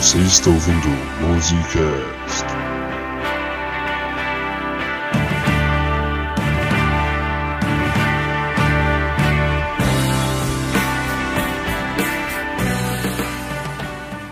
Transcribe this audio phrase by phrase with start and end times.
[0.00, 0.88] Você está ouvindo
[1.20, 2.46] Musicast.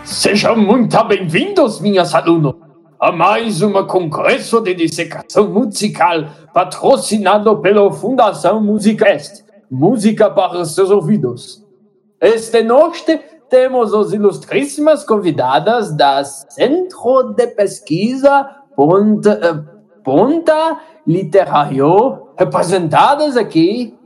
[0.03, 2.55] Sejam muito bem-vindos, minhas alunos,
[2.99, 9.45] a mais um congresso de dissecação musical patrocinado pela Fundação Musicast.
[9.69, 11.63] Música para seus ouvidos.
[12.19, 23.35] Esta noite temos as ilustríssimas convidadas da Centro de Pesquisa Ponta, eh, Ponta Literário, representadas
[23.35, 23.97] aqui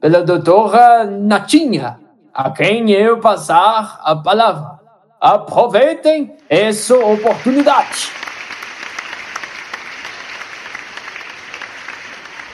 [0.00, 2.00] pela doutora Natinha,
[2.32, 4.80] a quem eu passar a palavra.
[5.20, 8.10] Aproveitem essa oportunidade.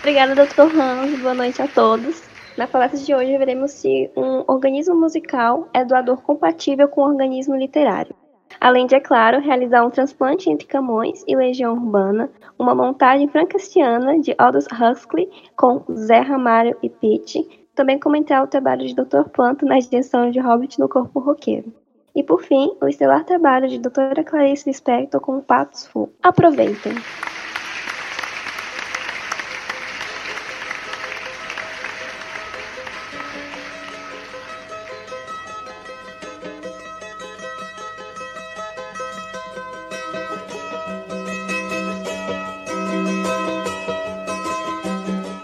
[0.00, 0.62] Obrigada, Dr.
[0.80, 1.20] Hans.
[1.20, 2.31] Boa noite a todos.
[2.56, 7.56] Na palestra de hoje veremos se um organismo musical é doador compatível com um organismo
[7.56, 8.14] literário.
[8.60, 14.18] Além de, é claro, realizar um transplante entre Camões e Legião Urbana, uma montagem francastiana
[14.20, 19.30] de Aldous Huxley com Zé Ramalho e Pitt, também comentar o trabalho de Dr.
[19.32, 21.72] Planto na extensão de Hobbit no Corpo Roqueiro.
[22.14, 24.22] E por fim, o estelar trabalho de Dra.
[24.22, 26.10] Clarice Lispector com Patos Fu.
[26.22, 26.92] Aproveitem!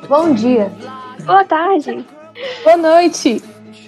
[0.08, 0.72] Bom dia.
[1.26, 2.06] Boa tarde.
[2.64, 3.42] Boa noite.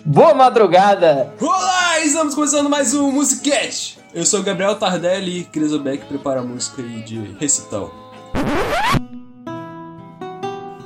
[0.05, 1.33] Boa madrugada.
[1.41, 3.99] Olá, estamos começando mais um Musicast.
[4.13, 7.91] Eu sou o Gabriel Tardelli e Cris Beck prepara a música aí de recital.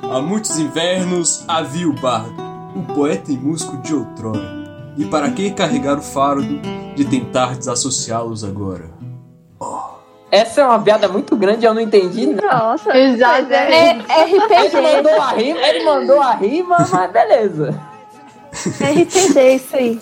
[0.01, 2.41] Há muitos invernos havia o bardo,
[2.73, 4.63] o poeta e músico de outrora.
[4.97, 6.61] E para que carregar o fardo
[6.95, 8.89] de tentar desassociá-los agora?
[10.31, 12.47] Essa é uma piada muito grande, eu não entendi nada.
[12.47, 12.97] Nossa.
[12.97, 13.53] Exato.
[13.53, 14.01] É Ele
[14.39, 14.81] RPG.
[14.81, 17.79] mandou a rima, ele mandou a rima, mas beleza.
[18.53, 20.01] RPG, isso aí.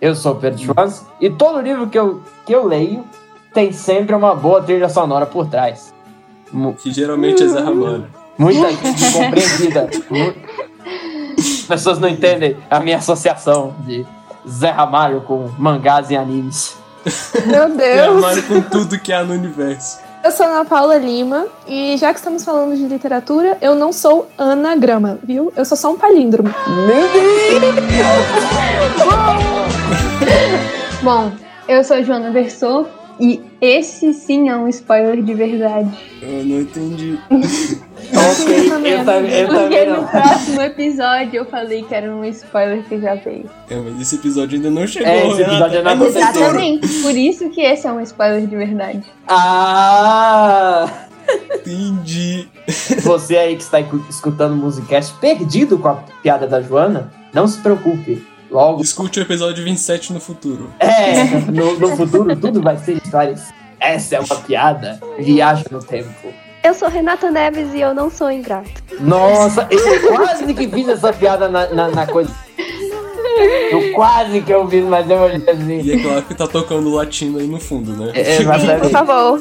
[0.00, 3.04] Eu sou o Pedro Schwartz e todo livro que eu, que eu leio
[3.54, 5.92] tem sempre uma boa trilha sonora por trás.
[6.82, 8.06] Que geralmente é Zé Ramalho.
[8.36, 9.88] Muita gente compreendida.
[11.38, 14.04] As pessoas não entendem a minha associação de
[14.48, 16.76] Zé Ramalho com mangás e animes.
[17.46, 18.14] Meu Deus.
[18.14, 19.98] Ramalho com tudo que há no universo.
[20.24, 24.30] Eu sou Ana Paula Lima e já que estamos falando de literatura, eu não sou
[24.38, 25.52] anagrama, viu?
[25.56, 26.48] Eu sou só um palíndromo.
[26.68, 27.42] Meu Deus!
[31.02, 31.32] Bom,
[31.66, 32.86] eu sou a Joana Versor
[33.18, 35.90] e esse sim é um spoiler de verdade.
[36.22, 37.18] Eu não entendi.
[38.14, 40.06] ok, eu, tam- eu Porque também no não.
[40.08, 43.48] próximo episódio eu falei que era um spoiler que já veio.
[43.70, 45.08] É, mas esse episódio ainda não chegou.
[45.08, 46.26] É, esse episódio ainda É não no aconteceu.
[46.26, 46.44] futuro.
[46.46, 49.02] Exatamente, por isso que esse é um spoiler de verdade.
[49.28, 50.86] Ah!
[51.54, 52.48] Entendi.
[53.02, 57.46] Você aí que está escu- escutando o Musicast perdido com a piada da Joana, não
[57.46, 58.26] se preocupe.
[58.50, 60.70] Logo, Escute o episódio 27 no futuro.
[60.78, 63.44] é, no, no futuro tudo vai ser histórias.
[63.80, 65.00] Essa é uma piada.
[65.18, 66.10] Viaja no tempo.
[66.62, 68.70] Eu sou Renata Neves e eu não sou ingrato.
[69.00, 72.32] Nossa, eu quase que fiz essa piada na, na, na coisa.
[73.70, 75.80] Eu quase que eu fiz, mas eu olhei assim.
[75.80, 78.12] E é claro que tá tocando latino aí no fundo, né?
[78.14, 78.90] É, Por exatamente.
[78.90, 79.40] favor.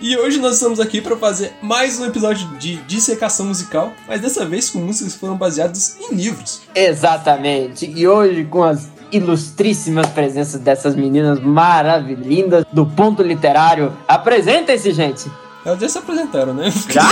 [0.00, 4.44] E hoje nós estamos aqui para fazer mais um episódio de dissecação musical, mas dessa
[4.44, 6.62] vez com músicas que foram baseadas em livros.
[6.74, 7.86] Exatamente.
[7.86, 15.30] E hoje, com as ilustríssimas presenças dessas meninas maravilhindas do ponto literário, apresentem-se, gente.
[15.64, 16.70] Elas já se apresentaram, né?
[16.90, 17.02] Já?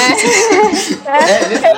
[1.06, 1.72] É,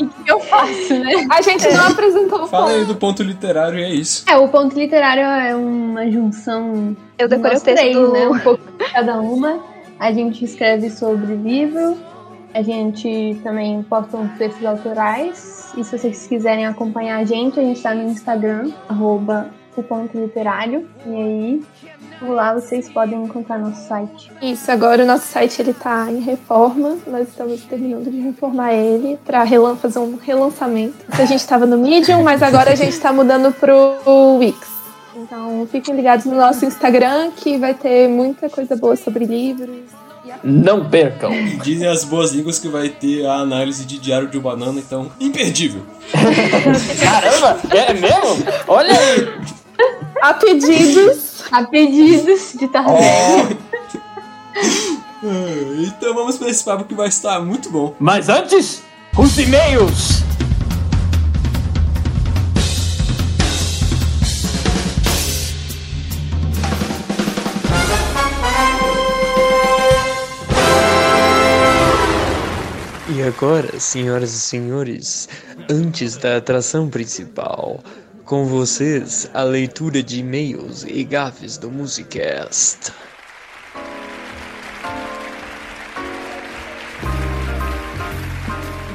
[0.00, 1.26] O que eu faço, né?
[1.28, 4.24] A gente não apresentou o Fala aí do ponto literário e é isso.
[4.28, 8.28] É, o ponto literário é uma junção Eu de decorei o texto três, né?
[8.28, 9.58] Um pouco de cada uma.
[9.98, 11.96] A gente escreve sobre livro,
[12.54, 15.55] a gente também posta uns textos autorais.
[15.76, 20.18] E se vocês quiserem acompanhar a gente, a gente tá no Instagram, arroba o ponto
[20.18, 20.88] literário.
[21.06, 21.62] E aí,
[22.18, 24.32] por lá vocês podem encontrar nosso site.
[24.40, 26.96] Isso, agora o nosso site ele tá em reforma.
[27.06, 30.94] Nós estamos terminando de reformar ele para relan fazer um relançamento.
[31.10, 34.76] A gente estava no Medium, mas agora a gente tá mudando pro Wix.
[35.14, 40.05] Então fiquem ligados no nosso Instagram que vai ter muita coisa boa sobre livros.
[40.42, 41.32] Não percam.
[41.32, 44.78] E dizem as boas línguas que vai ter a análise de Diário de um Banana,
[44.78, 45.82] então, imperdível.
[47.00, 48.44] Caramba, é mesmo?
[48.68, 49.28] Olha aí.
[50.22, 51.42] A pedidos.
[51.52, 53.58] A pedidos de Tardelli.
[55.24, 57.94] Ah, Então vamos para esse papo que vai estar muito bom.
[57.98, 58.82] Mas antes,
[59.16, 60.22] os e-mails.
[73.26, 75.28] Agora, senhoras e senhores,
[75.70, 77.80] antes da atração principal,
[78.24, 82.92] com vocês a leitura de e-mails e gafes do Musicast.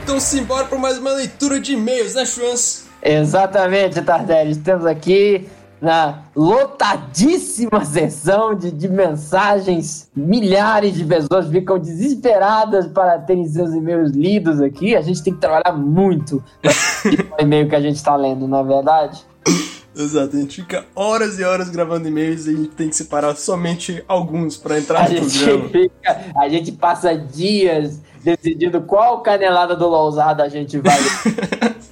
[0.03, 2.85] Então simbora para mais uma leitura de e-mails, né, Chuans?
[3.03, 4.51] Exatamente, Tardelli.
[4.51, 5.49] Estamos aqui
[5.81, 10.09] na lotadíssima sessão de, de mensagens.
[10.15, 14.95] Milhares de pessoas ficam desesperadas para terem seus e-mails lidos aqui.
[14.95, 16.71] A gente tem que trabalhar muito no
[17.39, 19.25] e-mail que a gente está lendo, não é verdade?
[19.93, 23.35] Exato, a gente fica horas e horas gravando e-mails e a gente tem que separar
[23.35, 25.69] somente alguns para entrar A no gente, programa.
[25.69, 30.97] fica, a gente passa dias decidindo qual canelada do Lousada a gente vai.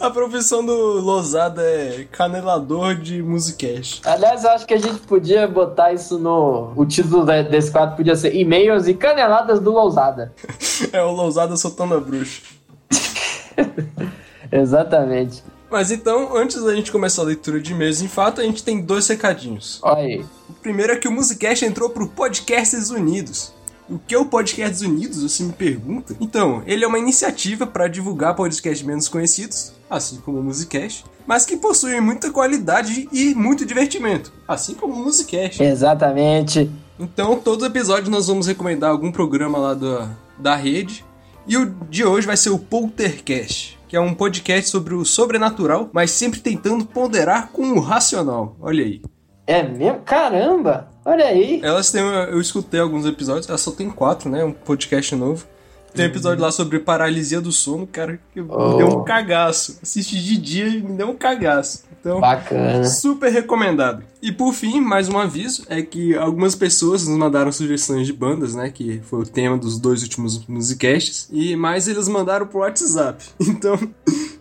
[0.00, 4.00] A profissão do Losada é canelador de musicast.
[4.04, 6.72] Aliás, eu acho que a gente podia botar isso no.
[6.76, 10.32] O título de- desse quadro podia ser E-mails e caneladas do Lousada.
[10.92, 12.42] É o Lousada soltando a bruxa.
[14.52, 15.42] Exatamente.
[15.70, 18.80] Mas então, antes da gente começar a leitura de e-mails em fato, a gente tem
[18.80, 19.80] dois recadinhos.
[19.82, 20.24] Olha aí.
[20.48, 23.52] O primeiro é que o Musicast entrou pro Podcasts Unidos.
[23.90, 26.14] O que é o Podcasts Unidos, você me pergunta?
[26.20, 31.44] Então, ele é uma iniciativa para divulgar podcasts menos conhecidos, assim como o Musicast, mas
[31.44, 35.62] que possuem muita qualidade e muito divertimento, assim como o Musicast.
[35.62, 36.70] Exatamente.
[36.98, 41.04] Então, todos os episódios nós vamos recomendar algum programa lá da, da rede.
[41.46, 45.88] E o de hoje vai ser o Poltercast, que é um podcast sobre o sobrenatural,
[45.92, 48.56] mas sempre tentando ponderar com o racional.
[48.60, 49.00] Olha aí.
[49.46, 50.00] É mesmo?
[50.00, 50.90] Caramba!
[51.06, 51.60] Olha aí.
[51.62, 52.02] Elas têm.
[52.02, 54.44] Eu escutei alguns episódios, elas só tem quatro, né?
[54.44, 55.46] Um podcast novo.
[55.94, 58.70] Tem um episódio lá sobre paralisia do sono, cara, que Oh.
[58.72, 59.78] me deu um cagaço.
[59.82, 61.84] Assisti de dia e me deu um cagaço.
[62.00, 62.84] Então, Bacana.
[62.84, 64.04] super recomendado.
[64.22, 68.54] E por fim, mais um aviso, é que algumas pessoas nos mandaram sugestões de bandas,
[68.54, 68.70] né?
[68.70, 71.28] Que foi o tema dos dois últimos musicasts.
[71.32, 73.24] E mais eles mandaram pro WhatsApp.
[73.40, 73.76] Então,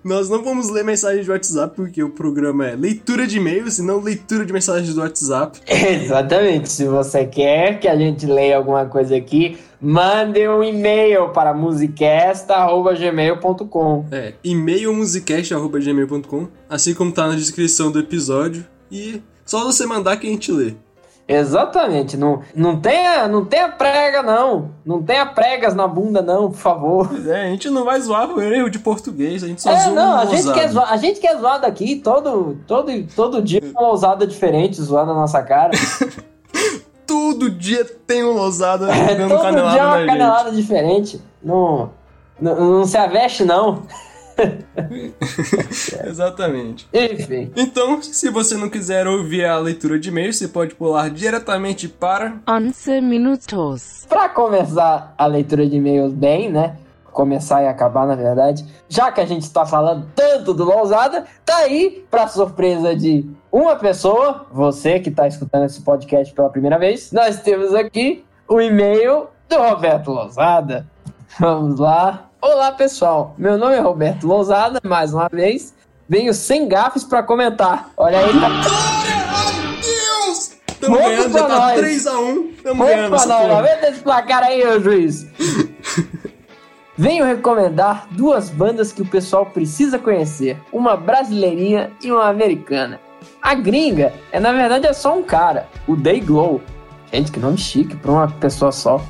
[0.08, 3.82] nós não vamos ler mensagens de WhatsApp, porque o programa é leitura de e-mails e
[3.82, 5.60] não leitura de mensagens do WhatsApp.
[5.68, 6.70] Exatamente.
[6.70, 14.06] Se você quer que a gente leia alguma coisa aqui, mande um e-mail para musicast.gmail.com.
[14.10, 18.66] É, e-mail musicast.gmail.com, assim como tá na descrição do episódio.
[18.90, 20.74] E só você mandar que a gente lê.
[21.28, 22.16] Exatamente.
[22.16, 24.72] Não, não, tenha, não tenha prega, não.
[24.86, 27.08] Não tenha pregas na bunda, não, por favor.
[27.10, 29.80] Pois é, a gente não vai zoar por erro de português, a gente só É,
[29.82, 33.42] zoa não, o a gente, quer zoar, a gente quer zoar daqui todo, todo, todo
[33.42, 35.72] dia uma ousada diferente zoando a nossa cara.
[37.06, 40.08] Todo dia tem um lousada É, dando todo canelada dia é uma gente.
[40.08, 41.22] canelada diferente.
[41.42, 41.90] Não,
[42.40, 43.84] não, não se aveste, não.
[46.06, 46.88] Exatamente.
[46.94, 47.52] Enfim.
[47.56, 52.38] Então, se você não quiser ouvir a leitura de e-mail, você pode pular diretamente para
[52.48, 54.06] 11 minutos.
[54.08, 56.78] Pra começar a leitura de e-mails bem, né?
[57.12, 58.64] Começar e acabar, na verdade.
[58.88, 63.76] Já que a gente está falando tanto do Lousada, tá aí, pra surpresa de uma
[63.76, 69.28] pessoa, você que tá escutando esse podcast pela primeira vez, nós temos aqui o e-mail
[69.50, 70.86] do Roberto Lousada.
[71.40, 72.27] Vamos lá.
[72.40, 73.34] Olá, pessoal.
[73.36, 75.74] Meu nome é Roberto Lousada, mais uma vez.
[76.08, 77.90] Venho sem gafes pra comentar.
[77.98, 78.50] Olha aí, tá!
[80.80, 81.82] Tamo Ponto ganhando, já pra tá nós.
[81.82, 82.54] 3x1.
[82.62, 83.54] Tamo ganhando essa não, porra.
[83.56, 85.26] aumenta esse placar aí, ô juiz.
[86.96, 93.00] Venho recomendar duas bandas que o pessoal precisa conhecer: uma brasileirinha e uma americana.
[93.42, 96.62] A gringa é, na verdade, é só um cara, o Day Glow.
[97.12, 99.02] Gente, que nome chique pra uma pessoa só.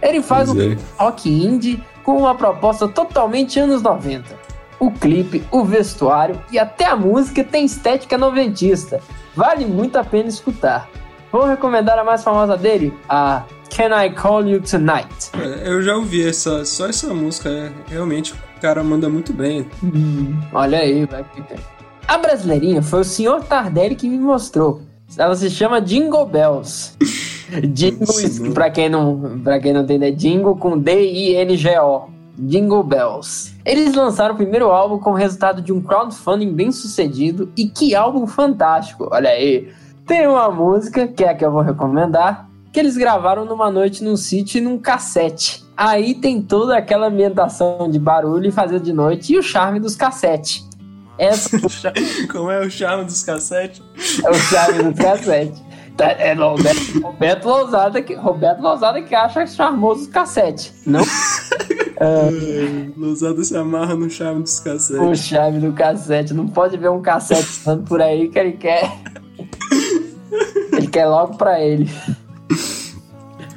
[0.00, 0.78] Ele faz um é.
[0.96, 4.36] rock indie com uma proposta totalmente anos 90.
[4.80, 9.00] O clipe, o vestuário e até a música tem estética noventista.
[9.36, 10.88] Vale muito a pena escutar.
[11.30, 13.44] Vou recomendar a mais famosa dele, a
[13.76, 15.30] Can I Call You Tonight?
[15.38, 19.70] É, Eu já ouvi essa, só essa música, é, realmente o cara manda muito bem.
[20.52, 21.58] Olha aí, vai que tem.
[22.08, 24.82] A brasileirinha foi o senhor Tardelli que me mostrou.
[25.16, 26.96] Ela se chama Jingle Bells.
[27.72, 28.52] Jingle, Sim.
[28.52, 32.08] pra quem não, pra quem não entende, é Jingle com D-I-N-G-O.
[32.38, 33.52] Jingle Bells.
[33.66, 37.94] Eles lançaram o primeiro álbum com o resultado de um crowdfunding bem sucedido e que
[37.94, 39.68] álbum fantástico, olha aí.
[40.06, 44.02] Tem uma música, que é a que eu vou recomendar, que eles gravaram numa noite
[44.02, 45.62] num sítio e num cassete.
[45.76, 49.94] Aí tem toda aquela ambientação de barulho e fazer de noite e o charme dos
[49.94, 50.66] cassetes.
[51.18, 51.58] Essa
[52.32, 53.82] Como é o charme dos cassetes?
[54.24, 55.62] é o charme dos cassetes.
[55.96, 60.82] Tá, É Roberto, Roberto Lousada que, Roberto Lousada que acha charmoso os cassetes.
[60.86, 61.00] Não
[62.96, 65.02] Lousada se amarra no charme dos cassetes.
[65.02, 66.32] o charme do cassete.
[66.32, 68.90] Não pode ver um cassete andando por aí que ele quer.
[70.72, 71.90] Ele quer logo pra ele.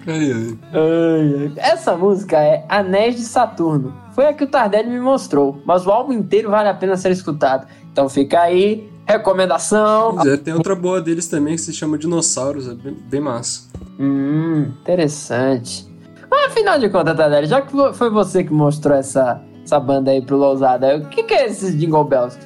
[0.05, 1.51] Ai, ai.
[1.55, 3.93] Essa música é Anéis de Saturno.
[4.13, 7.11] Foi a que o Tardelli me mostrou, mas o álbum inteiro vale a pena ser
[7.11, 7.65] escutado.
[7.91, 10.19] Então fica aí, recomendação.
[10.25, 13.69] É, tem outra boa deles também que se chama Dinossauros, é bem, bem massa.
[13.99, 15.87] Hum, interessante.
[16.29, 20.21] Mas afinal de contas, Tardelli, já que foi você que mostrou essa, essa banda aí
[20.21, 22.37] pro Lousada, o que, que é esses Jingle Bells?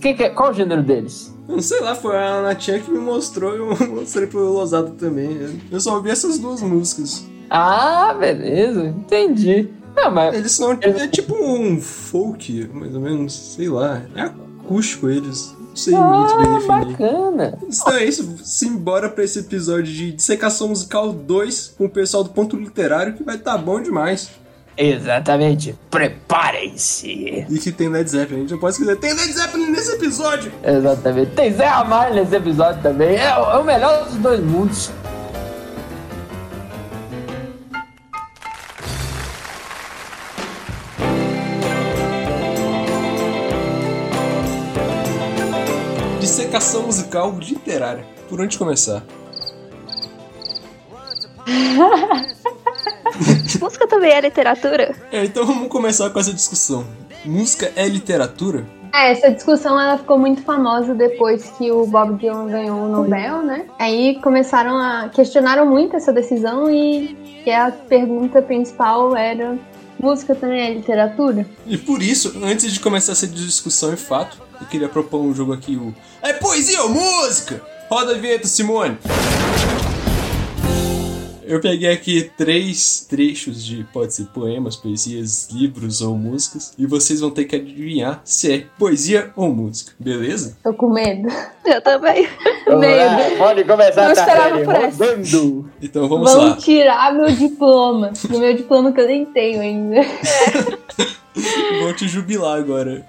[0.00, 1.32] Que que qual o gênero deles?
[1.48, 5.60] Não sei lá, foi a Natinha que me mostrou e eu mostrei pro Losado também.
[5.70, 7.24] Eu só ouvi essas duas músicas.
[7.50, 9.68] Ah, beleza, entendi.
[9.94, 14.02] Não, mas Eles são é tipo um folk, mais ou menos, sei lá.
[14.14, 15.54] É acústico eles.
[15.74, 17.58] Sei muito bem bacana.
[17.68, 22.30] Então é isso, simbora pra esse episódio de Dissecação Musical 2 com o pessoal do
[22.30, 24.30] Ponto Literário que vai estar bom demais.
[24.76, 25.74] Exatamente.
[25.90, 27.46] Preparem-se.
[27.48, 30.50] E que tem Led Zeppelin, a gente não pode esquecer, tem Led Zeppelin nesse episódio!
[30.64, 31.30] Exatamente.
[31.32, 33.16] Tem Zé Ramalho nesse episódio também.
[33.16, 34.90] É, o- é o melhor dos dois mundos.
[46.52, 48.04] Dissecação Musical Literária.
[48.28, 49.02] Por onde começar?
[53.58, 54.94] Música também é literatura?
[55.10, 56.84] É, então vamos começar com essa discussão.
[57.24, 58.66] Música é literatura?
[58.92, 63.42] É, essa discussão ela ficou muito famosa depois que o Bob Dylan ganhou o Nobel,
[63.42, 63.64] né?
[63.78, 67.16] Aí começaram a questionaram muito essa decisão e,
[67.46, 69.58] e a pergunta principal era
[69.98, 71.46] música também é literatura?
[71.66, 75.52] E por isso, antes de começar essa discussão em fato, eu queria propor um jogo
[75.52, 77.60] aqui, o É Poesia ou Música?
[77.90, 78.96] Roda a vinheta, Simone!
[81.44, 87.20] Eu peguei aqui três trechos de, pode ser poemas, poesias, livros ou músicas, e vocês
[87.20, 90.56] vão ter que adivinhar se é poesia ou música, beleza?
[90.62, 91.28] Tô com medo.
[91.66, 92.26] Eu também.
[92.66, 93.36] Medo.
[93.36, 94.08] Pode começar,
[94.50, 95.04] Não por essa.
[95.04, 95.70] rodando.
[95.82, 96.56] Então vamos Vão lá.
[96.56, 98.12] tirar meu diploma.
[98.32, 100.00] O meu diploma que eu nem tenho ainda.
[101.82, 103.04] Vou te jubilar agora.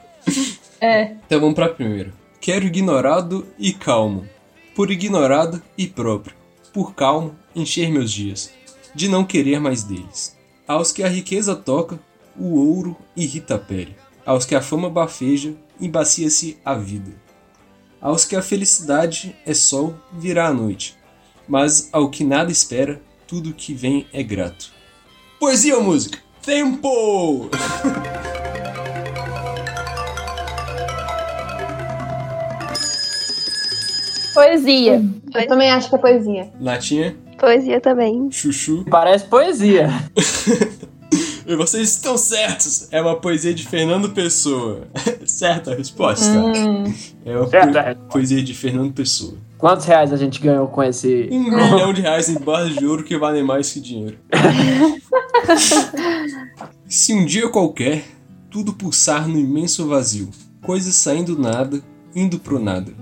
[0.83, 1.15] É.
[1.25, 2.13] Então vamos pra primeira.
[2.41, 4.27] Quero ignorado e calmo,
[4.75, 6.35] por ignorado e próprio,
[6.73, 8.51] por calmo encher meus dias,
[8.93, 10.37] de não querer mais deles.
[10.67, 11.97] Aos que a riqueza toca,
[12.37, 13.95] o ouro irrita a pele.
[14.25, 17.13] Aos que a fama bafeja, embacia-se a vida.
[18.01, 20.97] Aos que a felicidade é sol, virá a noite.
[21.47, 24.69] Mas ao que nada espera, tudo que vem é grato.
[25.39, 26.19] Poesia ou música?
[26.41, 27.49] Tempo!
[34.33, 35.03] Poesia.
[35.33, 36.49] Eu também acho que é poesia.
[36.59, 38.29] Latinha, Poesia também.
[38.31, 38.85] chuchu.
[38.89, 39.89] Parece poesia.
[41.45, 42.87] E vocês estão certos!
[42.89, 44.87] É uma poesia de Fernando Pessoa.
[45.27, 46.25] Certa a resposta.
[47.25, 47.95] É uma Certa po- resposta.
[48.09, 49.33] poesia de Fernando Pessoa.
[49.57, 51.27] Quantos reais a gente ganhou com esse.
[51.29, 54.17] Um milhão de reais em barras de ouro que valem mais que dinheiro.
[56.87, 58.05] Se um dia qualquer,
[58.49, 60.29] tudo pulsar no imenso vazio,
[60.61, 61.81] coisas saindo do nada,
[62.15, 62.93] indo pro nada.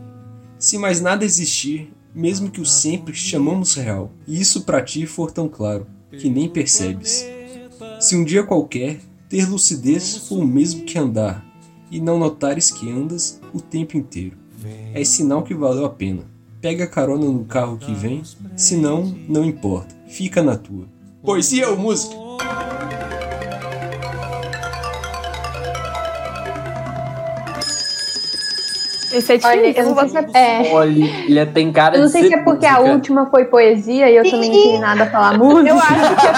[0.61, 5.31] Se mais nada existir, mesmo que o sempre chamamos real, e isso pra ti for
[5.31, 7.25] tão claro, que nem percebes.
[7.99, 11.43] Se um dia qualquer, ter lucidez for o mesmo que andar,
[11.89, 14.37] e não notares que andas o tempo inteiro,
[14.93, 16.29] é sinal que valeu a pena.
[16.61, 18.21] Pega carona no carro que vem,
[18.55, 20.85] se não, não importa, fica na tua.
[21.23, 22.13] Poesia ou música?
[29.13, 29.81] Esse é Olha, difícil.
[29.83, 30.29] eu não vou ser.
[30.37, 30.71] É.
[30.73, 32.93] Olha, ele tem cara Eu não sei se é porque a música.
[32.93, 35.69] última foi poesia e eu também não tenho nada a falar música.
[35.69, 36.33] Eu acho que é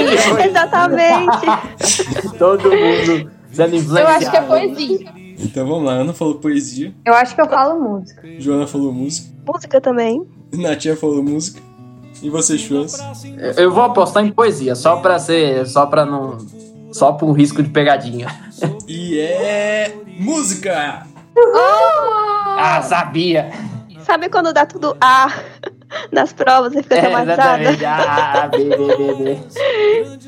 [0.00, 0.46] poesia.
[0.46, 2.38] Exatamente.
[2.38, 3.98] Todo mundo sendo influenciado.
[4.00, 5.22] Eu acho que é poesia.
[5.44, 8.22] Então vamos lá, Ana falou poesia, Eu acho que eu falo música.
[8.38, 10.24] Joana falou música, Música também.
[10.54, 11.60] Natia falou música,
[12.22, 12.96] e você, Chuans?
[13.38, 15.66] Eu- Eu vou apostar em poesia, só pra ser.
[15.66, 16.38] Só pra não.
[16.92, 18.28] Só por um risco de pegadinha.
[18.86, 19.92] E é.
[20.20, 21.06] música!
[21.36, 23.50] Ah, sabia!
[24.04, 25.32] Sabe quando dá tudo A
[26.10, 27.62] nas provas e fica É, traumatizada?
[27.86, 29.38] Ah, B, B.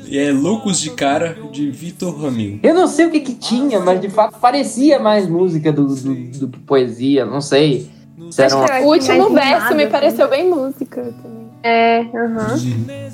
[0.07, 2.59] E é Loucos de Cara, de Vitor Ramil.
[2.63, 6.13] Eu não sei o que que tinha, mas de fato parecia mais música do, do,
[6.39, 7.89] do que poesia, não sei.
[8.17, 8.79] Uma...
[8.81, 11.45] O último verso me pareceu bem música também.
[11.61, 12.55] É, aham.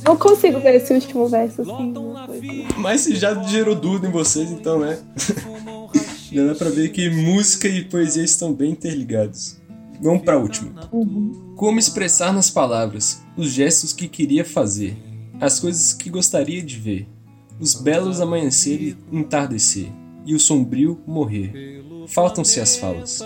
[0.06, 1.94] Não consigo ver esse último verso assim.
[2.78, 5.00] Mas se já gerou dúvida em vocês, então, né?
[6.32, 9.60] Já dá pra ver que música e poesia estão bem interligados.
[10.02, 10.90] Vamos pra última.
[11.56, 14.98] Como expressar nas palavras os gestos que queria fazer,
[15.40, 17.08] as coisas que gostaria de ver,
[17.60, 19.92] os belos amanhecer e entardecer,
[20.26, 21.84] e o sombrio morrer.
[22.08, 23.20] Faltam-se as falas.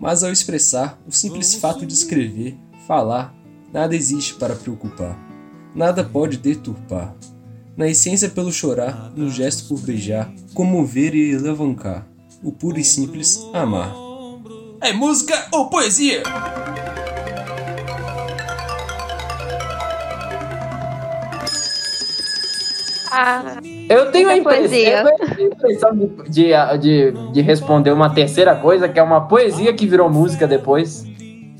[0.00, 3.32] Mas ao expressar, o simples fato de escrever, falar,
[3.72, 5.16] nada existe para preocupar.
[5.74, 7.14] nada pode deturpar.
[7.76, 12.06] Na essência pelo chorar, no gesto por beijar, comover e alavancar,
[12.42, 13.94] o puro e simples amar.
[14.80, 16.22] É música ou poesia?
[23.14, 23.58] Ah,
[23.90, 25.92] Eu tenho a impressão, a
[26.28, 30.46] de, de, de, de responder uma terceira coisa, que é uma poesia que virou música
[30.46, 31.04] depois.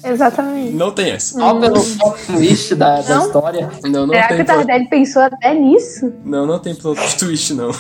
[0.05, 0.73] Exatamente.
[0.73, 1.39] Não tem essa.
[1.39, 3.71] Só pelo plot twist da, da história.
[3.85, 4.57] Não, não Será tem que o plot...
[4.67, 6.13] Tardelli pensou até nisso?
[6.25, 7.71] Não, não tem plot twist, não.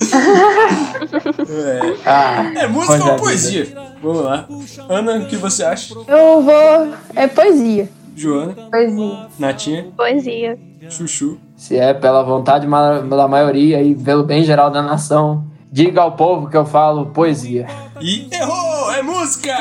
[1.48, 1.96] é.
[2.04, 3.68] Ah, É música é, ou poesia?
[4.02, 4.46] Vamos lá.
[4.88, 5.94] Ana, o que você acha?
[6.06, 6.94] Eu vou.
[7.14, 7.88] É poesia.
[8.16, 9.26] Joana, Poesia.
[9.38, 10.58] Natinha, poesia.
[10.88, 11.38] Chuchu.
[11.56, 16.48] se é pela vontade da maioria e pelo bem geral da nação, diga ao povo
[16.48, 17.66] que eu falo poesia.
[18.00, 18.92] E errou!
[18.92, 19.56] É música!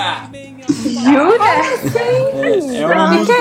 [0.69, 1.37] Jura?
[2.43, 3.33] É, é uma música.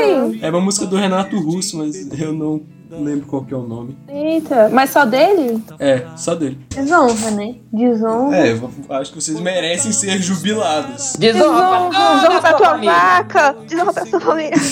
[0.46, 2.62] É uma música do Renato Russo, mas eu não
[3.00, 3.96] lembro qual que é o nome.
[4.08, 5.62] Eita, mas só dele?
[5.78, 6.58] É, só dele.
[6.68, 7.54] Desonra, né?
[7.72, 8.36] Desonra.
[8.36, 11.14] É, eu acho que vocês merecem ser jubilados.
[11.18, 12.92] Desonra pra Desonra pra tua família.
[12.92, 13.56] vaca!
[13.66, 14.52] Desonra pra sua família!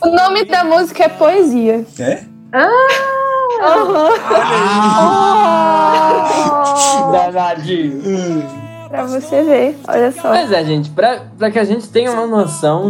[0.00, 1.84] O nome da música é poesia.
[1.98, 2.22] É?
[7.12, 8.58] Danadinho.
[8.88, 10.30] Pra você ver, olha só.
[10.30, 12.88] Pois é, gente, pra, pra que a gente tenha uma noção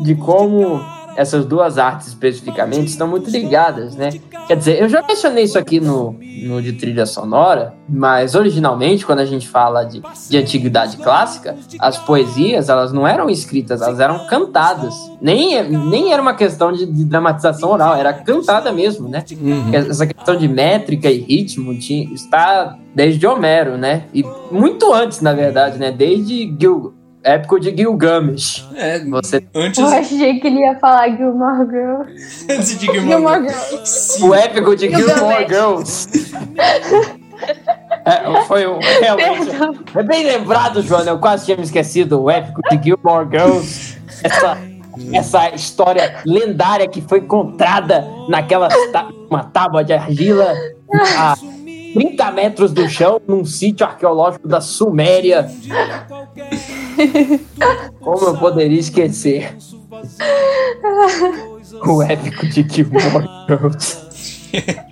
[0.00, 0.80] de como
[1.16, 4.10] essas duas artes especificamente estão muito ligadas, né?
[4.46, 9.20] Quer dizer, eu já mencionei isso aqui no, no de trilha sonora, mas originalmente, quando
[9.20, 14.26] a gente fala de, de antiguidade clássica, as poesias, elas não eram escritas, elas eram
[14.26, 14.94] cantadas.
[15.20, 19.22] Nem, nem era uma questão de, de dramatização oral, era cantada mesmo, né?
[19.40, 19.70] Uhum.
[19.72, 24.04] Essa questão de métrica e ritmo tinha- está desde Homero, né?
[24.12, 25.92] E muito antes, na verdade, né?
[25.92, 28.68] Desde Gil, épico de Gilgamesh.
[28.74, 32.46] É, Você, antes, Eu achei que ele ia falar Gilmore Girls.
[32.50, 34.22] antes de Gilmore Gilmore Girls.
[34.22, 35.48] O épico de Gilmore Gilgamesh.
[35.48, 37.20] Girls.
[38.04, 39.50] É, foi um, realmente.
[39.94, 41.10] É bem lembrado, Joana.
[41.10, 42.22] Eu quase tinha me esquecido.
[42.22, 43.98] O épico de Gilmore Girls.
[44.22, 44.58] Essa,
[45.12, 48.68] essa história lendária que foi encontrada naquela
[49.30, 50.54] uma tábua de argila
[51.16, 51.36] a
[51.94, 55.48] 30 metros do chão, num sítio arqueológico da Suméria.
[58.00, 59.56] Como eu poderia esquecer?
[61.86, 63.96] O épico de Gilmore Girls.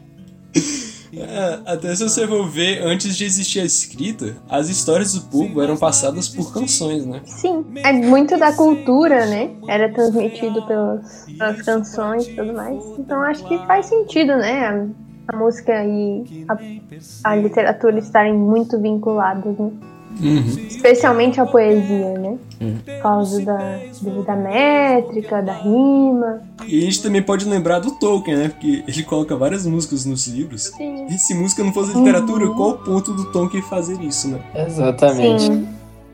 [1.20, 5.60] É, até se você for ver, antes de existir a escrita, as histórias do povo
[5.60, 7.20] eram passadas por canções, né?
[7.24, 9.50] Sim, é muito da cultura, né?
[9.66, 12.82] Era transmitido pelas, pelas canções e tudo mais.
[12.98, 14.66] Então acho que faz sentido, né?
[14.66, 19.72] A, a música e a, a literatura estarem muito vinculadas, né?
[20.20, 20.66] Uhum.
[20.68, 22.38] Especialmente a poesia, né?
[22.84, 23.78] Por causa da,
[24.26, 26.42] da métrica, da rima.
[26.66, 28.48] E a gente também pode lembrar do Tolkien, né?
[28.48, 30.64] Porque ele coloca várias músicas nos livros.
[30.76, 31.06] Sim.
[31.06, 34.40] E se música não fosse literatura, qual o ponto do Tolkien fazer isso, né?
[34.54, 35.44] Exatamente.
[35.44, 35.68] Sim.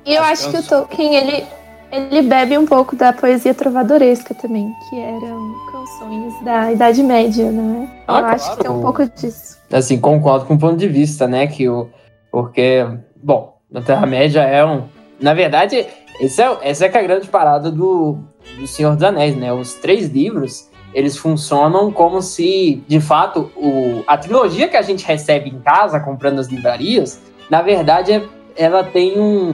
[0.04, 1.44] E eu acho que o Tolkien, ele,
[1.90, 7.88] ele bebe um pouco da poesia trovadoresca também, que eram canções da Idade Média, né?
[8.06, 8.80] Ah, eu acho que tem claro.
[8.80, 9.56] um pouco disso.
[9.72, 11.46] assim, concordo com o ponto de vista, né?
[11.46, 11.88] Que o.
[12.30, 12.84] Porque,
[13.22, 14.84] bom, a Terra-média é um.
[15.20, 15.88] Na verdade, é,
[16.20, 18.18] essa é que é a grande parada do,
[18.58, 19.52] do Senhor dos Anéis, né?
[19.52, 25.04] Os três livros, eles funcionam como se, de fato, o, a trilogia que a gente
[25.04, 28.22] recebe em casa, comprando as livrarias, na verdade, é-
[28.56, 29.52] ela tem um,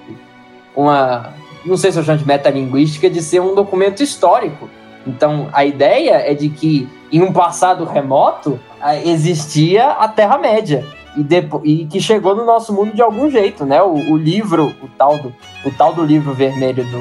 [0.76, 1.32] uma.
[1.64, 4.68] Não sei se eu chamo de metalinguística, de ser um documento histórico.
[5.06, 8.60] Então, a ideia é de que, em um passado remoto,
[9.04, 10.84] existia a Terra-média.
[11.16, 13.82] E, depo- e que chegou no nosso mundo de algum jeito, né?
[13.82, 17.00] O, o livro, o tal, do, o tal do livro vermelho do,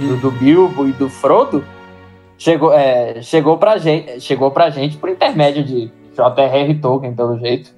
[0.00, 1.64] do, do Bilbo e do Frodo,
[2.36, 6.74] chegou, é, chegou, pra gente, chegou pra gente por intermédio de J.R.R.
[6.76, 7.70] Tolkien, pelo jeito.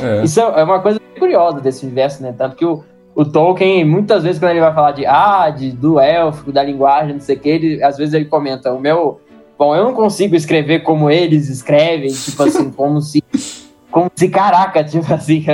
[0.00, 0.24] É.
[0.24, 2.34] Isso é uma coisa curiosa desse universo, né?
[2.36, 2.82] Tanto que o,
[3.14, 7.14] o Tolkien, muitas vezes, quando ele vai falar de ah, de, do élfico, da linguagem,
[7.14, 9.20] não sei o que, ele, às vezes ele comenta, o meu.
[9.58, 13.22] Bom, eu não consigo escrever como eles escrevem, tipo assim, como se.
[13.92, 15.44] Como se, caraca, tipo assim,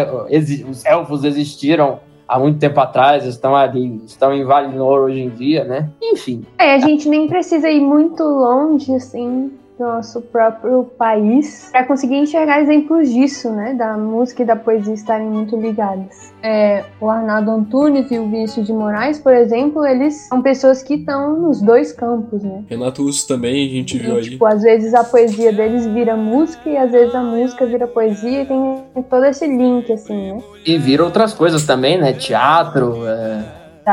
[0.70, 5.64] os elfos existiram há muito tempo atrás, estão ali, estão em Valinor hoje em dia,
[5.64, 5.90] né?
[6.00, 6.44] Enfim.
[6.58, 12.60] É, a gente nem precisa ir muito longe, assim, nosso próprio país para conseguir enxergar
[12.60, 13.74] exemplos disso, né?
[13.74, 16.32] Da música e da poesia estarem muito ligadas.
[16.42, 20.94] É, o Arnaldo Antunes e o Vinícius de Moraes, por exemplo, eles são pessoas que
[20.94, 22.64] estão nos dois campos, né?
[22.68, 24.30] Renato Russo também, a gente viu E, ali.
[24.30, 28.42] tipo, às vezes a poesia deles vira música e às vezes a música vira poesia
[28.42, 30.42] e tem todo esse link, assim, né?
[30.66, 32.12] E viram outras coisas também, né?
[32.12, 33.44] Teatro, é,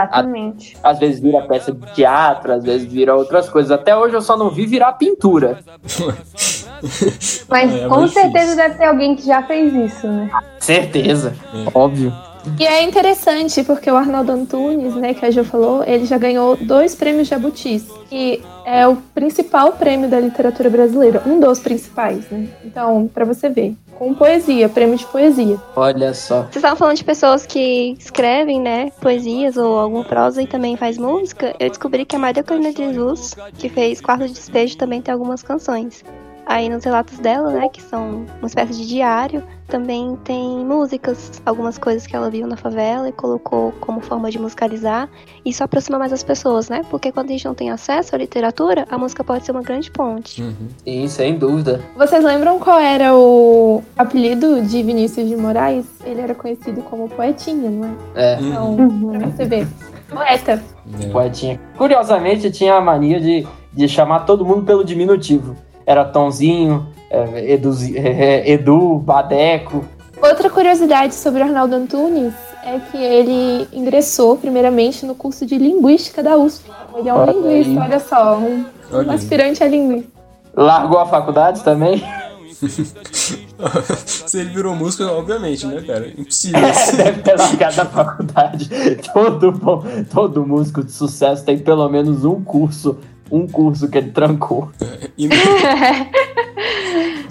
[0.03, 0.77] Exatamente.
[0.84, 3.71] Às vezes vira peça de teatro, às vezes vira outras coisas.
[3.71, 5.60] Até hoje eu só não vi virar pintura.
[7.47, 8.55] Mas É, com mas certeza difícil.
[8.58, 10.29] deve ter alguém que já fez isso, né?
[10.60, 11.34] Certeza.
[11.53, 11.65] É.
[11.73, 12.13] Óbvio.
[12.60, 16.55] E é interessante porque o Arnaldo Antunes, né, que a Jo falou, ele já ganhou
[16.55, 22.47] dois prêmios Jabutis, que é o principal prêmio da literatura brasileira, um dos principais, né?
[22.63, 25.58] Então, pra você ver, com poesia, prêmio de poesia.
[25.75, 26.41] Olha só.
[26.41, 30.97] Vocês estavam falando de pessoas que escrevem, né, poesias ou alguma prosa e também faz
[30.97, 31.55] música.
[31.60, 35.41] Eu descobri que a Maria de Jesus, que fez Quarto de Despejo, também tem algumas
[35.41, 36.03] canções.
[36.45, 41.77] Aí nos relatos dela, né, que são uma espécie de diário, também tem músicas, algumas
[41.77, 45.10] coisas que ela viu na favela e colocou como forma de musicalizar.
[45.43, 46.81] Isso aproxima mais as pessoas, né?
[46.89, 49.89] Porque quando a gente não tem acesso à literatura, a música pode ser uma grande
[49.89, 50.41] ponte.
[50.43, 50.53] Uhum.
[50.84, 51.81] Sim, sem dúvida.
[51.97, 55.86] Vocês lembram qual era o apelido de Vinícius de Moraes?
[56.05, 58.34] Ele era conhecido como Poetinha, não é?
[58.34, 58.38] É.
[58.39, 59.17] Então, Uhum.
[59.17, 59.67] pra você ver.
[60.10, 60.63] Poeta.
[61.01, 61.08] É.
[61.08, 61.60] Poetinha.
[61.75, 65.55] Curiosamente, tinha a mania de, de chamar todo mundo pelo diminutivo.
[65.85, 69.85] Era Tonzinho, é, Edu, é, Edu, Badeco.
[70.21, 76.23] Outra curiosidade sobre o Arnaldo Antunes é que ele ingressou primeiramente no curso de Linguística
[76.23, 76.71] da USP.
[76.97, 77.77] Ele é um Olha linguista, aí.
[77.89, 79.15] olha só, um, um Olha aí.
[79.15, 80.09] aspirante a linguista.
[80.55, 82.01] Largou a faculdade também.
[84.05, 86.07] Se ele virou músico, obviamente, né, cara?
[86.07, 86.61] Impossível.
[86.95, 88.69] Deve ter largado a faculdade.
[89.13, 92.97] Todo, bom- todo músico de sucesso tem pelo menos um curso.
[93.31, 94.69] Um curso que ele trancou.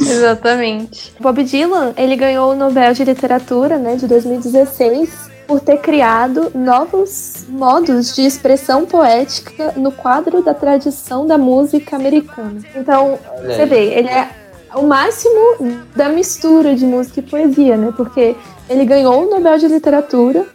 [0.00, 1.12] Exatamente.
[1.20, 7.44] Bob Dylan, ele ganhou o Nobel de Literatura, né, de 2016, por ter criado novos
[7.48, 12.60] modos de expressão poética no quadro da tradição da música americana.
[12.74, 14.28] Então, Você vê, ele é
[14.74, 17.92] o máximo da mistura de música e poesia, né?
[17.96, 18.34] Porque
[18.68, 20.46] ele ganhou o Nobel de Literatura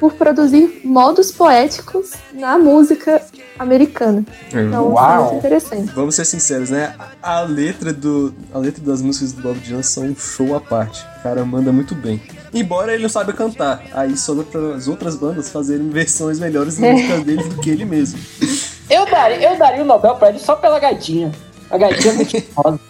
[0.00, 3.22] por produzir modos poéticos na música
[3.58, 4.24] americana.
[4.48, 5.22] Então, isso é Uau!
[5.24, 5.92] muito interessante.
[5.94, 6.94] Vamos ser sinceros, né?
[7.22, 11.04] A letra, do, a letra das músicas do Bob Dylan são um show à parte.
[11.18, 12.20] O cara manda muito bem.
[12.52, 16.90] Embora ele não saiba cantar, aí sobra para as outras bandas fazerem versões melhores das
[16.90, 18.18] músicas dele do que ele mesmo.
[18.90, 21.32] Eu daria, eu daria o Nobel pra ele só pela gaitinha.
[21.70, 22.82] A gaitinha é muito.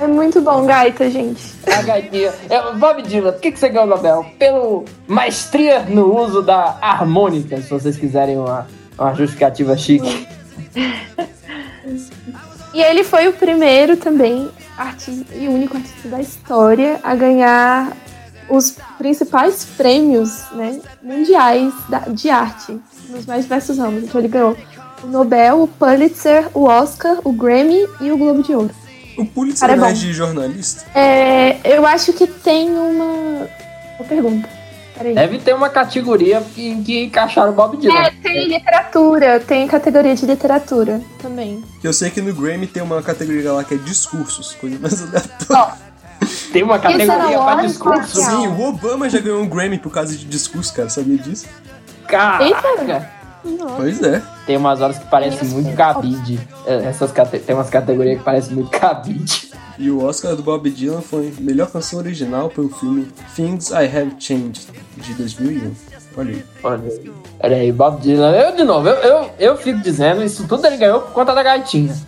[0.00, 1.54] É muito bom, gaita, gente.
[1.66, 2.32] A gaitinha.
[2.50, 4.26] É, Bob Dylan, por que, que você ganhou o Nobel?
[4.38, 8.66] Pelo maestria no uso da harmônica, se vocês quiserem uma,
[8.98, 10.26] uma justificativa chique.
[12.72, 17.92] E ele foi o primeiro também artista e único artista da história a ganhar
[18.48, 22.78] os principais prêmios né, mundiais da- de arte
[23.08, 24.02] nos mais diversos ramos.
[24.04, 24.56] Então ele ganhou
[25.02, 28.70] o Nobel, o Pulitzer, o Oscar, o Grammy e o Globo de Ouro.
[29.16, 30.84] O Pulitzer Cara, é é de jornalista?
[30.98, 33.46] É, eu acho que tem uma,
[33.98, 34.48] uma pergunta.
[34.96, 35.14] Peraí.
[35.14, 37.98] Deve ter uma categoria em que encaixaram o Bob Dylan.
[37.98, 41.64] É, tem literatura, tem categoria de literatura também.
[41.82, 45.84] Eu sei que no Grammy tem uma categoria lá que é discursos, coisa mais aleatória.
[46.52, 48.18] Tem uma categoria era pra hora discurso.
[48.20, 48.42] espacial.
[48.42, 50.88] Sim, o Obama já ganhou um Grammy por causa de discurso, cara.
[50.88, 51.46] Sabia disso?
[52.06, 53.10] Caraca!
[53.76, 54.22] Pois é.
[54.46, 56.40] Tem umas horas que parece muito cabide.
[56.66, 57.12] É, Essas
[57.44, 59.50] Tem umas categorias que parecem muito cabide.
[59.78, 64.14] E o Oscar do Bob Dylan foi melhor canção original pelo filme Things I Have
[64.20, 65.72] Changed, de 2001.
[66.16, 66.44] Olha aí.
[66.62, 67.12] Olha aí.
[67.40, 68.30] Olha aí, Bob Dylan.
[68.30, 71.42] Eu, de novo, eu, eu, eu fico dizendo, isso tudo ele ganhou por conta da
[71.42, 71.94] gaitinha.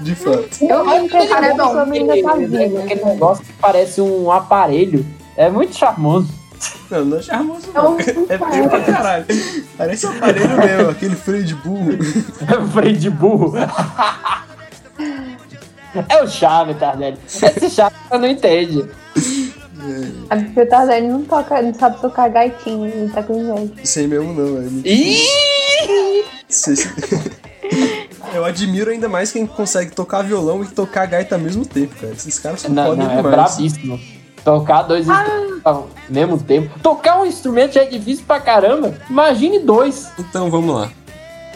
[0.00, 0.48] De fato.
[0.62, 1.74] Eu acho que cara é bom.
[1.74, 5.04] tá Aquele, negócio que parece um aparelho.
[5.36, 6.28] É muito charmoso.
[6.90, 7.92] Não, não é charmoso, É não.
[7.96, 9.26] um- É feio pra caralho.
[9.76, 11.92] Parece um aparelho mesmo, aquele freio de burro.
[12.72, 13.52] Freio de burro.
[16.08, 17.18] É o chave, Tardelli.
[17.26, 18.88] Esse chave você não entende.
[20.30, 23.72] É porque o Tardelli não toca, não sabe tocar gaitinho, ele tá com inveja.
[23.82, 26.24] Isso aí mesmo não, é muito Ih!
[26.48, 26.88] Cês-
[28.34, 32.12] Eu admiro ainda mais quem consegue tocar violão e tocar gaita ao mesmo tempo, cara.
[32.12, 33.22] Esses caras são Não, é demais.
[33.22, 33.98] bravíssimo.
[34.44, 36.78] Tocar dois instrumentos ao mesmo tempo.
[36.80, 38.94] Tocar um instrumento já é difícil pra caramba.
[39.08, 40.10] Imagine dois.
[40.18, 40.90] Então vamos lá.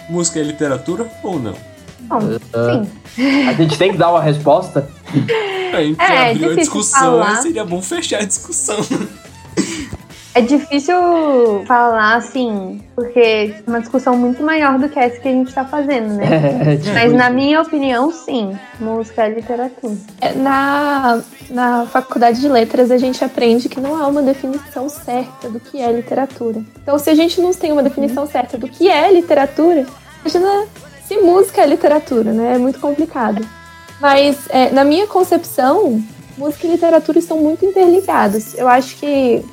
[0.09, 1.55] Música é literatura ou não?
[2.09, 3.49] Não, sim.
[3.49, 4.89] A gente tem que dar uma resposta.
[5.73, 7.31] A gente É, é abriu a difícil discussão, falar.
[7.31, 8.77] mas seria bom fechar a discussão.
[10.37, 10.97] É difícil
[11.65, 15.65] falar assim, porque é uma discussão muito maior do que essa que a gente tá
[15.65, 16.25] fazendo, né?
[16.75, 19.95] É, tipo, Mas na minha opinião, sim, música é literatura.
[20.21, 25.49] É, Na, na faculdade de letras, a gente aprende que não há uma definição certa
[25.49, 26.61] do que é literatura.
[26.83, 29.87] Então, se a gente não tem uma definição certa do que é literatura,
[30.21, 30.65] imagina
[31.07, 32.55] se música é literatura, né?
[32.55, 33.47] É muito complicado.
[34.01, 36.03] Mas, é, na minha concepção,
[36.37, 38.55] música e literatura estão muito interligados.
[38.55, 39.45] Eu acho que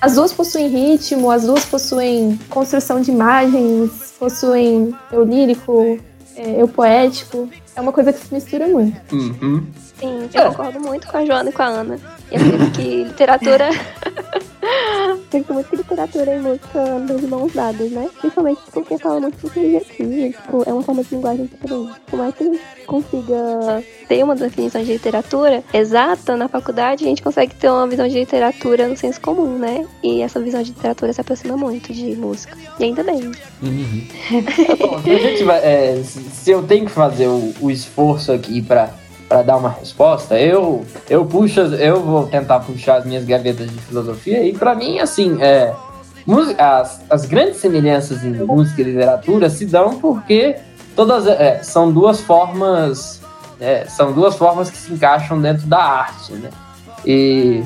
[0.00, 5.98] as duas possuem ritmo, as duas possuem construção de imagens, possuem eu lírico,
[6.36, 7.48] é, eu poético.
[7.74, 9.00] É uma coisa que se mistura muito.
[9.14, 9.66] Uhum.
[9.98, 11.98] Sim, eu concordo muito com a Joana e com a Ana.
[12.30, 13.70] E eu acredito que literatura.
[15.28, 18.08] acredito muito que literatura e música andam de mãos dadas, né?
[18.20, 20.32] Principalmente porque fala muito sobre subjetivo.
[20.42, 21.90] Tipo, é uma forma de linguagem diferente.
[22.06, 27.08] Por mais que a gente consiga ter uma definição de literatura exata na faculdade, a
[27.08, 29.86] gente consegue ter uma visão de literatura no senso comum, né?
[30.02, 32.56] E essa visão de literatura se aproxima muito de música.
[32.78, 33.30] E ainda bem.
[34.78, 38.32] Bom, se, a gente vai- é, se- se eu tenho que fazer o, o esforço
[38.32, 38.90] aqui pra
[39.28, 43.78] para dar uma resposta, eu eu puxo, eu vou tentar puxar as minhas gavetas de
[43.80, 45.74] filosofia e pra mim assim, é,
[46.58, 50.56] as, as grandes semelhanças em música e literatura se dão porque
[50.96, 53.20] todas é, são duas formas
[53.60, 56.50] é, são duas formas que se encaixam dentro da arte, né?
[57.04, 57.62] E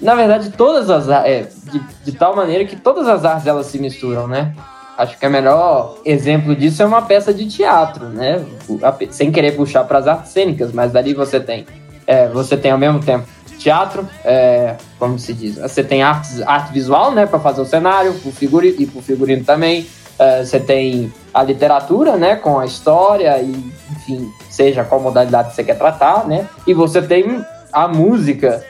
[0.00, 3.78] na verdade todas as é, de, de tal maneira que todas as artes elas se
[3.78, 4.54] misturam, né?
[4.98, 8.44] Acho que o melhor exemplo disso é uma peça de teatro, né?
[8.68, 8.80] O-
[9.10, 11.64] Sem querer puxar para as artes cênicas, mas dali você tem,
[12.04, 13.24] é, você tem ao mesmo tempo
[13.60, 18.10] teatro, é, como se diz, você tem artes, arte visual, né, para fazer o cenário,
[18.24, 19.86] o figurino e pro figurino também.
[20.18, 23.50] É, você tem a literatura, né, com a história e,
[23.92, 26.48] enfim, seja qual modalidade você quer tratar, né?
[26.66, 28.64] E você tem a música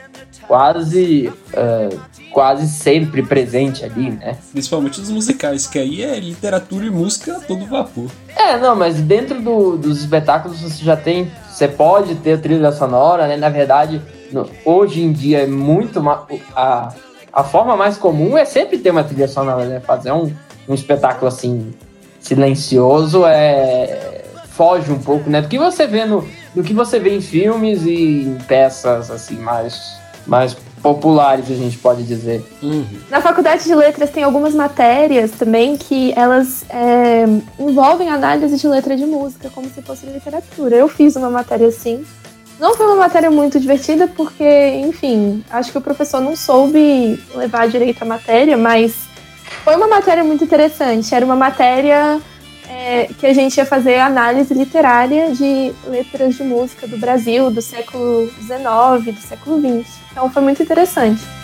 [0.47, 1.89] quase, é,
[2.31, 4.37] quase sempre presente ali, né?
[4.51, 8.09] Principalmente dos musicais, que aí é literatura e música a todo vapor.
[8.35, 11.31] É, não, mas dentro do- dos espetáculos você já tem.
[11.49, 13.35] Você pode ter trilha sonora, né?
[13.35, 15.99] Na verdade, no- hoje em dia é muito.
[16.55, 16.93] A,
[17.33, 19.79] a forma mais comum é sempre ter uma trilha sonora, né?
[19.79, 20.31] Fazer um,
[20.67, 21.73] um espetáculo assim,
[22.19, 24.17] silencioso é.
[24.49, 25.41] Foge um pouco, né?
[25.41, 26.27] Do que você vê no.
[26.53, 31.77] Do que você vê em filmes e em peças assim, mais, mais populares, a gente
[31.77, 32.43] pode dizer.
[33.09, 37.25] Na faculdade de letras tem algumas matérias também que elas é,
[37.59, 40.75] envolvem análise de letra de música, como se fosse literatura.
[40.75, 42.05] Eu fiz uma matéria assim.
[42.59, 44.43] Não foi uma matéria muito divertida, porque,
[44.85, 49.07] enfim, acho que o professor não soube levar direito a matéria, mas
[49.63, 51.15] foi uma matéria muito interessante.
[51.15, 52.19] Era uma matéria
[52.69, 57.61] é, que a gente ia fazer análise literária de letras de música do Brasil, do
[57.61, 59.99] século XIX, do século XX.
[60.11, 61.38] Então foi muito interessante.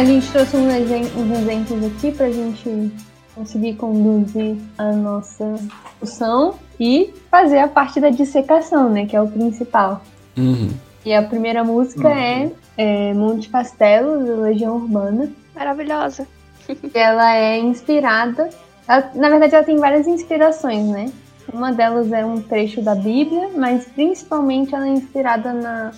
[0.00, 2.90] A gente trouxe uns, exem- uns exemplos aqui pra gente
[3.34, 5.56] conseguir conduzir a nossa
[6.00, 9.04] discussão e fazer a parte da dissecação, né?
[9.04, 10.00] Que é o principal.
[11.04, 15.30] E a primeira música é, é Monte Castelo, da Legião Urbana.
[15.54, 16.26] Maravilhosa.
[16.94, 18.48] Ela é inspirada.
[18.88, 21.12] ela- na verdade, ela tem várias inspirações, né?
[21.52, 25.90] Uma delas é um trecho da Bíblia, mas principalmente ela é inspirada na,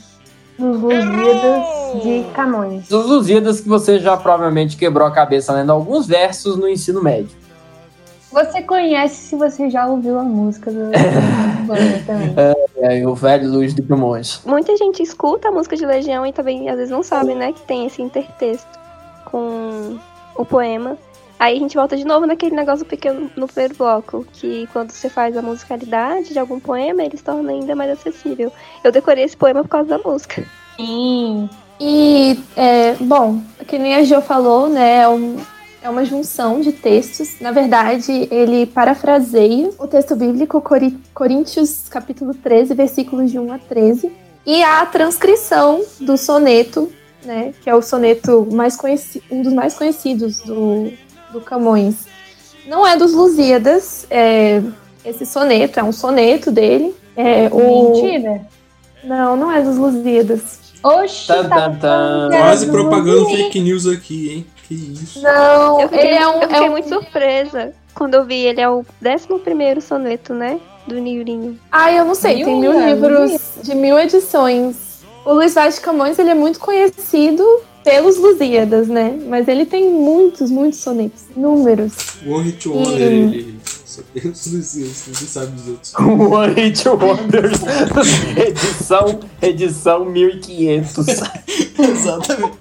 [0.63, 2.91] nos Lusíadas de Camões.
[2.91, 7.43] Os Lusíadas que você já provavelmente quebrou a cabeça lendo alguns versos no ensino médio.
[8.31, 10.91] Você conhece se você já ouviu a música do
[12.07, 12.35] também.
[12.81, 14.41] É, o velho Luiz de Camões.
[14.47, 17.61] Muita gente escuta a música de Legião e também às vezes não sabe, né, que
[17.63, 18.79] tem esse intertexto
[19.27, 19.99] com
[20.35, 20.97] o poema.
[21.43, 25.09] Aí a gente volta de novo naquele negócio pequeno no primeiro bloco, que quando você
[25.09, 28.53] faz a musicalidade de algum poema, ele se torna ainda mais acessível.
[28.85, 30.45] Eu decorei esse poema por causa da música.
[30.77, 31.51] Sim.
[31.81, 35.37] E, é, bom, que nem a Jo falou, né, é, um-
[35.83, 37.41] é uma junção de textos.
[37.41, 43.59] Na verdade, ele parafraseia o texto bíblico Cori- Coríntios, capítulo 13, versículos de 1 a
[43.59, 44.13] 13.
[44.47, 46.89] E a transcrição do soneto,
[47.25, 50.93] né, que é o soneto mais conhecido, um dos mais conhecidos do,
[51.33, 52.07] do Camões.
[52.67, 54.63] Não é dos Lusíadas, é,
[55.05, 56.95] esse soneto, é um soneto dele.
[57.17, 57.93] É, o...
[57.93, 58.43] Mentira.
[59.03, 60.61] Não, não é dos Lusíadas.
[60.83, 62.29] Oxi, tá tan, tan.
[62.31, 64.47] Quase propagando fake news aqui, hein?
[64.67, 65.21] Que isso.
[65.23, 66.35] Não, Eu fiquei, ele é um.
[66.35, 68.47] eu fiquei é um- muito surpresa quando eu vi.
[68.47, 70.59] Ele é o 11 soneto, né?
[70.87, 71.59] Do livrinho.
[71.71, 72.93] Ah, eu não sei, tem mil Mil, né?
[72.95, 75.03] livros de mil edições.
[75.25, 77.45] O Luiz Vaz de Camões ele é muito conhecido
[77.85, 79.19] pelos Lusíadas, né?
[79.29, 81.93] Mas ele tem muitos, muitos sonetos, inúmeros.
[82.27, 85.95] One Hit Wonder, E- ele só tem os Luzias, ninguém sabe dos outros.
[85.99, 87.61] One Hit Wonders.
[88.37, 91.07] edição, edição 1500.
[91.79, 92.59] Exatamente.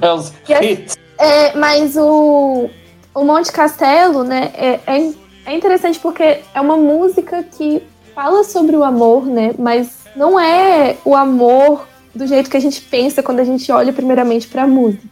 [0.00, 0.96] É os hits.
[1.18, 2.70] É, mas o
[3.12, 5.12] o Monte Castelo, né, é, é,
[5.46, 7.82] é interessante porque é uma música que
[8.14, 12.80] fala sobre o amor, né, mas não é o amor do jeito que a gente
[12.80, 15.04] pensa quando a gente olha primeiramente para a música.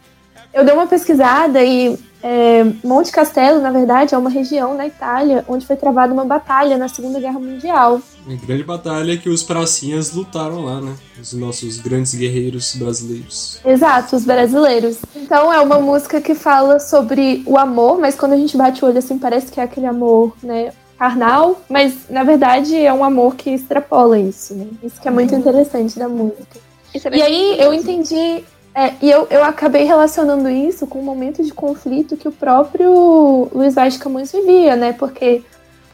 [0.53, 5.45] Eu dei uma pesquisada e é, Monte Castelo, na verdade, é uma região na Itália
[5.47, 8.01] onde foi travada uma batalha na Segunda Guerra Mundial.
[8.25, 10.95] Uma grande batalha que os pracinhas lutaram lá, né?
[11.21, 13.61] Os nossos grandes guerreiros brasileiros.
[13.63, 14.97] Exato, os brasileiros.
[15.15, 18.87] Então é uma música que fala sobre o amor, mas quando a gente bate o
[18.87, 20.73] olho assim, parece que é aquele amor, né?
[20.97, 24.67] Carnal, mas na verdade é um amor que extrapola isso, né?
[24.83, 26.59] Isso que é muito interessante da música.
[26.93, 28.43] É E aí eu entendi.
[28.73, 33.49] é, e eu, eu acabei relacionando isso com o momento de conflito que o próprio
[33.53, 34.93] Luiz Vaz de Camões vivia, né?
[34.93, 35.43] Porque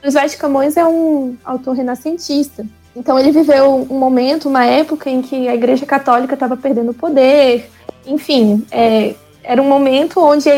[0.02, 2.66] Luiz Vaz de Camões é um autor renascentista.
[2.96, 6.94] Então ele viveu um momento, uma época em que a Igreja Católica estava perdendo o
[6.94, 7.70] poder.
[8.06, 10.50] Enfim, é, era um momento onde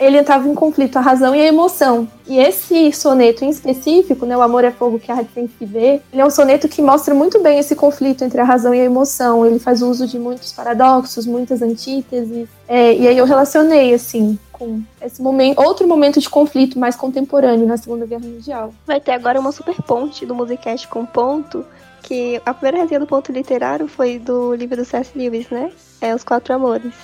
[0.00, 2.08] ele estava em conflito a razão e a emoção.
[2.26, 6.02] E esse soneto em específico, né, O Amor é Fogo que arde sem se ver,
[6.12, 8.84] ele é um soneto que mostra muito bem esse conflito entre a razão e a
[8.84, 9.46] emoção.
[9.46, 12.48] Ele faz uso de muitos paradoxos, muitas antíteses.
[12.68, 17.66] É, e aí eu relacionei, assim, com esse momento, outro momento de conflito mais contemporâneo
[17.66, 18.74] na Segunda Guerra Mundial.
[18.86, 21.64] Vai ter agora uma super ponte do Musicast com ponto,
[22.02, 25.10] que a primeira resenha do ponto literário foi do livro do C.S.
[25.14, 25.70] Lewis, né?
[26.00, 26.94] É Os Quatro Amores.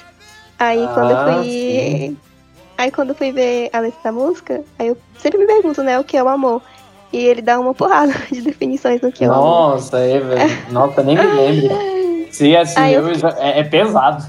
[0.59, 2.17] Aí quando eu Ah, fui.
[2.83, 6.01] Aí quando eu fui ver a letra da música, aí eu sempre me pergunto, né,
[6.01, 6.61] o que é o amor.
[7.13, 9.45] E ele dá uma porrada de definições do que é o amor.
[9.45, 10.73] Nossa, é, velho.
[10.73, 12.27] Nossa, nem me lembro.
[12.33, 14.25] Se assim, Aí eu eu- é, é pesado.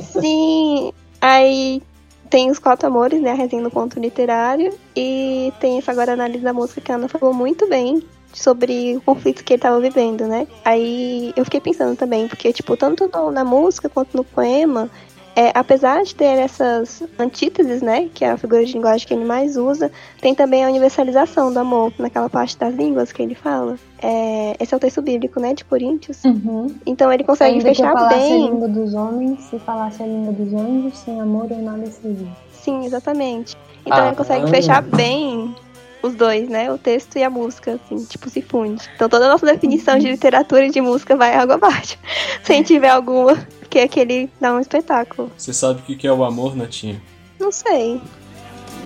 [0.00, 1.82] Sim, aí
[2.30, 3.32] tem os quatro amores, né?
[3.32, 4.72] A resenha do ponto literário.
[4.94, 8.00] E tem essa agora análise da música que a Ana falou muito bem
[8.32, 10.46] sobre o conflito que ele tava vivendo, né?
[10.64, 14.88] Aí eu fiquei pensando também, porque, tipo, tanto na música quanto no poema,
[15.36, 18.08] é, apesar de ter essas antíteses, né?
[18.14, 21.58] Que é a figura de linguagem que ele mais usa, tem também a universalização do
[21.58, 23.76] amor, naquela parte das línguas que ele fala.
[24.02, 25.52] É, esse é o texto bíblico, né?
[25.52, 26.24] De Coríntios.
[26.24, 26.74] Uhum.
[26.86, 28.46] Então ele consegue Ainda que eu fechar falasse a bem.
[28.46, 32.28] língua dos homens, se falasse a língua dos anjos, sem amor eu nada seria.
[32.50, 33.54] Sim, exatamente.
[33.84, 34.48] Então Ah, ele consegue ah.
[34.48, 35.54] fechar bem
[36.02, 36.72] os dois, né?
[36.72, 38.88] O texto e a música, assim, tipo, se funde.
[38.94, 41.98] Então toda a nossa definição de literatura e de música vai água abaixo.
[42.42, 43.36] Se a gente tiver alguma,
[43.76, 45.30] porque aquele dá um espetáculo.
[45.36, 46.98] Você sabe o que que é o amor, Natinha?
[47.38, 48.00] Não sei.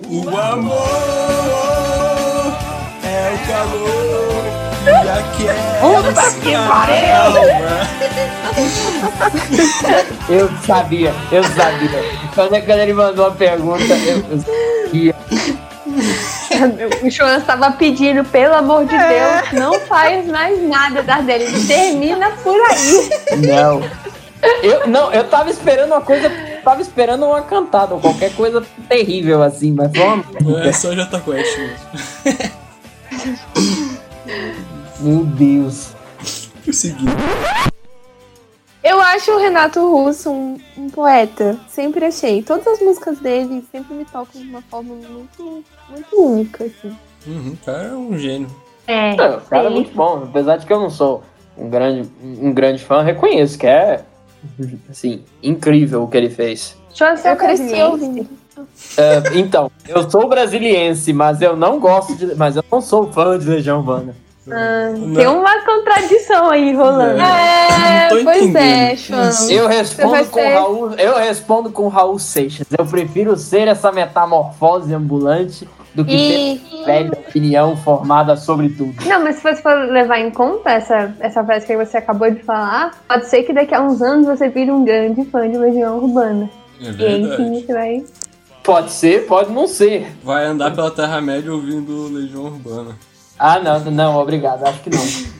[0.09, 0.75] O amor
[3.01, 4.43] é o calor
[4.83, 7.05] e aquece que a pariu!
[10.27, 12.03] Eu sabia, eu sabia.
[12.35, 15.15] Quando, quando ele mandou a pergunta, eu, eu sabia.
[17.01, 21.65] O Jonas estava pedindo, pelo amor de Deus, não faz mais nada das dele.
[21.65, 23.09] Termina por aí.
[23.47, 23.81] Não.
[24.63, 26.29] Eu, não, eu tava esperando uma coisa.
[26.63, 30.63] Tava esperando uma cantada, ou qualquer coisa terrível assim, mas foi uma.
[30.63, 31.77] É só Jota Quest mesmo.
[34.99, 35.93] Meu Deus.
[36.63, 37.11] Prosseguindo.
[38.83, 41.57] Eu acho o Renato Russo um, um poeta.
[41.67, 42.41] Sempre achei.
[42.43, 46.95] Todas as músicas dele sempre me tocam de uma forma muito, muito única, assim.
[47.27, 48.47] Uhum, o cara é um gênio.
[48.87, 51.23] É, Não, o cara é muito bom, apesar de que eu não sou
[51.57, 54.03] um grande, um grande fã, reconheço que é
[54.89, 56.75] assim, incrível o que ele fez.
[57.25, 58.27] Eu cresci ouvindo.
[58.97, 62.35] É, então, eu sou brasiliense, mas eu não gosto de.
[62.35, 64.15] Mas eu não sou fã de Legião Urbana.
[64.45, 65.13] Não.
[65.13, 67.17] Tem uma contradição aí rolando.
[67.17, 67.25] Não.
[67.25, 69.13] É, Não pois entendendo.
[69.49, 69.53] é.
[69.53, 70.91] Eu respondo com ser- Raul.
[70.95, 72.67] Eu respondo com Raul Seixas.
[72.77, 78.93] Eu prefiro ser essa metamorfose ambulante do que E ter velha opinião formada sobre tudo.
[79.05, 82.41] Não, mas se você for levar em conta essa, essa frase que você acabou de
[82.43, 85.97] falar, pode ser que daqui a uns anos você vire um grande fã de Legião
[85.97, 86.49] Urbana.
[86.79, 87.35] É E aí verdade.
[87.37, 88.03] sim você vai.
[88.63, 90.07] Pode ser, pode não ser.
[90.23, 92.95] Vai andar pela Terra-média ouvindo Legião Urbana.
[93.37, 94.63] Ah, não, não, obrigado.
[94.65, 95.31] Acho que não.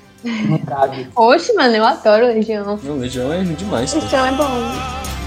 [0.49, 1.07] Não cabe.
[1.15, 2.79] Oxe, mano, eu adoro Legião.
[2.83, 4.07] Não, Legião é demais, o cara.
[4.09, 5.20] chão é bom.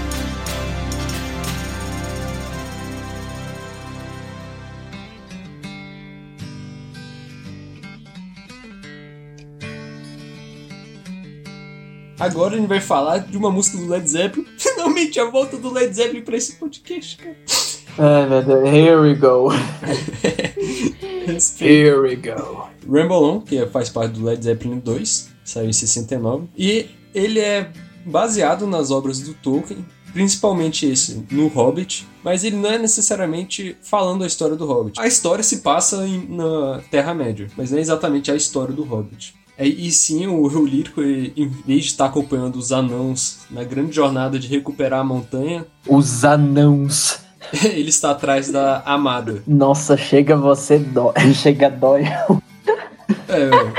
[12.19, 14.45] Agora a gente vai falar de uma música do Led Zeppelin.
[14.57, 17.35] Finalmente a volta do Led Zeppelin pra esse podcast, cara.
[17.97, 18.69] Ai, meu Deus.
[18.69, 19.49] Here we go.
[21.59, 22.67] Here we go.
[22.87, 26.47] Ramble On, que faz parte do Led Zeppelin 2, saiu em 69.
[26.57, 27.69] E ele é
[28.05, 34.23] baseado nas obras do Tolkien, principalmente esse, no Hobbit, mas ele não é necessariamente falando
[34.23, 34.99] a história do Hobbit.
[34.99, 39.33] A história se passa em- na Terra-média, mas não é exatamente a história do Hobbit.
[39.57, 43.63] É, e sim, o, o lírico, ele, em vez de estar acompanhando os anãos na
[43.63, 47.19] grande jornada de recuperar a montanha, Os anãos.
[47.63, 49.43] Ele está atrás da amada.
[49.47, 51.13] Nossa, chega você dói.
[51.35, 52.03] Chega dói.
[53.29, 53.73] É, velho.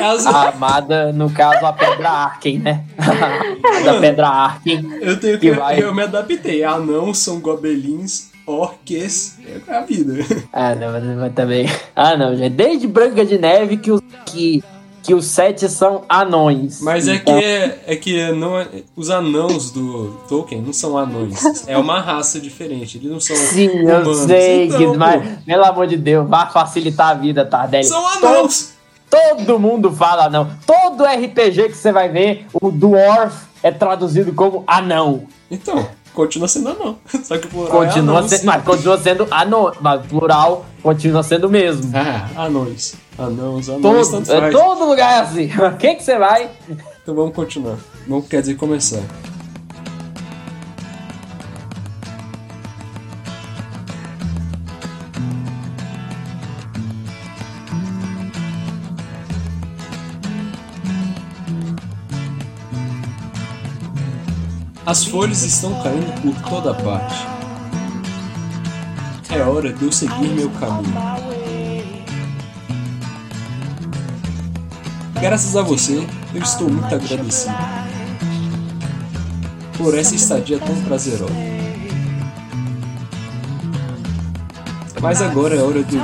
[0.00, 2.84] As- A amada, no caso, a Pedra Arken, né?
[2.98, 4.98] A da Pedra Arken.
[5.00, 5.50] Eu tenho que.
[5.50, 5.82] que vai.
[5.82, 6.62] Eu me adaptei.
[6.64, 9.38] Anãos são gobelins, orques.
[9.68, 10.14] É a vida.
[10.52, 11.68] Ah, não, mas, mas também.
[11.96, 12.54] Ah, não, gente.
[12.54, 14.62] Desde Branca de Neve que os, que,
[15.04, 16.80] que os sete são anões.
[16.80, 17.38] Mas é que, Então,
[17.86, 21.66] é que não é- os anãos do Tolkien não são anões.
[21.68, 22.96] É uma raça diferente.
[22.98, 23.36] Eles não são.
[23.36, 24.18] Sim, eu humanos.
[24.20, 27.84] sei, Então, que, mas, pelo amor de Deus, vai facilitar a vida, Tardelli.
[27.84, 28.72] São anãos!
[29.10, 30.50] Todo mundo fala anão.
[30.66, 35.24] Todo RPG que você vai ver, o dwarf é traduzido como anão.
[35.50, 36.96] Então, continua sendo anão.
[37.22, 38.30] Só que o plural Continua, é anãos.
[38.30, 41.92] sendo, mas continua sendo anão, mas plural continua sendo o mesmo.
[41.94, 42.94] Ah, anões.
[43.16, 45.48] Anãos, anões, Todo, é, todo lugar é assim.
[45.78, 46.50] Quem que você vai?
[47.02, 47.76] Então vamos continuar.
[48.08, 49.02] Vamos, quer dizer, começar.
[64.86, 67.26] As folhas estão caindo por toda parte.
[69.30, 71.23] É hora de eu seguir meu caminho.
[75.24, 77.54] Graças a você, eu estou muito agradecido
[79.78, 81.32] por essa estadia tão prazerosa.
[85.00, 86.02] Mas agora é hora de ir.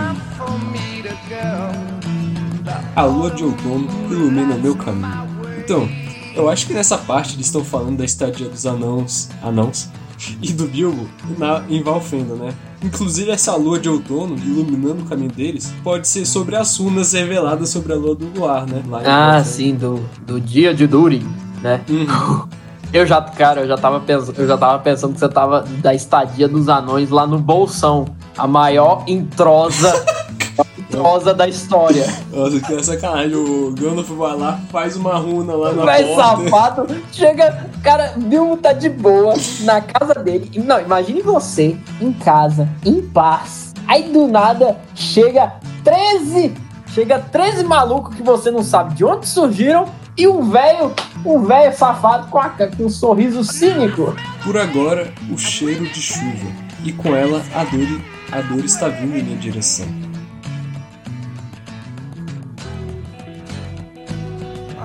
[2.96, 5.28] A lua de outono ilumina meu caminho.
[5.58, 5.86] Então,
[6.34, 9.90] eu acho que nessa parte eles estão falando da estadia dos anãos, anãos
[10.40, 11.06] e do Bilbo
[11.36, 12.54] na, em Valfenda, né?
[12.82, 17.68] Inclusive essa lua de outono iluminando o caminho deles pode ser sobre as runas reveladas
[17.68, 18.82] sobre a lua do luar, né?
[19.04, 21.26] Ah, sim, do, do dia de Durin,
[21.62, 21.82] né?
[21.88, 22.48] Uhum.
[22.92, 25.94] Eu já, cara, eu já tava pensando, eu já tava pensando que você tava da
[25.94, 28.04] estadia dos anões lá no Bolsão,
[28.36, 29.92] a maior introsa,
[30.76, 32.04] introsa da história.
[32.32, 33.36] Nossa, que é sacanagem.
[33.36, 36.20] O Gandalf vai lá, faz uma runa lá na Vai porta.
[36.50, 40.50] safado, chega, cara, Bilbo tá de boa na casa dele.
[40.64, 43.72] Não, imagine você em casa, em paz.
[43.86, 46.54] Aí do nada chega 13,
[46.88, 51.76] chega 13 malucos que você não sabe de onde surgiram e um velho, um velho
[51.76, 54.14] safado com, a, com um sorriso cínico.
[54.44, 56.46] Por agora, o cheiro de chuva.
[56.84, 58.00] E com ela, a dor,
[58.32, 59.86] a dor está vindo em minha direção.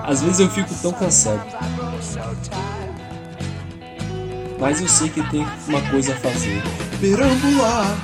[0.03, 1.41] Às vezes eu fico tão cansado.
[4.59, 6.61] Mas eu sei que tem uma coisa a fazer.
[6.99, 7.97] Perambular!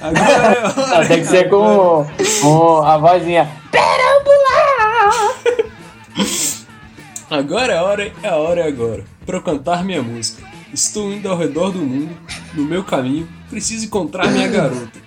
[0.00, 0.74] Agora é hora.
[1.00, 2.06] Ah, Tem que ser com,
[2.42, 3.48] com a vozinha.
[7.30, 9.04] Agora é a hora, é a hora é agora.
[9.24, 10.42] Pra eu cantar minha música.
[10.72, 12.16] Estou indo ao redor do mundo,
[12.54, 14.98] no meu caminho, preciso encontrar minha garota.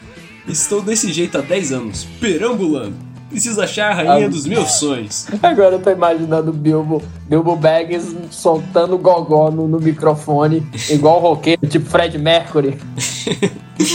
[0.47, 2.95] Estou desse jeito há 10 anos, perambulando.
[3.29, 4.29] Preciso achar a rainha Ah.
[4.29, 5.27] dos meus sonhos.
[5.43, 11.19] Agora eu tô imaginando o Bilbo, Bilbo Baggins soltando gogó no, no microfone, igual o
[11.19, 12.79] roqueiro, tipo Fred Mercury.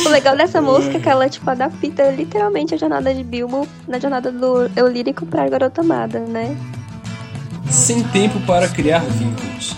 [0.06, 3.98] O legal dessa música é que ela, tipo, adapta literalmente a jornada de Bilbo na
[3.98, 6.56] jornada do eu lírico pra garota amada, né?
[7.68, 9.76] Sem tempo para criar vínculos.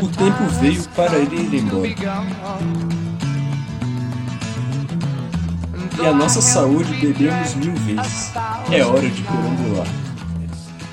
[0.00, 2.99] O tempo veio para ir embora.
[6.02, 8.32] E a nossa saúde bebemos mil vezes.
[8.70, 9.86] É hora de perambular.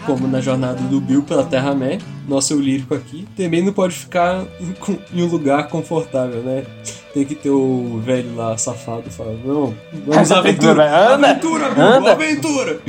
[0.06, 4.44] Como na jornada do Bill pela Terra-média, nosso eu lírico aqui, também não pode ficar
[4.60, 6.66] em, um lugar confortável, né?
[7.14, 9.74] Tem que ter o velho lá safado falando, não,
[10.06, 12.12] vamos à aventura, Anda, aventura, Bilbo, anda.
[12.12, 12.80] aventura!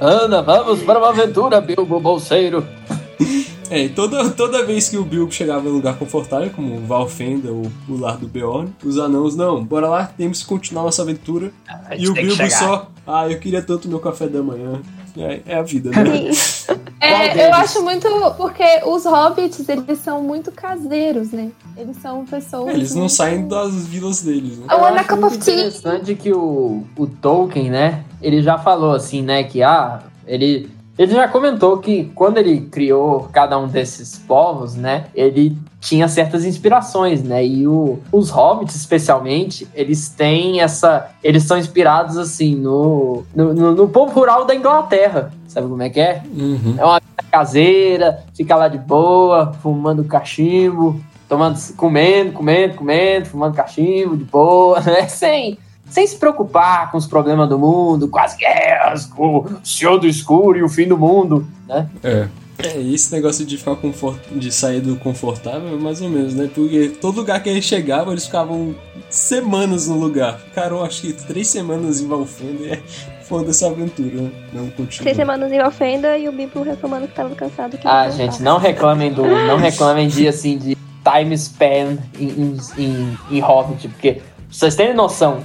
[0.00, 2.66] Ana, vamos para uma aventura, Bilbo Bolseiro.
[3.70, 7.50] É, e toda, toda vez que o Bilbo chegava em um lugar confortável, como Valfenda
[7.50, 11.52] ou o lar do Beorn, os anãos, não, bora lá, temos que continuar nossa aventura.
[11.66, 14.80] A gente E o Bilbo só, ah, eu queria tanto meu café da manhã.
[15.16, 16.30] É, é a vida, né?
[17.00, 18.08] É, eu acho muito.
[18.36, 21.50] Porque os hobbits, eles são muito caseiros, né?
[21.76, 22.74] Eles são pessoas.
[22.74, 24.66] Eles não muito- saem das vilas deles, né?
[24.68, 28.04] I want a acho cup muito interessante que o, o Tolkien, né?
[28.20, 29.44] Ele já falou assim, né?
[29.44, 35.06] Que ah, ele, ele já comentou que quando ele criou cada um desses povos, né?
[35.14, 37.46] Ele tinha certas inspirações, né?
[37.46, 41.10] E o, os hobbits, especialmente, eles têm essa.
[41.22, 45.32] Eles são inspirados assim no, no, no, povo rural da Inglaterra.
[45.46, 46.20] Sabe como é que é?
[46.34, 46.74] Uhum.
[46.76, 53.54] É uma vida caseira, fica lá de boa, fumando cachimbo, tomando, comendo, comendo, comendo, fumando
[53.54, 55.06] cachimbo de boa, né?
[55.06, 55.58] Sem,
[55.90, 60.06] sem se preocupar com os problemas do mundo, com as guerras, com o Senhor do
[60.06, 61.88] Escuro e o fim do mundo, né?
[62.02, 62.28] É.
[62.60, 64.18] É, esse negócio de ficar confort...
[64.32, 66.50] de sair do confortável, mais ou menos, né?
[66.52, 68.74] Porque todo lugar que eles chegavam, eles ficavam
[69.08, 70.40] semanas no lugar.
[70.40, 72.82] Ficaram, acho que três semanas em Valfenda e é
[73.22, 74.30] foda essa aventura, né?
[74.52, 75.02] Não continua.
[75.02, 77.78] Três semanas em ofenda e o Bibo reclamando que tava cansado.
[77.78, 79.22] Que Ah, gente, não reclamem do.
[79.24, 84.74] Não reclamem de assim, de time span em, em, em, em Hobbit, porque pra vocês
[84.74, 85.44] terem noção,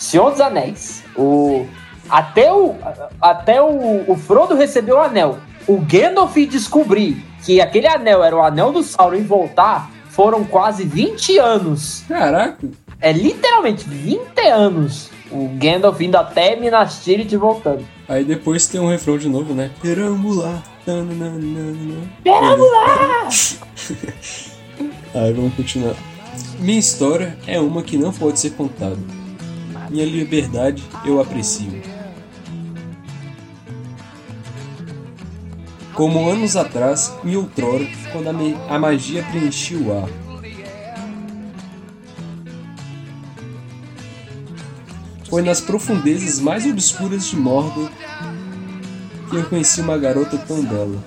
[0.00, 1.66] Senhor dos Anéis, o.
[2.08, 2.74] Até o.
[3.20, 5.38] Até o, o Frodo recebeu o anel.
[5.68, 10.84] O Gandalf descobrir que aquele anel era o anel do Sauron e voltar foram quase
[10.84, 12.02] 20 anos.
[12.08, 12.66] Caraca!
[12.98, 15.10] É literalmente 20 anos.
[15.30, 17.86] O Gandalf indo até Minas Tirith voltando.
[18.08, 19.70] Aí depois tem um refrão de novo, né?
[19.82, 20.62] Perambular.
[22.24, 23.28] Perambular!
[25.14, 25.94] Aí vamos continuar.
[26.58, 29.19] Minha história é uma que não pode ser contada.
[29.90, 31.82] Minha liberdade eu aprecio.
[35.94, 40.08] Como anos atrás e outrora, quando a, a magia preenchia o ar.
[45.28, 47.90] Foi nas profundezas mais obscuras de Mordor
[49.28, 51.02] que eu conheci uma garota tão bela.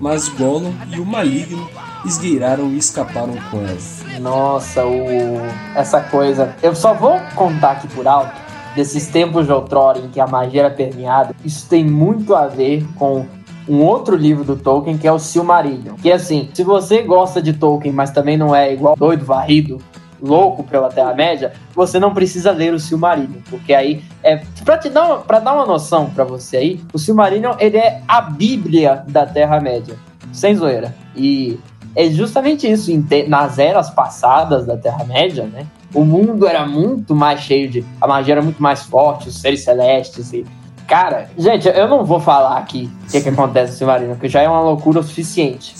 [0.00, 1.70] Mas Gollum e o Maligno
[2.04, 4.20] esgueiraram e escaparam com ela.
[4.20, 5.40] Nossa, o...
[5.74, 6.54] essa coisa.
[6.62, 8.32] Eu só vou contar aqui por alto
[8.74, 11.34] desses tempos de outrora em que a magia era permeada.
[11.44, 13.26] Isso tem muito a ver com
[13.68, 15.94] um outro livro do Tolkien que é o Silmarillion.
[15.94, 19.78] Que assim, se você gosta de Tolkien, mas também não é igual doido varrido,
[20.20, 25.06] louco pela Terra-média, você não precisa ler o Silmarillion, porque aí é para te dar
[25.06, 29.26] uma, pra dar uma noção pra você aí, o Silmarillion ele é a Bíblia da
[29.26, 29.96] Terra-média,
[30.32, 30.94] sem zoeira.
[31.16, 31.58] E
[31.94, 32.90] é justamente isso,
[33.28, 35.66] nas eras passadas da Terra-média, né?
[35.94, 37.84] O mundo era muito mais cheio de.
[38.00, 40.44] A magia era muito mais forte, os seres celestes e.
[40.88, 44.42] Cara, gente, eu não vou falar aqui o que, que acontece no Silmarillion, porque já
[44.42, 45.74] é uma loucura o suficiente.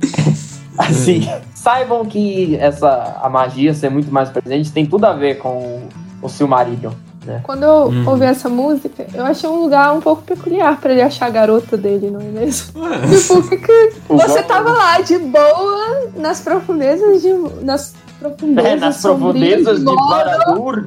[0.78, 5.82] assim, saibam que essa, a magia ser muito mais presente tem tudo a ver com
[6.22, 6.92] o Silmarillion.
[7.24, 7.40] Né?
[7.42, 8.08] Quando eu Uhum.
[8.08, 11.76] ouvi essa música, eu achei um lugar um pouco peculiar pra ele achar a garota
[11.76, 12.82] dele, não é mesmo?
[12.82, 17.32] Ué, Tipo, que você tava lá de boa nas profundezas de
[17.64, 20.86] nas profundezas, É, nas profundezas de Baradur,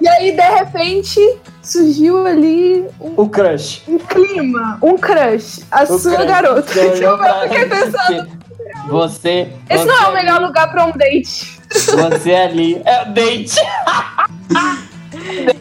[0.00, 1.20] E aí de repente
[1.62, 3.82] surgiu ali um, o crush.
[3.88, 6.80] um clima, um crush, a O sua crush garota.
[6.80, 8.28] olhou Tipo, eu fiquei pensando,
[8.88, 9.48] Você.
[9.70, 11.58] esse você não é o ali- melhor lugar pra um date.
[11.70, 12.80] Você ali.
[12.84, 13.54] É o date.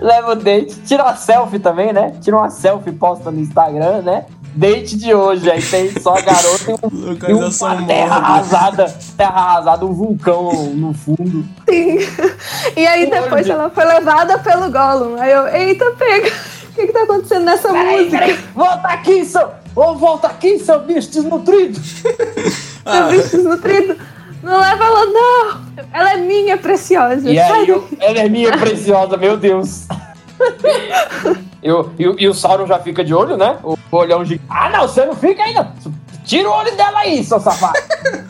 [0.00, 0.74] Leva o date.
[0.86, 2.14] Tira uma selfie também, né?
[2.20, 4.26] Tira uma selfie e posta no Instagram, né?
[4.54, 5.50] Date de hoje.
[5.50, 8.94] Aí tem só a garota e, um, e uma terra arrasada.
[9.16, 11.44] Terra arrasada, um vulcão no fundo.
[11.68, 11.98] Sim.
[12.76, 15.20] E aí depois ela foi levada pelo Gollum.
[15.20, 16.28] Aí eu, eita, pega.
[16.28, 18.18] O que que tá acontecendo nessa Peraí, música?
[18.18, 18.38] peraí.
[18.54, 19.48] Volta aqui, seu.
[19.74, 21.80] Ô, volta aqui, seu bicho desnutrido.
[22.84, 23.96] Ah, Seu bicho desnutrido.
[24.42, 25.67] Não leva ela, não.
[25.92, 27.30] Ela é minha, preciosa.
[27.30, 29.86] E aí, eu, ela é minha preciosa, meu Deus.
[31.62, 33.58] Eu, e, o- e o Sauron já fica de olho, né?
[33.62, 34.40] O olhão de.
[34.48, 35.72] Ah, não, você não fica não.
[36.24, 37.78] Tira o olho dela aí, seu safado.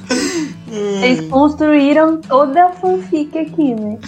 [1.03, 3.99] Eles construíram toda a fanfic aqui, né?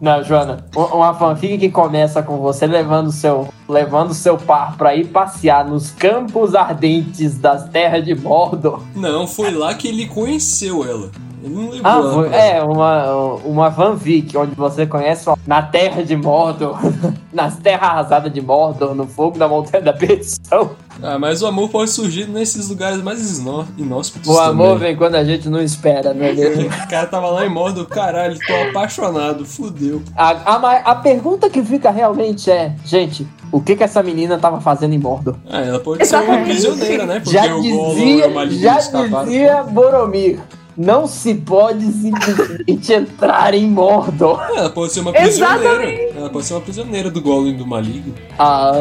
[0.00, 5.06] Não, Joana, uma fanfic que começa com você levando seu, levando seu par pra ir
[5.06, 8.82] passear nos campos ardentes das terras de Mordor.
[8.94, 11.10] Não, foi lá que ele conheceu ela.
[11.46, 16.16] Ele não levou Ah, é, uma, uma fanfic onde você conhece uma- na terra de
[16.16, 16.76] Mordor,
[17.32, 20.70] nas terras arrasadas de Mordor, no fogo da montanha da perdição.
[21.02, 24.78] Ah, mas o amor pode surgir nesses lugares mais inó- inóspitos O amor também.
[24.88, 26.32] vem quando a gente não espera, né?
[26.86, 30.02] O cara tava lá em Mordor, caralho, tô apaixonado, fudeu.
[30.16, 34.60] A, a, a pergunta que fica realmente é, gente, o que que essa menina tava
[34.60, 35.36] fazendo em Mordor?
[35.48, 37.20] Ah, ela pode ser uma prisioneira, né?
[37.20, 40.40] Porque já o Gollum dizia, o Maligno já dizia Boromir,
[40.76, 44.40] não se pode simplesmente entrar em Mordor.
[44.40, 45.64] Ah, Ela pode ser uma prisioneira.
[45.64, 46.16] Exatamente.
[46.18, 48.14] Ela pode ser uma prisioneira do Gollum e do Maligno.
[48.38, 48.72] Ah,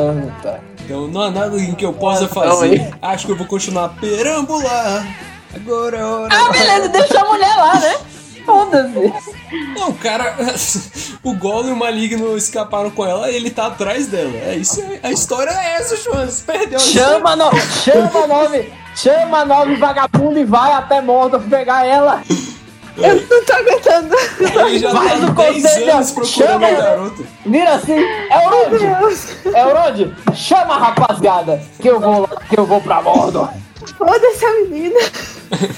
[0.42, 0.60] tá.
[0.84, 2.78] Então não há nada em que eu possa Ah, fazer.
[2.80, 5.08] não, Acho que eu vou continuar a perambular.
[5.56, 6.30] Agora é hora.
[6.32, 7.96] Ah, beleza, deixa a mulher lá, né?
[8.46, 9.14] Foda-se.
[9.76, 10.36] Não, o cara.
[11.24, 14.32] o Gollum e o Maligno escaparam com ela e ele tá atrás dela.
[14.36, 14.82] É isso.
[14.82, 15.00] aí.
[15.04, 16.26] A história é essa, João.
[16.26, 17.52] Você perdeu a Chama, no,
[17.84, 22.22] chama nove, chama nove vagabundo e vai até Mordor pegar ela.
[22.98, 24.16] Eu não tô aguentando.
[24.40, 26.84] Ele já Vai tá no há 10 conselho, chama a ela.
[26.84, 27.24] garota.
[27.46, 28.30] Vira assim, é.
[29.54, 30.16] É onde?
[30.34, 33.50] Chama a rapaziada, que eu vou lá, que eu vou pra Mordor.
[33.94, 35.00] Foda-se a menina.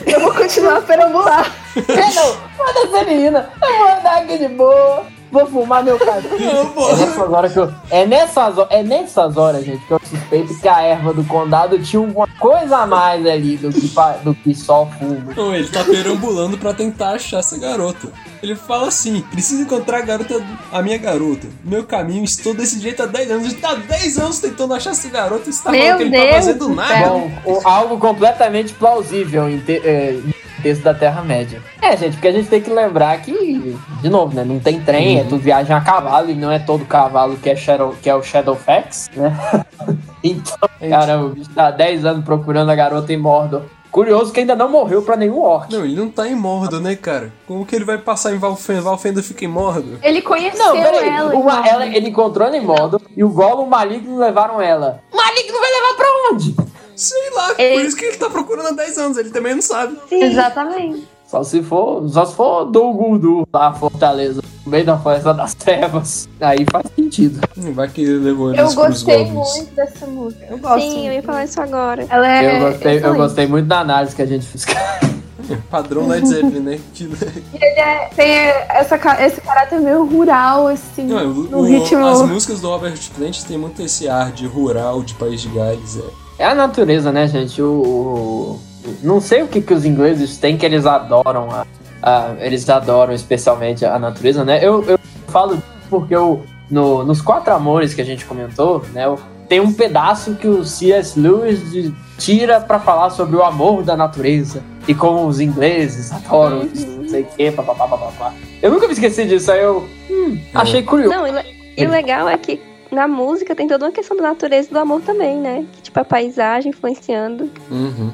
[0.05, 1.51] Eu vou continuar a perambular.
[1.75, 2.11] É
[2.57, 5.05] foda-se menina, eu vou andar aqui de boa.
[5.31, 5.97] Vou fumar meu
[6.73, 6.89] pô.
[6.89, 7.73] É nessas horas que eu.
[7.89, 12.01] É nessas, é nessas horas, gente, que eu suspeito que a erva do condado tinha
[12.01, 13.91] uma coisa a mais ali do que,
[14.23, 15.33] do que só fumo.
[15.35, 18.11] Não, ele tá perambulando pra tentar achar essa garota.
[18.41, 21.47] Ele fala assim: preciso encontrar a garota, a minha garota.
[21.63, 23.51] Meu caminho, estou desse jeito há 10 anos.
[23.51, 26.03] Ele tá há 10 anos tentando achar essa garota e você tá Meu falando que
[26.03, 27.09] ele tá fazendo do nada.
[27.09, 30.19] Bom, algo completamente plausível em, te, é,
[30.67, 31.61] em texto da Terra-média.
[31.81, 34.43] É, gente, porque a gente tem que lembrar que, de novo, né?
[34.43, 37.55] Não tem trem, é tudo viagem a cavalo e não é todo cavalo que é,
[37.55, 39.35] Shadow, que é o Shadowfax, né?
[40.23, 43.61] então, cara, o bicho tá há 10 anos procurando a garota em Mordor.
[43.89, 45.73] Curioso que ainda não morreu pra nenhum orc.
[45.73, 47.31] Não, ele não tá em Mordor, né, cara?
[47.47, 48.81] Como que ele vai passar em Valfenda?
[48.81, 49.97] Valfenda fica em Mordor?
[50.03, 51.07] Ele conheceu Não, peraí.
[51.09, 51.33] ela.
[51.33, 54.99] Uma- ela- ele encontrou ela em Mordor e o Gollum e o Maligno levaram ela.
[55.11, 56.55] Maligno vai levar pra onde?
[56.97, 59.17] Sei lá, Ele- por isso que ele tá procurando há 10 anos.
[59.17, 59.95] Ele também não sabe.
[60.11, 61.07] Exatamente.
[61.27, 65.53] Só se for, só se for do Guldur lá, Fortaleza, no meio da Floresta das
[65.53, 66.27] Trevas.
[66.39, 67.41] Aí faz sentido.
[67.73, 70.45] Vai que ele levou Eu gostei muito dessa música.
[70.49, 70.79] Eu gosto.
[70.81, 72.05] Sim, eu ia falar isso agora.
[72.09, 74.65] Ela é eu, gostei, eu gostei muito da análise que a gente fez.
[75.69, 76.79] Padrão Led Zeppelin, né?
[76.93, 78.31] Que- Ele é- tem
[78.69, 78.95] essa,
[79.25, 82.05] esse caráter meio rural, assim, Não, no o- ritmo...
[82.05, 85.97] As músicas do Robert Plant tem muito esse ar de rural, de País de Gales.
[85.97, 86.26] É.
[86.39, 87.61] É a natureza, né, gente?
[87.61, 88.59] O, o-
[89.03, 91.49] não sei o que, que os ingleses têm que eles adoram.
[91.51, 91.65] A,
[92.01, 94.59] a- eles adoram especialmente a natureza, né?
[94.61, 99.03] Eu, eu falo porque eu, no- nos quatro amores que a gente comentou, né?
[99.47, 101.17] tem um pedaço que o C.S.
[101.17, 106.63] Lewis de- tira pra falar sobre o amor da natureza e como os ingleses adoram
[106.73, 108.33] isso, não sei o quê, papapá, papapá.
[108.61, 111.15] Eu nunca me esqueci disso, aí eu hum, achei curioso.
[111.15, 111.45] Não, e, le-
[111.77, 112.59] e o legal é que
[112.91, 115.65] na música tem toda uma questão da natureza e do amor também, né?
[115.73, 117.49] Que, tipo, a paisagem influenciando.
[117.69, 118.11] Uhum.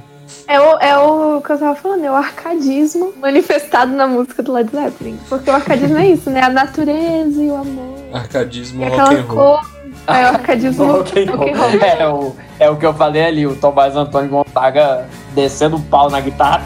[0.48, 4.52] É o, é o que eu tava falando, é o arcadismo manifestado na música do
[4.52, 5.18] Led Zeppelin.
[5.30, 6.42] Porque o arcadismo é isso, né?
[6.42, 7.96] A natureza e o amor.
[8.14, 9.74] Arcadismo E aquela cor.
[10.08, 11.48] É o arcadismo Rock and roll.
[11.82, 16.10] É, o, é o que eu falei ali, o Tomás Antônio Gonzaga descendo o pau
[16.10, 16.64] na guitarra.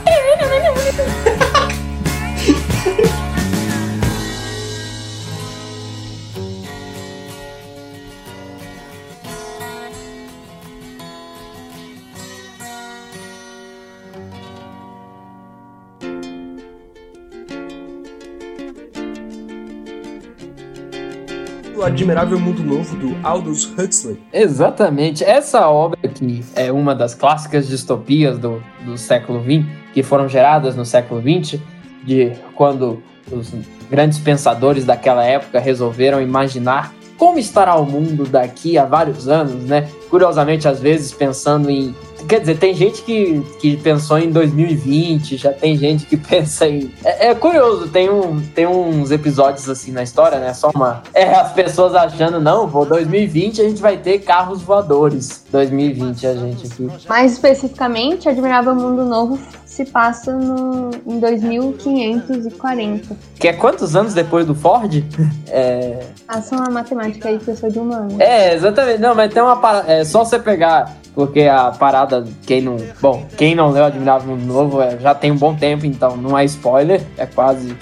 [21.88, 24.20] Admirável Mundo Novo do Aldous Huxley.
[24.34, 25.24] Exatamente.
[25.24, 30.76] Essa obra aqui é uma das clássicas distopias do, do século XX, que foram geradas
[30.76, 31.62] no século XX,
[32.04, 33.54] de quando os
[33.90, 39.90] grandes pensadores daquela época resolveram imaginar como estará o mundo daqui a vários anos, né?
[40.10, 41.96] Curiosamente, às vezes pensando em.
[42.28, 46.92] Quer dizer, tem gente que, que pensou em 2020, já tem gente que pensa em.
[47.04, 50.54] É, é curioso, tem, um, tem uns episódios assim na história, né?
[50.54, 51.04] Só uma.
[51.14, 55.46] É, as pessoas achando, não, pô, 2020 a gente vai ter carros voadores.
[55.52, 56.90] 2020 a gente aqui.
[57.08, 59.40] Mais especificamente, Admirável Mundo Novo
[59.78, 63.16] se passa no, em 2540.
[63.40, 65.04] Que é quantos anos depois do Ford?
[65.50, 68.22] É, Faça uma matemática aí, professor de humano.
[68.22, 69.00] É, exatamente.
[69.00, 69.90] Não, mas tem uma parada.
[69.92, 70.94] É só você pegar.
[71.16, 72.76] Porque a parada, quem não.
[73.02, 76.38] Bom, quem não leu Admirável Mundo Novo é, já tem um bom tempo, então não
[76.38, 77.02] é spoiler.
[77.18, 77.76] É quase.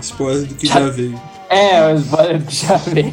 [0.00, 1.20] Spoiler do que já veio.
[1.50, 3.12] É, o spoiler que já veio.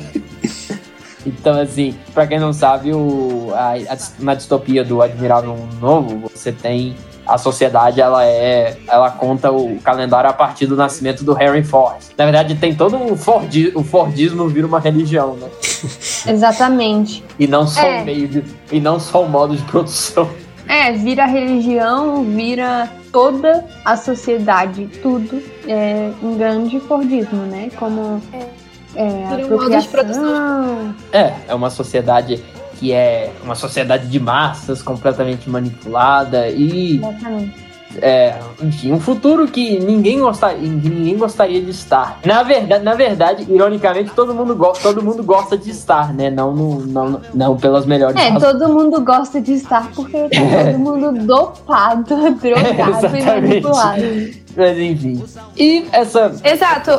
[1.26, 6.52] Então, assim, pra quem não sabe, o, a, a- na distopia do Admirável Novo, você
[6.54, 6.96] tem.
[7.28, 8.78] A sociedade, ela é.
[8.88, 11.98] Ela conta o calendário a partir do nascimento do Harry Ford.
[12.18, 15.48] Na verdade, tem todo um Fordi, o Fordismo vira uma religião, né?
[16.28, 17.24] Exatamente.
[17.38, 18.02] E não só É.
[18.02, 18.44] um meio de.
[18.72, 20.30] E não só um modo de produção.
[20.68, 27.70] É, vira religião, vira toda a sociedade, tudo é um grande Fordismo, né?
[27.78, 28.22] Como
[28.96, 30.96] é, Vira um modo de apropriação.
[31.14, 32.44] É, é uma sociedade
[32.80, 37.54] que é uma sociedade de massas completamente manipulada e, Exatamente.
[38.02, 42.20] é, enfim, um futuro que ninguém gostaria, ninguém gostaria de estar.
[42.26, 46.30] Na verdade, na verdade, ironicamente, todo mundo, go todo mundo gosta de estar, né?
[46.30, 48.54] Não, no, não, não pelas melhores É, razões.
[48.54, 50.30] todo mundo gosta de estar porque tá
[50.66, 53.26] todo mundo dopado, drogado e exatamente.
[53.26, 54.47] manipulado.
[54.58, 55.24] Enfim.
[55.56, 56.34] E essa.
[56.44, 56.92] Exato.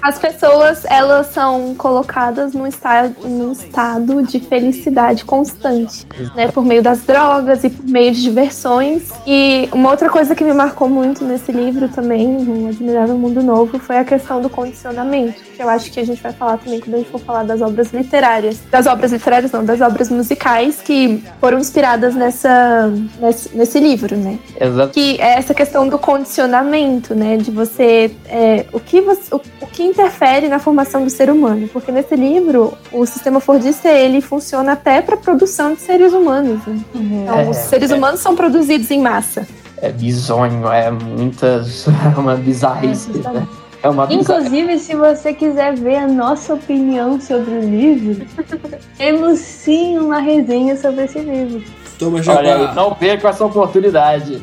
[0.00, 3.14] As pessoas, elas são colocadas num estado,
[3.52, 6.48] estado de felicidade constante, né?
[6.48, 9.10] Por meio das drogas e por meio de diversões.
[9.26, 13.78] E uma outra coisa que me marcou muito nesse livro também, no Admirável Mundo Novo,
[13.78, 15.49] foi a questão do condicionamento.
[15.60, 17.60] Que eu acho que a gente vai falar também quando a gente for falar das
[17.60, 18.60] obras literárias.
[18.70, 22.90] Das obras literárias, não, das obras musicais que foram inspiradas nessa,
[23.20, 24.38] nesse, nesse livro, né?
[24.58, 24.94] Exato.
[24.94, 27.36] que é essa questão do condicionamento, né?
[27.36, 28.10] De você.
[28.26, 31.68] é, o, que você o, o que interfere na formação do ser humano.
[31.68, 36.64] Porque nesse livro, o sistema fordista ele funciona até para produção de seres humanos.
[36.66, 36.80] né?
[36.94, 37.94] Então, É, os seres é.
[37.94, 39.46] humanos são produzidos em massa.
[39.76, 41.86] É bizonho, é muitas.
[41.86, 43.10] É uma bizarrice.
[43.22, 43.46] É, né?
[43.82, 44.12] É uma.
[44.12, 48.26] Inclusive, se você quiser ver a nossa opinião sobre o livro,
[48.96, 51.62] temos sim uma resenha sobre esse livro.
[51.98, 52.74] Toma Olha aí, jabá.
[52.74, 54.42] não perca essa oportunidade.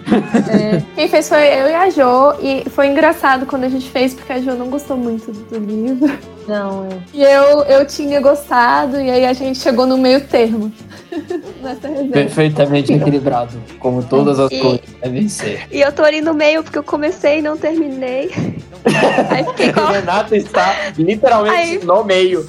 [0.93, 4.31] Quem fez foi eu e a Jo, e foi engraçado quando a gente fez, porque
[4.31, 6.36] a Jo não gostou muito do livro.
[6.47, 6.97] Não, é.
[7.13, 10.71] E eu, eu tinha gostado, e aí a gente chegou no meio termo.
[12.11, 15.67] Perfeitamente equilibrado, como todas as E- coisas devem ser.
[15.71, 18.31] E eu tô ali no meio porque eu comecei e não terminei.
[19.29, 22.47] Aí fiquei com, O Renato está literalmente Aí- no meio.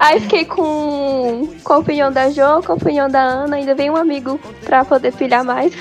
[0.00, 3.56] aí fiquei com, com a opinião da Jo, com a opinião da Ana.
[3.56, 5.72] Ainda veio um amigo pra poder pilhar mais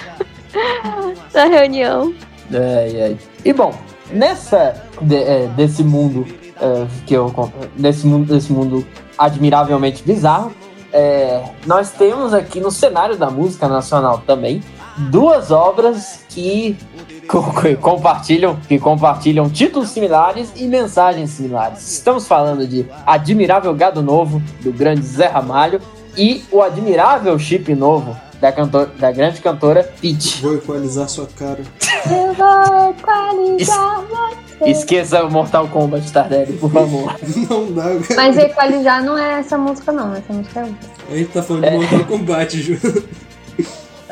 [1.33, 2.13] na reunião.
[2.53, 3.17] Ai, ai.
[3.43, 3.73] E bom,
[4.11, 6.27] nessa de- é, desse mundo
[6.61, 7.33] é, que eu
[7.75, 8.85] desse mundo desse mundo
[9.17, 10.51] admiravelmente bizarro,
[10.93, 14.61] é, nós temos aqui no cenário da música nacional também
[15.09, 16.77] duas obras que
[17.27, 21.91] co- co- compartilham que compartilham títulos similares e mensagens similares.
[21.93, 25.79] Estamos falando de Admirável Gado Novo do grande Zé Ramalho
[26.17, 30.41] e o Admirável Chip Novo da, cantor, da grande cantora Pitty.
[30.41, 31.61] Vou equalizar sua cara.
[32.09, 34.03] Eu vou equalizar.
[34.69, 37.15] Esqueça o Mortal Kombat, Tardelli, por favor.
[37.49, 38.15] Não dá, cara.
[38.15, 40.13] Mas equalizar não é essa música, não.
[40.13, 40.89] Essa música é outra.
[41.11, 42.77] A gente tá falando de Mortal Kombat, Ju.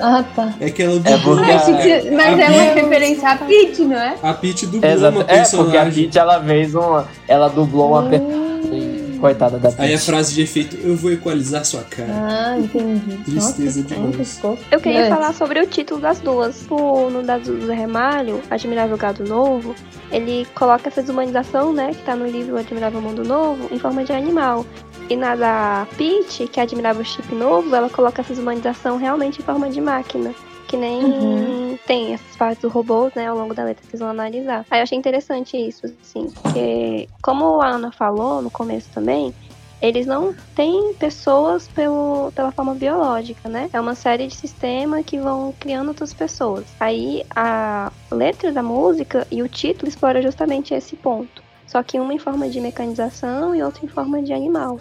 [0.01, 0.53] Ah, tá.
[0.61, 3.97] É aquela do É porque- Achei que- Mas a é uma referência a Peach, não
[3.97, 4.15] é?
[4.23, 5.17] A Peach dublou Exato.
[5.17, 6.03] uma É, porque a personagem.
[6.05, 7.05] Peach, ela fez uma...
[7.27, 8.88] Ela dublou uma personagem.
[9.19, 12.09] Coitada da Aí a frase de efeito, eu vou equalizar sua cara.
[12.11, 13.17] Ah, entendi.
[13.25, 14.41] Tristeza Nossa, demais.
[14.71, 15.09] Eu queria É.
[15.09, 16.65] falar sobre o título das duas.
[16.69, 19.75] O, no das do Zé Remalho, Admirável Gado Novo,
[20.11, 24.13] ele coloca essa desumanização, né, que tá no livro Admirável Mundo Novo, em forma de
[24.13, 24.65] animal.
[25.09, 29.43] E na da Peach, que é Admirável Chip Novo, ela coloca essa desumanização realmente em
[29.43, 30.33] forma de máquina.
[30.69, 31.79] Que nem Uhum.
[31.87, 34.63] tem essas partes do robô, né, ao longo da letra que vocês vão analisar.
[34.69, 39.33] Aí eu achei interessante isso, assim, porque, como a Ana falou no começo também,
[39.81, 43.67] eles não têm pessoas pelo, pela forma biológica, né?
[43.73, 46.65] É uma série de sistemas que vão criando outras pessoas.
[46.79, 51.41] Aí a letra da música e o título explora justamente esse ponto.
[51.65, 54.79] Só que uma em forma de mecanização e outra em forma de animal.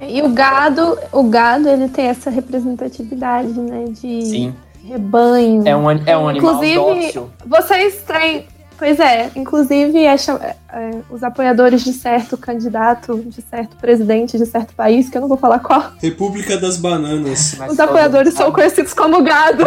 [0.00, 3.84] E o gado, o gado, ele tem essa representatividade, né?
[3.88, 4.54] De Sim.
[4.86, 5.62] Rebanho.
[5.66, 7.30] É um, é um animal Inclusive- dócil.
[7.44, 8.46] Vocês têm.
[8.78, 14.44] Pois é, inclusive é é, é, os apoiadores de certo candidato, de certo presidente de
[14.44, 17.54] certo país, que eu não vou falar qual, República das Bananas.
[17.58, 19.64] Mas os apoiadores são conhecidos como gado.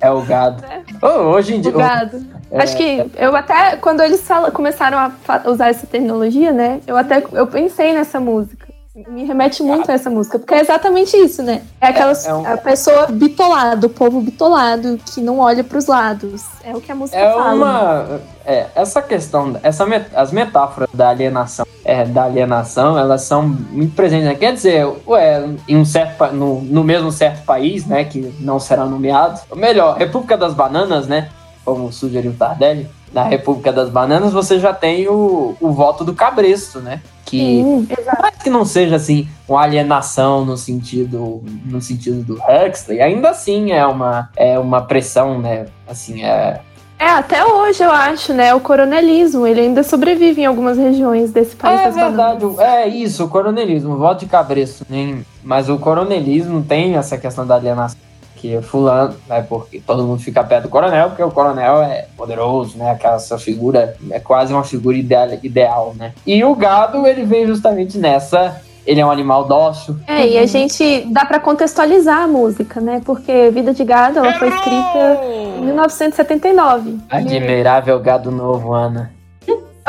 [0.00, 0.64] É o gado.
[1.00, 1.70] Oh, hoje em dia...
[1.70, 2.20] O gado.
[2.50, 6.80] É, Acho que eu até, quando eles fala- começaram a usar essa terminologia, né?
[6.84, 8.67] Eu até eu pensei nessa música.
[9.06, 11.62] Me remete muito a essa música, porque é exatamente isso, né?
[11.80, 15.86] É aquela É- é um- a pessoa bitolada, o povo bitolado, que não olha pros
[15.86, 16.42] lados.
[16.64, 17.44] É o que a música É fala.
[17.50, 17.54] né?
[17.54, 18.20] uma.
[18.44, 23.94] É, essa questão, essa met- as metáforas da alienação, é, da alienação, elas são muito
[23.94, 24.26] presentes.
[24.26, 24.34] Né?
[24.34, 28.84] Quer dizer, ué, em um certo, no, no mesmo certo país, né, que não será
[28.84, 31.28] nomeado, ou melhor, República das Bananas, né,
[31.64, 36.80] como sugeriu Tardelli, na República das Bananas você já tem o, o voto do cabresto,
[36.80, 37.88] né, que Sim,
[38.20, 43.72] mais que não seja assim uma alienação no sentido no sentido do Huxley, ainda assim
[43.72, 45.66] é uma é uma pressão, né?
[45.88, 46.60] Assim, é
[46.98, 48.54] É, até hoje eu acho, né?
[48.54, 52.58] O coronelismo, ele ainda sobrevive em algumas regiões desse país É verdade, bananas.
[52.58, 57.54] é isso, o coronelismo, voto de cabresto, nem, mas o coronelismo tem essa questão da
[57.54, 57.98] alienação,
[58.38, 62.78] que fulano, é porque todo mundo fica perto do coronel, porque o coronel é poderoso,
[62.78, 67.24] né, aquela sua figura, é quase uma figura ideal, ideal, né, e o gado, ele
[67.24, 72.22] vem justamente nessa, ele é um animal dócil, É, e a gente dá pra contextualizar
[72.22, 73.02] a música, né?
[73.04, 75.20] Porque Vida de Gado, ela foi escrita
[75.58, 76.96] em 1979.
[77.10, 79.10] admirável gado novo, Ana,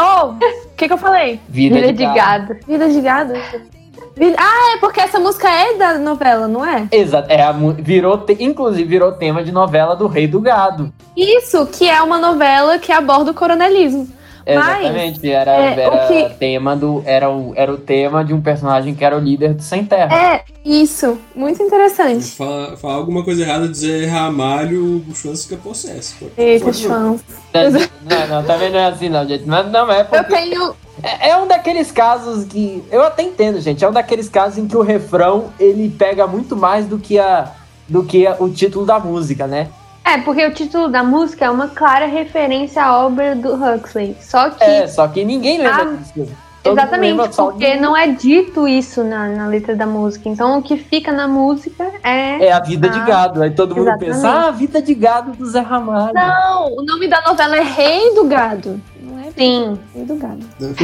[0.02, 1.42] Oh, o que que eu falei?
[1.50, 2.16] vida, Vida de, de gado.
[2.54, 2.60] gado.
[2.66, 3.34] Vida de Gado?
[4.38, 6.88] Ah, é porque essa música é da novela, não é?
[6.92, 10.92] Exato, é a, virou, inclusive virou tema de novela do Rei do Gado.
[11.16, 14.19] Isso, que é uma novela que aborda o coronelismo.
[14.56, 18.34] Mas, Exatamente, era, é, era o que- tema do era o, era o tema de
[18.34, 20.16] um personagem que era o líder do Sem Terra.
[20.16, 22.26] É, isso, muito interessante.
[22.32, 26.16] Falar fala alguma coisa errada, dizer ramalho, o chance fica possesso.
[26.38, 26.90] Eita, Por favor.
[26.90, 27.24] chance.
[28.10, 29.46] Não, não, também não é assim, não, gente.
[29.46, 30.34] Mas não é Eu porque.
[30.34, 30.76] tenho.
[31.02, 32.84] É, é um daqueles casos que.
[32.92, 33.84] Eu até entendo, gente.
[33.84, 37.52] É um daqueles casos em que o refrão ele pega muito mais do que, a,
[37.88, 39.68] do que a- o título da música, né?
[40.10, 44.18] É, porque o título da música é uma clara referência à obra do Huxley.
[44.22, 44.64] Só que.
[44.64, 46.32] É, só que ninguém lembra Ah, disso.
[46.62, 50.28] Todo Exatamente, porque de- não é dito isso na, na letra da música.
[50.28, 52.48] Então o que fica na música é.
[52.48, 53.42] É a vida de Ah, gado.
[53.42, 54.14] Aí todo mundo exatamente.
[54.16, 56.14] pensa, ah, a vida de gado do Zé Ramalho.
[56.14, 58.82] Não, o nome da novela é Rei do Gado.
[59.38, 59.78] Sim.
[59.94, 60.40] Rei do Gado.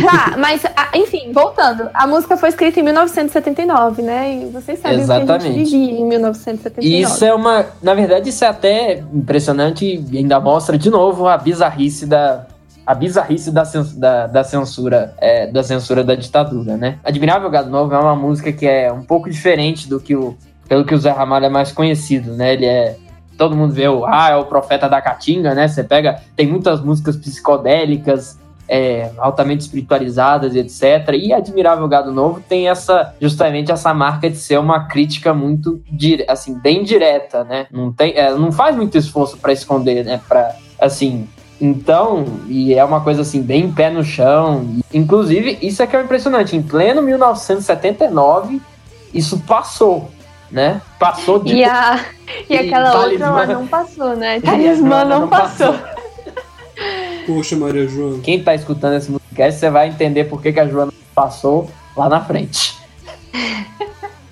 [0.05, 1.89] Tá, mas, ah, enfim, voltando.
[1.93, 4.33] A música foi escrita em 1979, né?
[4.43, 5.43] E vocês sabem o que a Exatamente.
[5.59, 6.87] gente vivia em 1979.
[6.87, 7.65] E isso é uma.
[7.81, 12.45] Na verdade, isso é até impressionante e ainda mostra de novo a bizarrice da.
[12.87, 16.99] A bizarrice da, cens- da, da censura é, da censura da ditadura, né?
[17.03, 20.35] Admirável Gado Novo é uma música que é um pouco diferente do que o.
[20.69, 22.53] Pelo que o Zé Ramalho é mais conhecido, né?
[22.53, 22.95] Ele é.
[23.38, 24.05] Todo mundo vê o.
[24.05, 25.67] Ah, é o profeta da Caatinga, né?
[25.67, 26.21] Você pega.
[26.36, 31.13] Tem muitas músicas psicodélicas, é, altamente espiritualizadas etc.
[31.13, 35.81] E Admirável Gado Novo tem essa justamente essa marca de ser uma crítica muito
[36.27, 37.67] assim bem direta, né?
[37.71, 40.19] Não tem, é, não faz muito esforço para esconder, né?
[40.27, 41.27] Para assim.
[41.59, 44.67] Então, e é uma coisa assim bem pé no chão.
[44.93, 46.55] Inclusive, isso é que é impressionante.
[46.55, 48.61] Em pleno 1979,
[49.13, 50.11] isso passou,
[50.55, 50.81] né?
[50.97, 51.99] Passou de E, a,
[52.49, 53.27] e E aquela Talismã.
[53.29, 54.39] outra lá não passou, né?
[54.41, 55.75] Talismã Talismã não passou.
[57.27, 58.19] Poxa, Maria Joana.
[58.23, 62.07] Quem tá escutando esse podcast, você vai entender por que, que a Joana passou lá
[62.07, 62.75] na frente.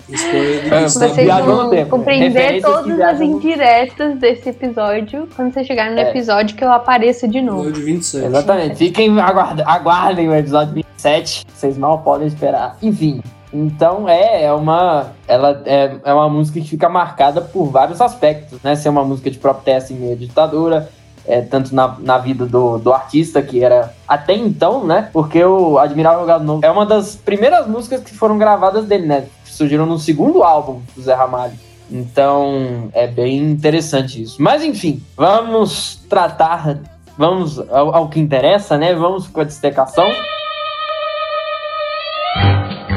[0.09, 0.89] Gustavo.
[0.89, 6.09] Vocês vão compreender todas as indiretas desse episódio quando vocês chegarem no É.
[6.09, 7.61] episódio que eu apareço de novo.
[7.63, 8.25] Episódio 27.
[8.27, 8.75] Exatamente.
[8.75, 11.45] Fiquem, aguardem, aguardem o episódio 27.
[11.53, 12.77] Vocês mal podem esperar.
[12.81, 13.21] Enfim.
[13.53, 15.11] Então é, é uma.
[15.27, 18.75] Ela é, é uma música que fica marcada por vários aspectos, né?
[18.75, 20.89] Ser uma música de protesto em meio à ditadura.
[21.25, 25.09] É, tanto na, na vida do, do artista, que era até então, né?
[25.13, 29.25] Porque o Admirável Gado Novo é uma das primeiras músicas que foram gravadas dele, né?
[29.45, 31.53] Surgiram no segundo álbum do Zé Ramalho.
[31.89, 34.41] Então é bem interessante isso.
[34.41, 36.79] Mas enfim, vamos tratar
[37.17, 38.93] vamos ao, ao que interessa, né?
[38.93, 40.05] Vamos com a dissecação.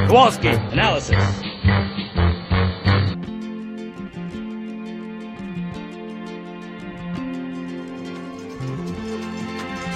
[0.09, 1.17] Kowalski, analysis.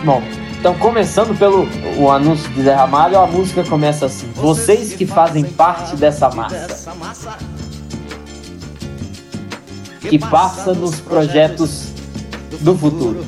[0.05, 0.23] Bom,
[0.59, 5.45] então começando pelo o anúncio de Zé Ramalho, a música começa assim: Vocês que fazem
[5.45, 7.39] parte dessa massa,
[10.01, 11.93] que passa nos projetos
[12.61, 13.25] do futuro.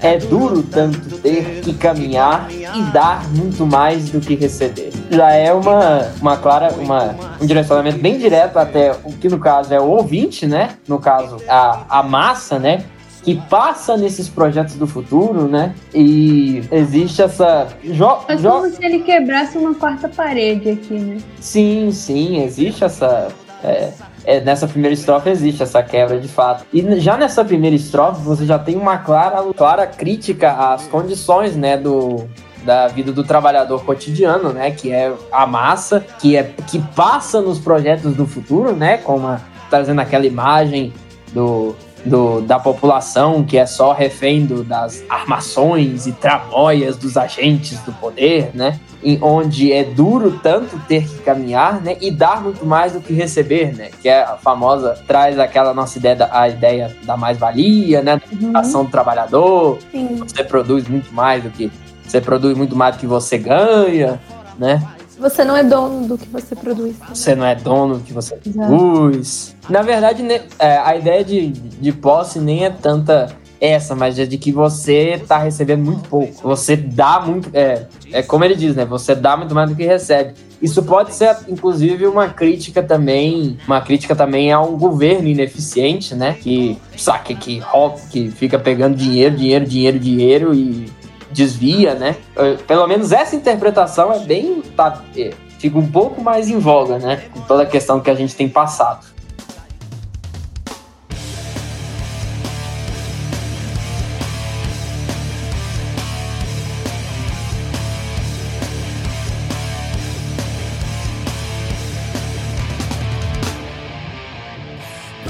[0.00, 4.92] É duro tanto ter que caminhar e dar muito mais do que receber.
[5.10, 9.74] Já é uma, uma clara, uma, um direcionamento bem direto até o que no caso
[9.74, 10.70] é o ouvinte, né?
[10.86, 12.84] No caso, a, a massa, né?
[13.24, 15.74] Que passa nesses projetos do futuro, né?
[15.92, 17.66] E existe essa.
[17.84, 21.18] Jo, Mas jo- como se ele quebrasse uma quarta parede aqui, né?
[21.40, 23.28] Sim, sim, existe essa.
[23.64, 23.90] é,
[24.28, 26.62] é, nessa primeira estrofe existe essa quebra de fato.
[26.70, 31.78] E já nessa primeira estrofe você já tem uma clara, clara crítica às condições, né,
[31.78, 32.28] do,
[32.62, 37.58] da vida do trabalhador cotidiano, né, que é a massa, que é que passa nos
[37.58, 40.92] projetos do futuro, né, como a- trazendo aquela imagem
[41.32, 41.74] do,
[42.04, 47.92] do, da população que é só refém do- das armações e tramóias dos agentes do
[47.92, 48.78] poder, né?
[49.02, 51.96] Em onde é duro tanto ter que caminhar, né?
[52.00, 53.90] E dar muito mais do que receber, né?
[54.02, 58.20] Que é a famosa, traz aquela nossa ideia, da, a ideia da mais-valia, né?
[58.52, 60.16] Da ação do trabalhador, Sim.
[60.16, 61.70] você produz muito mais do que
[62.04, 64.18] você produz muito mais do que você ganha,
[64.58, 64.82] né?
[65.18, 66.96] Você não é dono do que você produz.
[67.12, 68.68] Você não é dono do que você Exato.
[68.68, 69.56] produz.
[69.68, 73.28] Na verdade, ne- é, a ideia de, de posse nem é tanta
[73.60, 76.32] essa, mas é de que você tá recebendo muito pouco.
[76.44, 77.50] Você dá muito.
[77.52, 78.84] É, é como ele diz, né?
[78.84, 80.34] Você dá muito mais do que recebe.
[80.62, 86.36] Isso pode ser, inclusive, uma crítica também, uma crítica também a um governo ineficiente, né?
[86.40, 90.86] Que saque, que rouba, que fica pegando dinheiro, dinheiro, dinheiro, dinheiro e
[91.30, 92.16] desvia, né?
[92.36, 94.62] Eh, Pelo menos essa interpretação é bem.
[94.76, 97.24] Tá, é, fica um pouco mais em voga, né?
[97.32, 99.06] Com toda a questão que a gente tem passado.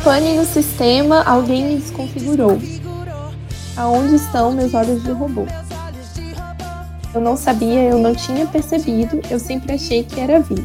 [0.09, 2.59] Pane no sistema, alguém me desconfigurou.
[3.77, 5.45] Aonde estão meus olhos de robô?
[7.15, 10.65] Eu não sabia, eu não tinha percebido, eu sempre achei que era vida.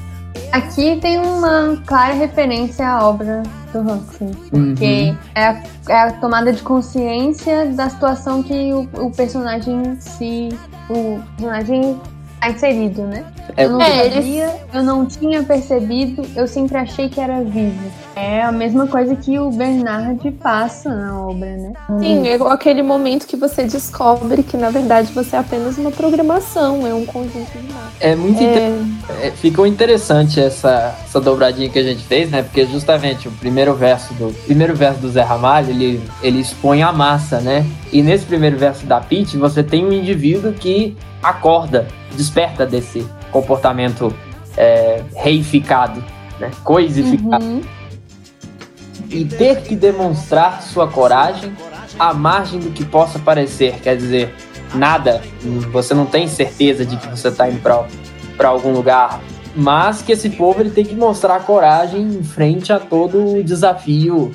[0.52, 6.54] Aqui tem uma clara referência à obra do Huxley, porque é, a, é a tomada
[6.54, 10.50] de consciência da situação que o, o personagem se.
[10.90, 12.00] O personagem
[12.44, 13.24] Tá inserido, né?
[13.56, 17.90] É, Eu não É, sabia, eu não tinha percebido, eu sempre achei que era vivo.
[18.18, 21.72] É a mesma coisa que o Bernard passa na obra, né?
[22.00, 26.86] Sim, é aquele momento que você descobre que na verdade você é apenas uma programação,
[26.86, 27.94] é um conjunto de máquinas.
[28.02, 28.74] é muito inter-
[29.22, 32.44] É, é, ficou interessante essa, essa dobradinha que a gente fez, né?
[32.44, 36.92] Porque justamente o primeiro verso do primeiro verso do Zé Ramalho, ele, ele expõe a
[36.92, 37.66] massa, né?
[37.92, 44.14] E nesse primeiro verso da Pete, você tem um indivíduo que acorda, desperta desse comportamento
[44.58, 46.04] é, reificado,
[46.40, 46.52] né?
[46.64, 47.44] Coisificado.
[47.44, 47.62] Uhum.
[49.10, 51.54] E ter que demonstrar sua coragem
[52.00, 53.80] à margem do que possa parecer.
[53.82, 54.34] Quer dizer,
[54.74, 55.22] nada,
[55.72, 59.22] você não tem certeza de que você está indo para algum lugar.
[59.56, 64.32] Mas que esse povo ele tem que mostrar coragem em frente a todo o desafio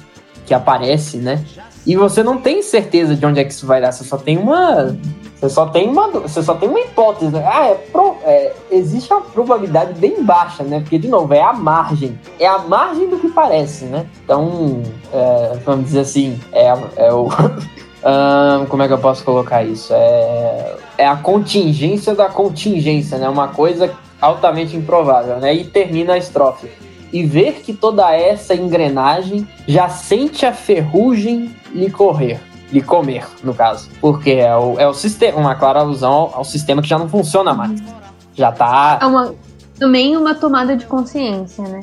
[0.46, 1.44] que aparece, né?
[1.84, 4.38] E você não tem certeza de onde é que isso vai dar, você só tem
[4.38, 4.96] uma.
[5.40, 7.30] Você só tem uma, você só tem uma hipótese.
[7.32, 7.44] né?
[7.46, 10.80] Ah, é pro- é, existe uma probabilidade bem baixa, né?
[10.80, 12.18] Porque, de novo, é a margem.
[12.40, 14.06] É a margem do que parece, né?
[14.24, 14.82] Então,
[15.12, 17.28] é, vamos dizer assim, é, é o.
[18.68, 19.92] Como é que eu posso colocar isso?
[19.92, 23.28] É, é a contingência da contingência, né?
[23.28, 25.54] Uma coisa altamente improvável, né?
[25.54, 26.68] E termina a estrofe.
[27.12, 32.40] E ver que toda essa engrenagem já sente a ferrugem lhe correr.
[32.70, 33.88] Lhe comer, no caso.
[34.00, 37.08] Porque é o, é o sistema, uma clara alusão ao, ao sistema que já não
[37.08, 37.80] funciona mais.
[38.34, 39.34] Já tá É uma,
[39.78, 41.80] também uma tomada de consciência, né?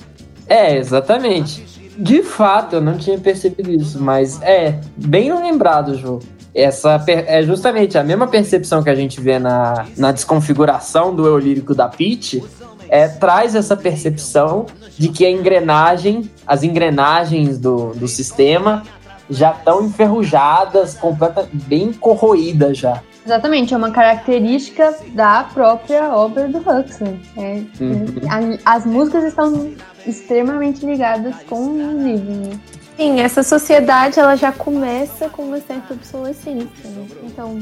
[0.47, 1.65] é, exatamente.
[1.97, 6.19] De fato, eu não tinha percebido isso, mas é bem lembrado, Ju.
[6.53, 11.37] Essa é justamente a mesma percepção que a gente vê na, na desconfiguração do eu
[11.37, 12.41] lírico da Peach,
[12.87, 14.65] é, traz essa percepção
[14.97, 18.83] de que a engrenagem, as engrenagens do, do sistema
[19.29, 23.01] já estão enferrujadas, completa, bem corroídas já.
[23.25, 27.19] Exatamente, é uma característica da própria obra do Huxley.
[27.37, 28.57] É, Uhum.
[28.63, 29.71] as músicas estão
[30.05, 32.31] extremamente ligadas com o livro.
[32.31, 32.59] Né?
[32.95, 36.89] Sim, essa sociedade ela já começa com uma certa obsolescência.
[36.89, 37.07] Né?
[37.23, 37.59] Então,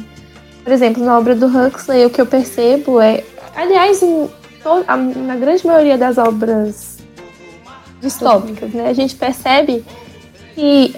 [0.64, 3.24] por exemplo, na obra do Huxley, o que eu percebo é.
[3.55, 4.30] Aliás, em
[5.26, 6.97] na grande maioria das obras
[8.01, 9.84] distópicas, né, a gente percebe
[10.55, 10.95] que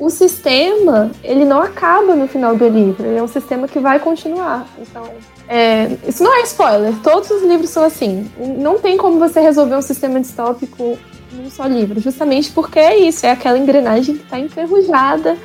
[0.00, 4.00] o sistema ele não acaba no final do livro, ele é um sistema que vai
[4.00, 4.66] continuar.
[4.78, 5.04] Então,
[5.46, 8.28] é, isso não é spoiler, todos os livros são assim.
[8.58, 10.98] Não tem como você resolver um sistema distópico
[11.32, 15.36] num só livro, justamente porque é isso, é aquela engrenagem que está enferrujada,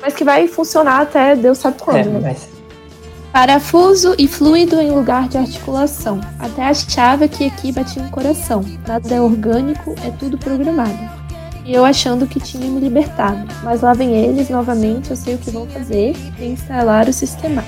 [0.00, 1.98] mas que vai funcionar até Deus sabe quando.
[1.98, 2.20] É, né?
[2.22, 2.54] mas
[3.32, 6.20] Parafuso e fluido em lugar de articulação.
[6.38, 8.64] Até a chave que aqui batia no coração.
[8.86, 11.23] Nada é orgânico, é tudo programado.
[11.64, 13.46] E eu achando que tinha me libertado.
[13.62, 16.14] Mas lá vem eles novamente, eu sei o que vão fazer.
[16.38, 17.64] Instalar o sistema.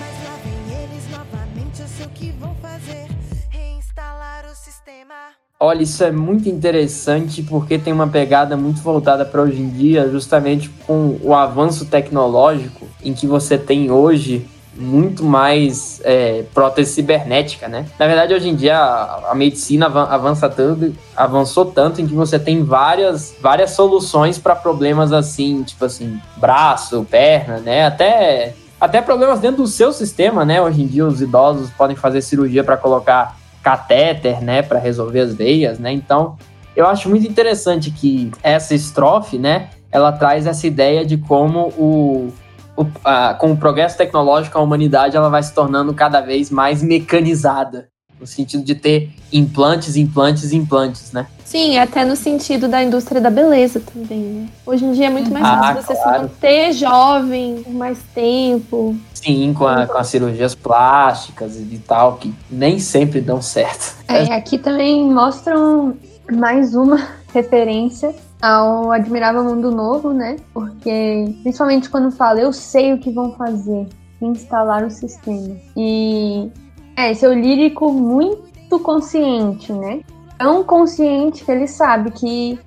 [0.68, 3.06] Eles novamente, eu sei o que vão fazer.
[3.48, 5.14] Reinstalar o sistema.
[5.58, 10.10] Olha, isso é muito interessante porque tem uma pegada muito voltada para hoje em dia,
[10.10, 17.68] justamente com o avanço tecnológico em que você tem hoje muito mais é, prótese cibernética,
[17.68, 17.86] né?
[17.98, 22.14] Na verdade, hoje em dia a, a medicina avan- avança tanto, avançou tanto em que
[22.14, 27.86] você tem várias, várias soluções para problemas assim, tipo assim, braço, perna, né?
[27.86, 30.60] Até até problemas dentro do seu sistema, né?
[30.60, 35.34] Hoje em dia os idosos podem fazer cirurgia para colocar catéter, né, para resolver as
[35.34, 35.92] veias, né?
[35.92, 36.36] Então,
[36.76, 42.32] eu acho muito interessante que essa estrofe, né, ela traz essa ideia de como o,
[42.76, 46.82] o a, com o progresso tecnológico a humanidade ela vai se tornando cada vez mais
[46.82, 47.88] mecanizada,
[48.20, 51.26] no sentido de ter implantes, implantes, implantes, né?
[51.44, 54.48] Sim, até no sentido da indústria da beleza também, né?
[54.64, 56.16] Hoje em dia é muito mais Ah, fácil você claro.
[56.16, 58.96] se manter jovem por mais tempo.
[59.14, 63.94] Sim, com, a- com as cirurgias plásticas e tal, que nem sempre dão certo.
[64.08, 65.96] É, aqui também mostram
[66.32, 70.36] mais uma referência ao Admirável Mundo Novo, né?
[70.52, 73.88] Porque, principalmente quando fala, eu sei o que vão fazer,
[74.20, 75.56] instalar o sistema.
[75.76, 76.50] E
[76.96, 80.00] é, esse é o lírico muito consciente, né?
[80.38, 82.58] Tão consciente que ele sabe que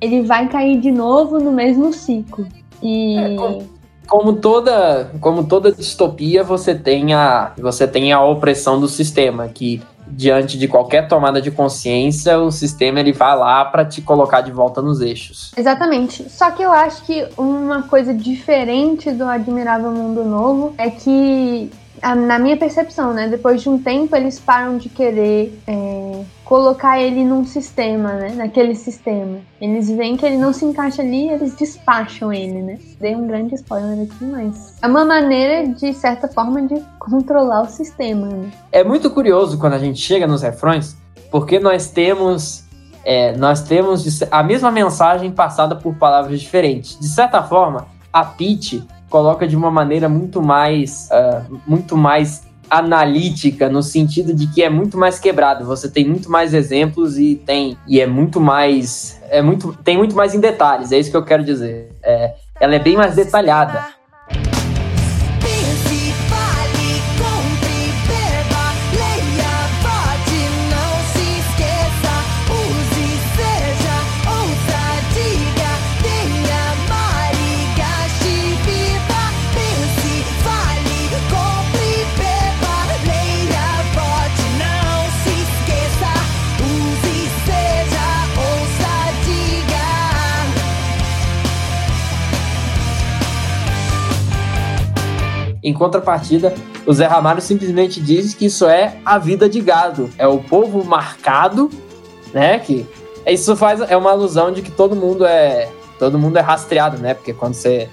[0.00, 2.46] ele vai cair de novo no mesmo ciclo.
[2.82, 8.78] E É, como- Como toda, como toda distopia, você tem, a, você tem a opressão
[8.78, 13.84] do sistema, que diante de qualquer tomada de consciência, o sistema ele vai lá para
[13.84, 15.52] te colocar de volta nos eixos.
[15.56, 16.28] Exatamente.
[16.30, 21.70] Só que eu acho que uma coisa diferente do Admirável Mundo Novo é que
[22.14, 23.28] na minha percepção, né?
[23.28, 28.34] Depois de um tempo, eles param de querer é, colocar ele num sistema, né?
[28.36, 29.38] Naquele sistema.
[29.60, 32.78] Eles veem que ele não se encaixa ali, eles despacham ele, né?
[33.00, 37.66] Dei um grande spoiler aqui, mas é uma maneira, de certa forma, de controlar o
[37.66, 38.50] sistema, né?
[38.70, 40.96] É muito curioso quando a gente chega nos refrões,
[41.30, 42.64] porque nós temos
[43.04, 46.98] é, nós temos a mesma mensagem passada por palavras diferentes.
[46.98, 48.84] De certa forma, a Peach
[49.16, 54.68] coloca de uma maneira muito mais ah, muito mais analítica no sentido de que é
[54.68, 55.64] muito mais quebrado.
[55.64, 60.14] Você tem muito mais exemplos e tem e é muito mais é muito tem muito
[60.14, 60.92] mais em detalhes.
[60.92, 61.92] É isso que eu quero dizer.
[62.02, 63.95] É, ela é bem mais detalhada.
[95.66, 96.54] Em contrapartida,
[96.86, 100.08] o Zé Ramalho simplesmente diz que isso é a vida de gado.
[100.16, 101.68] É o povo marcado,
[102.32, 102.60] né?
[102.60, 102.86] Que
[103.26, 107.14] isso faz é uma alusão de que todo mundo é todo mundo é rastreado, né?
[107.14, 107.88] Porque quando você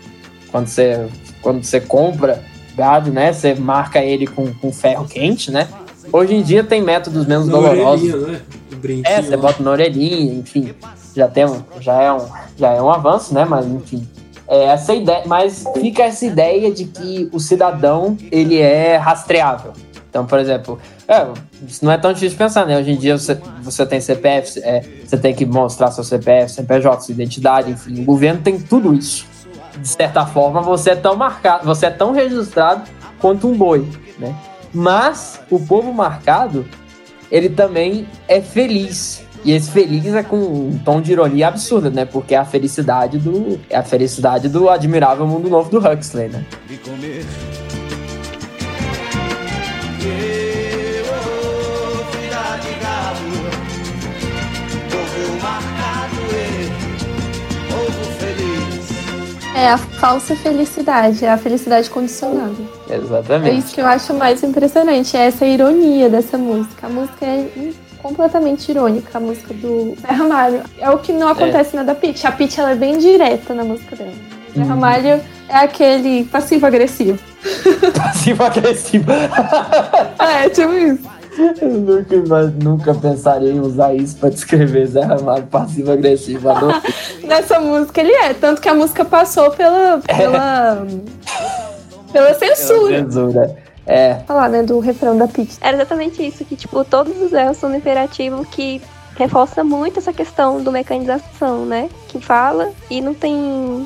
[0.51, 1.07] quando você
[1.41, 2.43] quando você compra
[2.75, 3.33] gado, né?
[3.33, 5.67] Você marca ele com, com ferro quente, né?
[6.11, 8.13] Hoje em dia tem métodos menos Na dolorosos.
[8.13, 8.41] orelhinha, né?
[9.03, 9.41] É, você lá.
[9.41, 10.75] bota na orelhinha, enfim.
[11.15, 11.45] Já, tem,
[11.79, 13.45] já, é um, já é um avanço, né?
[13.45, 14.07] Mas, enfim.
[14.47, 19.73] É essa ideia, mas fica essa ideia de que o cidadão, ele é rastreável.
[20.09, 21.25] Então, por exemplo, é,
[21.67, 22.77] isso não é tão difícil pensar, né?
[22.77, 23.33] Hoje em dia você,
[23.63, 28.01] você tem CPF, é, você tem que mostrar seu CPF, CNPJ, sua identidade, enfim.
[28.01, 29.25] O governo tem tudo isso.
[29.75, 32.83] De certa forma, você é tão marcado, você é tão registrado
[33.19, 33.87] quanto um boi,
[34.19, 34.35] né?
[34.71, 36.63] Mas o povo marcado,
[37.31, 39.22] ele também é feliz.
[39.45, 42.05] E esse feliz é com um tom de ironia absurda, né?
[42.05, 43.59] Porque é a felicidade do.
[43.69, 46.45] É a felicidade do admirável mundo novo do Huxley, né?
[46.83, 47.25] comer.
[59.55, 62.55] É a falsa felicidade, é a felicidade condicionada.
[62.89, 63.59] É Exatamente.
[63.59, 66.87] isso que eu acho mais impressionante, é essa ironia dessa música.
[66.87, 67.47] A música é
[68.03, 70.61] completamente irônica, a música do Zé Ramalho.
[70.77, 72.27] É o que não acontece na da Pitty.
[72.27, 74.11] A Pitty ela é bem direta na música dela.
[74.53, 74.67] Zé Uhum.
[74.67, 77.17] Ramalho é aquele passivo-agressivo.
[77.97, 79.11] Passivo-agressivo.
[80.19, 81.09] É, tipo isso.
[81.61, 86.49] Eu nunca, nunca pensaria em usar isso pra descrever Zé Ramalho passivo-agressivo.
[87.23, 89.99] Nessa música ele é, tanto que a música passou pela.
[90.05, 90.85] pela.
[92.11, 92.99] pela censura.
[92.99, 93.62] Censura.
[93.85, 94.15] É.
[94.25, 95.57] Falar, né, do refrão da Pitty.
[95.61, 98.81] Era exatamente isso, que tipo, todos os erros são no imperativo que
[99.15, 101.89] reforça muito essa questão do mecanização, né?
[102.07, 103.35] Que fala e não tem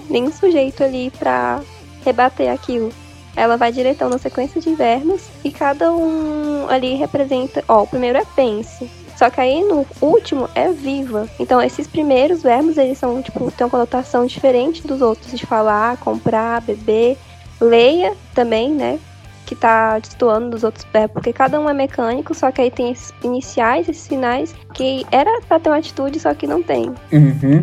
[0.09, 1.61] nenhum sujeito ali pra
[2.05, 2.91] rebater aquilo.
[3.35, 7.63] Ela vai diretão na sequência de verbos e cada um ali representa.
[7.67, 8.89] Ó, o primeiro é pense.
[9.15, 11.27] Só que aí no último é viva.
[11.39, 15.97] Então esses primeiros verbos, eles são, tipo, tem uma conotação diferente dos outros de falar,
[15.97, 17.17] comprar, beber.
[17.59, 18.99] Leia também, né?
[19.47, 22.91] Que tá destoando dos outros verbos, porque cada um é mecânico, só que aí tem
[22.91, 26.93] esses iniciais, esses finais, que era pra ter uma atitude, só que não tem.
[27.11, 27.61] Uhum.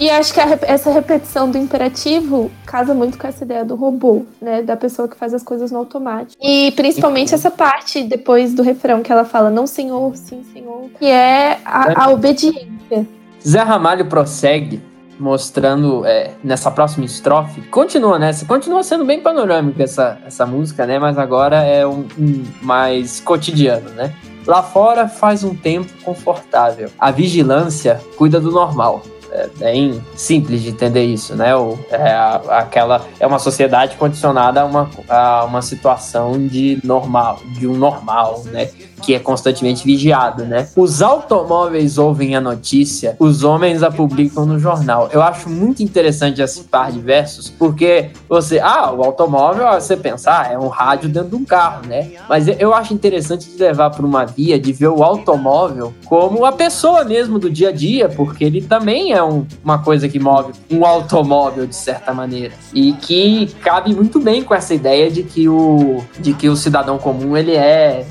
[0.00, 4.24] E acho que a essa repetição do imperativo casa muito com essa ideia do robô,
[4.40, 4.62] né?
[4.62, 6.40] Da pessoa que faz as coisas no automático.
[6.40, 11.06] E principalmente essa parte depois do refrão que ela fala não senhor, sim senhor, que
[11.06, 13.04] é a, a obediência.
[13.44, 14.80] Zé Ramalho prossegue
[15.18, 17.60] mostrando é, nessa próxima estrofe.
[17.62, 20.98] Continua nessa, continua sendo bem panorâmica essa, essa música, né?
[20.98, 24.14] Mas agora é um, um mais cotidiano, né?
[24.46, 26.90] Lá fora faz um tempo confortável.
[26.98, 29.02] A vigilância cuida do normal.
[29.30, 31.54] É bem simples de entender isso, né?
[31.54, 32.14] O, é,
[32.48, 38.42] aquela, é uma sociedade condicionada a uma, a uma situação de normal, de um normal,
[38.46, 38.70] né?
[39.02, 40.68] Que é constantemente vigiado, né?
[40.76, 45.08] Os automóveis ouvem a notícia, os homens a publicam no jornal.
[45.12, 50.30] Eu acho muito interessante esse par de versos, porque você, ah, o automóvel, você pensa,
[50.30, 52.10] ah, é um rádio dentro de um carro, né?
[52.28, 56.52] Mas eu acho interessante de levar para uma via de ver o automóvel como a
[56.52, 60.52] pessoa mesmo do dia a dia, porque ele também é um- uma coisa que move
[60.70, 65.48] um automóvel de certa maneira e que cabe muito bem com essa ideia de que
[65.48, 68.04] o de que o cidadão comum ele é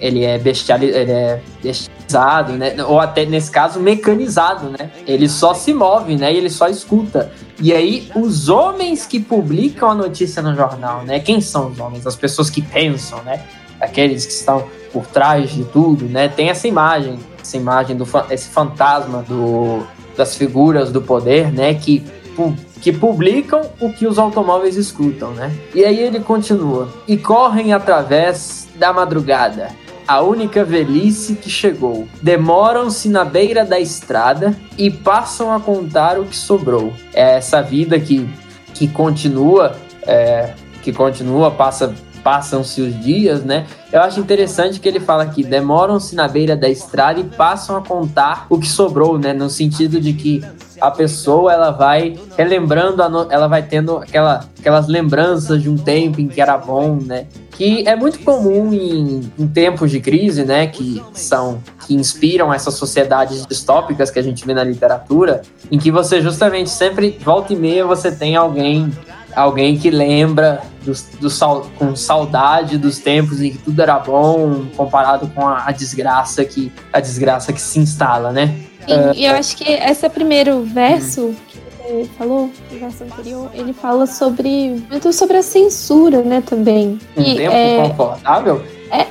[0.00, 2.76] ele é ele é bestializado, né?
[2.84, 4.90] Ou até nesse caso mecanizado, né?
[5.06, 6.32] Ele só se move, né?
[6.32, 7.32] E ele só escuta.
[7.60, 11.20] E aí, os homens que publicam a notícia no jornal, né?
[11.20, 12.06] Quem são os homens?
[12.06, 13.42] As pessoas que pensam, né?
[13.80, 16.28] Aqueles que estão por trás de tudo, né?
[16.28, 21.74] Tem essa imagem, essa imagem do esse fantasma do, das figuras do poder, né?
[21.74, 22.04] Que,
[22.80, 25.52] que publicam o que os automóveis escutam, né?
[25.74, 26.88] E aí ele continua.
[27.08, 29.70] E correm através da madrugada.
[30.06, 32.06] A única velhice que chegou.
[32.22, 36.92] Demoram-se na beira da estrada e passam a contar o que sobrou.
[37.12, 38.28] É essa vida que,
[38.72, 39.76] que continua,
[40.06, 40.52] é,
[40.82, 41.92] que continua, passa
[42.26, 43.68] passam-se os dias, né?
[43.92, 47.80] Eu acho interessante que ele fala aqui, demoram-se na beira da estrada e passam a
[47.80, 49.32] contar o que sobrou, né?
[49.32, 50.42] No sentido de que
[50.80, 56.28] a pessoa ela vai relembrando, ela vai tendo aquela, aquelas lembranças de um tempo em
[56.28, 57.26] que era bom, né?
[57.50, 60.66] Que é muito comum em, em tempos de crise, né?
[60.66, 65.90] Que são que inspiram essas sociedades distópicas que a gente vê na literatura, em que
[65.90, 68.92] você justamente sempre volta e meia você tem alguém
[69.34, 70.62] alguém que lembra
[71.20, 75.72] do sal- com saudade dos tempos em que tudo era bom comparado com a, a
[75.72, 78.54] desgraça que a desgraça que se instala, né?
[78.86, 83.72] E, e eu acho que esse primeiro verso que você falou, o verso anterior, ele
[83.72, 86.98] fala sobre muito sobre a censura, né, também.
[87.16, 88.62] Um E, tempo é, confortável.
[88.90, 89.06] é,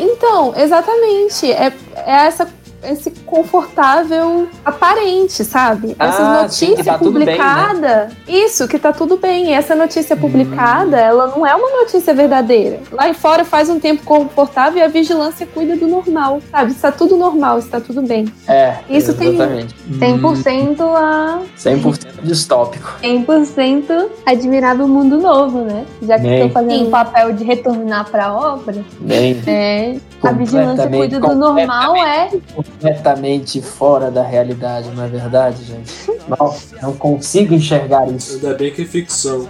[0.00, 1.50] então, exatamente.
[1.50, 2.46] É, é essa
[2.82, 5.96] esse confortável aparente, sabe?
[5.98, 7.20] Ah, Essa notícia tá bem, né?
[7.20, 8.08] publicada.
[8.28, 9.46] Isso, que tá tudo bem.
[9.48, 12.80] E essa notícia publicada, ela não é uma notícia verdadeira.
[12.92, 16.72] Lá em fora faz um tempo confortável e a vigilância cuida do normal, sabe?
[16.72, 18.26] Está tudo normal, está tudo bem.
[18.48, 19.74] É, Isso tem- exatamente.
[19.98, 22.94] 100% a 100% distópico.
[23.02, 25.84] 100% admirável mundo novo, né?
[26.02, 30.88] Já que estou fazendo o papel de retornar para a obra, Bem, é, a vigilância
[30.88, 32.30] cuida do normal é
[32.72, 35.92] completamente fora da realidade, não é verdade, gente?
[36.28, 38.34] Não, não consigo enxergar isso.
[38.34, 39.48] Ainda bem que é ficção.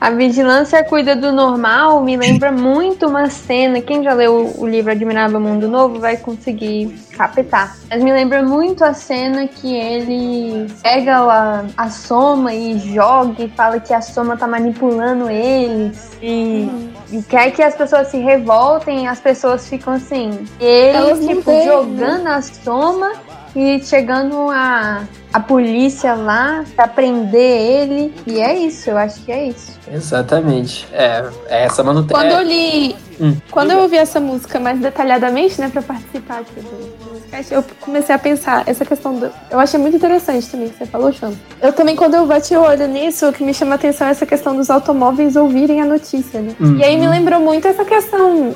[0.00, 3.82] A vigilância cuida do normal me lembra muito uma cena.
[3.82, 7.76] Quem já leu o livro Admirável Mundo Novo vai conseguir captar.
[7.90, 13.48] Mas me lembra muito a cena que ele pega lá a Soma e joga e
[13.50, 16.12] fala que a Soma tá manipulando eles.
[16.22, 16.70] E,
[17.12, 20.46] e quer que as pessoas se revoltem as pessoas ficam assim.
[20.58, 21.64] Ele, Elas não tipo, né?
[21.64, 23.12] jogando a Soma
[23.54, 28.14] e chegando a, a polícia lá pra prender ele.
[28.26, 29.78] E é isso, eu acho que é isso.
[29.90, 30.86] Exatamente.
[30.92, 32.20] É, é essa manutenção.
[32.20, 32.96] Quando eu li.
[33.20, 33.36] Hum.
[33.50, 37.64] Quando eu ouvi essa música mais detalhadamente, né, pra participar aqui do do podcast, eu
[37.80, 39.30] comecei a pensar essa questão do.
[39.50, 41.34] Eu achei muito interessante também que você falou, Chama.
[41.60, 44.10] Eu também, quando eu bati o olho nisso, o que me chama a atenção é
[44.10, 46.54] essa questão dos automóveis ouvirem a notícia, né?
[46.58, 46.76] Uhum.
[46.76, 48.54] E aí me lembrou muito essa questão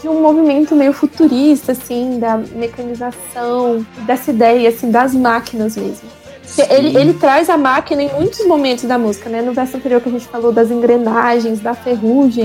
[0.00, 6.08] de um movimento meio futurista, assim, da mecanização, dessa ideia, assim, das máquinas mesmo.
[6.70, 9.42] Ele, ele traz a máquina em muitos momentos da música, né?
[9.42, 12.44] No verso anterior que a gente falou das engrenagens, da ferrugem,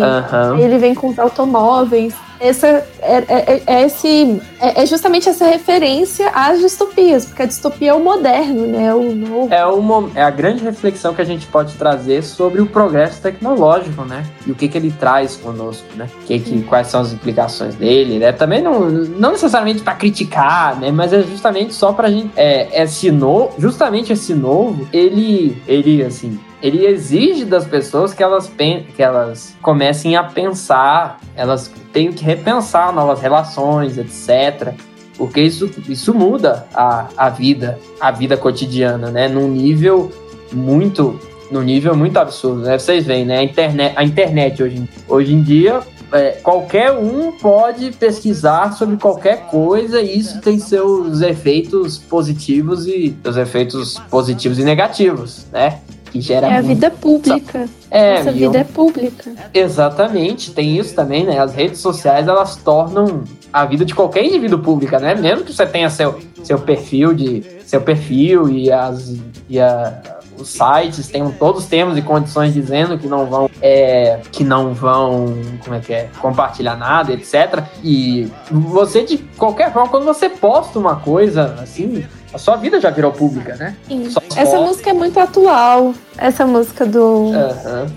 [0.59, 2.13] ele vem com os automóveis.
[2.39, 2.67] Essa
[3.01, 7.93] é, é- é esse, é, é justamente essa referência às distopias, porque a distopia é
[7.93, 8.93] o moderno, né?
[8.93, 9.53] O novo.
[9.53, 14.03] É, uma, é a grande reflexão que a gente pode trazer sobre o progresso tecnológico,
[14.05, 14.25] né?
[14.47, 16.07] E o que, que ele traz conosco, né?
[16.25, 18.31] Que, que, quais são as implicações dele, né?
[18.31, 20.91] Também não, não necessariamente para criticar, né?
[20.91, 22.31] Mas é justamente só pra gente.
[22.35, 26.39] É, esse novo, justamente esse novo, ele, ele assim.
[26.61, 28.51] Ele exige das pessoas que elas,
[28.95, 34.73] que elas comecem a pensar, elas tenham que repensar novas relações, etc.
[35.17, 39.27] Porque isso, isso muda a, a vida, a vida cotidiana, né?
[39.27, 40.11] Num nível
[40.51, 41.19] muito,
[41.51, 42.77] num nível muito absurdo, né?
[42.77, 43.39] Vocês veem, né?
[43.39, 45.81] A internet, a internet hoje, hoje em dia,
[46.11, 53.15] é, qualquer um pode pesquisar sobre qualquer coisa e isso tem seus efeitos positivos e
[53.23, 55.79] seus efeitos positivos e negativos, né?
[56.11, 57.69] Que gera É a muito- vida pública.
[57.91, 59.31] É, Nossa e vida é pública.
[59.53, 61.39] Exatamente, tem isso também, né?
[61.39, 65.15] As redes sociais elas tornam a vida de qualquer indivíduo pública, né?
[65.15, 69.15] Mesmo que você tenha seu, seu perfil de seu perfil e as
[69.47, 70.01] e a,
[70.37, 74.73] os sites tenham todos os termos e condições dizendo que não vão é, que não
[74.73, 77.63] vão como é que é compartilhar nada, etc.
[77.83, 82.03] E você de qualquer forma quando você posta uma coisa assim
[82.33, 83.75] a sua vida já virou pública, né?
[83.87, 84.07] Sim.
[84.35, 85.93] Essa música é muito atual.
[86.17, 87.87] Essa música do Aham.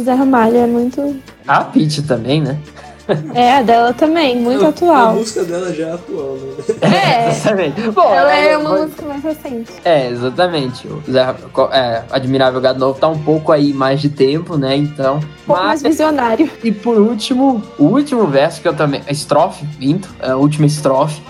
[0.00, 1.16] Zé Ramalho é muito.
[1.46, 2.58] A Pitty também, né?
[3.34, 5.16] É, a dela também, muito A atual.
[5.16, 6.64] música dela já é atual, né?
[6.82, 7.80] É, Exatamente.
[7.90, 9.72] Bom, ela é uma música mais recente.
[9.84, 10.86] É, exatamente.
[10.86, 11.34] O Zé,
[11.72, 14.76] é, Admirável Gado Novo tá um pouco aí mais de tempo, né?
[14.76, 15.16] Então.
[15.16, 16.48] Um pouco mais visionário.
[16.62, 19.02] E por último, o último verso que eu também.
[19.06, 21.20] A estrofe, vinto, a última estrofe,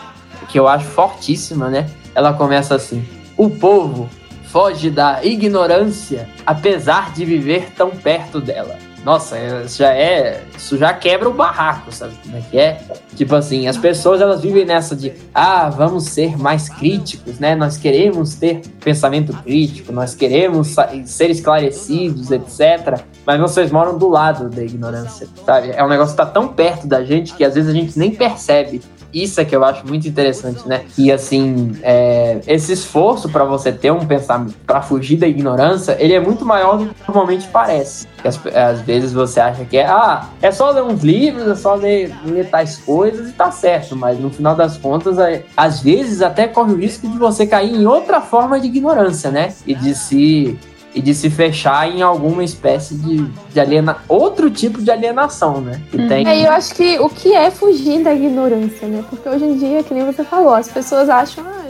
[0.49, 1.87] que eu acho fortíssima, né?
[2.15, 3.05] Ela começa assim:
[3.37, 4.09] O povo
[4.45, 8.79] foge da ignorância, apesar de viver tão perto dela.
[9.05, 10.45] Nossa, isso já é.
[10.57, 12.81] Isso já quebra o barraco, sabe como é que é?
[13.17, 17.57] Tipo assim, as pessoas elas vivem nessa de ah, vamos ser mais críticos, né?
[17.57, 23.01] Nós queremos ter pensamento crítico, nós queremos ser esclarecidos, etc.
[23.27, 25.73] Mas vocês moram do lado da ignorância, sabe?
[25.73, 28.13] É um negócio que tá tão perto da gente que às vezes a gente nem
[28.13, 28.83] percebe.
[29.13, 30.85] Isso é que eu acho muito interessante, né?
[30.97, 36.15] E assim, é, esse esforço para você ter um pensamento, para fugir da ignorância, ele
[36.15, 38.07] é muito maior do que normalmente parece.
[38.25, 41.75] Às, às vezes você acha que é, ah, é só ler uns livros, é só
[41.75, 46.23] ler, ler tais coisas e tá certo, mas no final das contas, é, às vezes
[46.23, 49.53] até corre o risco de você cair em outra forma de ignorância, né?
[49.67, 50.59] E de se
[50.95, 55.81] e de se fechar em alguma espécie de, de aliena, outro tipo de alienação, né?
[55.91, 59.05] Que tem É, e eu acho que o que é fugir da ignorância, né?
[59.09, 61.62] Porque hoje em dia, que nem você falou, as pessoas acham, ah.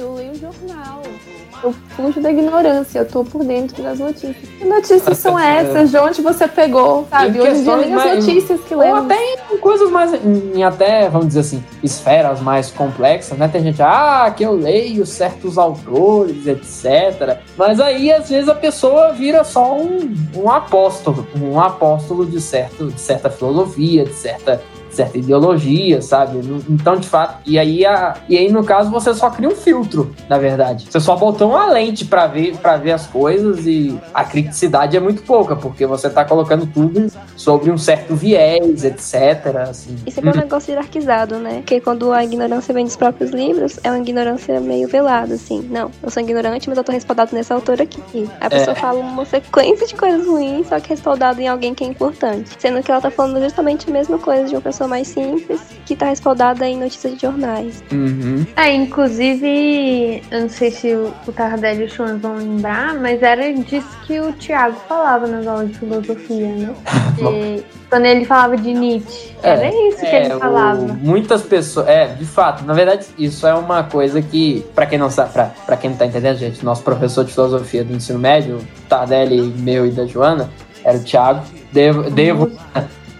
[1.63, 4.37] Eu fujo da ignorância, eu tô por dentro das notícias.
[4.59, 5.91] Que notícias são essas?
[5.91, 7.07] De onde você pegou?
[7.09, 7.41] Sabe?
[7.41, 9.05] Hoje em dia nem as mais- notícias que Ou lemos.
[9.05, 10.13] até em coisas mais.
[10.25, 13.47] Em até, vamos dizer assim, esferas mais complexas, né?
[13.49, 17.39] Tem gente, ah, que eu leio certos autores, etc.
[17.57, 22.89] Mas aí, às vezes, a pessoa vira só um, um apóstolo, um apóstolo de, certo,
[22.89, 24.61] de certa filosofia, de certa.
[24.93, 26.39] Certa ideologia, sabe?
[26.69, 30.15] Então, de fato, e aí, a, e aí no caso você só cria um filtro,
[30.29, 30.87] na verdade.
[30.91, 35.01] Você só botou uma lente pra ver, pra ver as coisas e a criticidade é
[35.01, 39.57] muito pouca, porque você tá colocando tudo sobre um certo viés, etc.
[39.69, 39.97] Assim.
[40.07, 41.57] Isso é um negócio hierarquizado, né?
[41.57, 45.67] Porque quando a ignorância vem dos próprios livros, é uma ignorância meio velada, assim.
[45.71, 48.03] Não, eu sou ignorante, mas eu tô respaldado nesse autor aqui.
[48.41, 48.81] A pessoa É.
[48.81, 52.51] fala uma sequência de coisas ruins, só que respaldado em alguém que é importante.
[52.59, 55.95] Sendo que ela tá falando justamente a mesma coisa de uma pessoa mais simples, que
[55.97, 57.83] tá respaldada em notícias de jornais.
[57.93, 58.45] Uhum.
[58.57, 63.23] É, inclusive, eu não sei se o o Tardelli e o Schwan vão lembrar, mas
[63.23, 66.75] era disso que o Tiago falava nas aulas de filosofia, né?
[67.23, 69.33] E quando ele falava de Nietzsche.
[69.43, 70.81] Era isso que É, ele o- falava.
[71.01, 71.87] muitas pessoas.
[71.87, 75.51] É, de fato, na verdade, isso é uma coisa que, pra quem não sabe, pra,
[75.67, 79.41] pra quem não tá entendendo, gente, nosso professor de filosofia do ensino médio, o Tardelli,
[79.43, 80.51] meu e da Joana,
[80.85, 81.43] era o Thiago.
[81.71, 82.51] Devo, devo,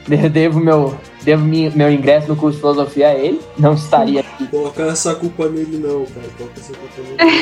[0.09, 0.95] de- devo meu.
[1.25, 3.41] Devo mi- meu ingresso no curso de filosofia a ele.
[3.59, 4.47] Não estaria aqui.
[4.49, 6.27] Colocar essa culpa nele não, cara.
[6.37, 7.33] Coloca essa culpa nele.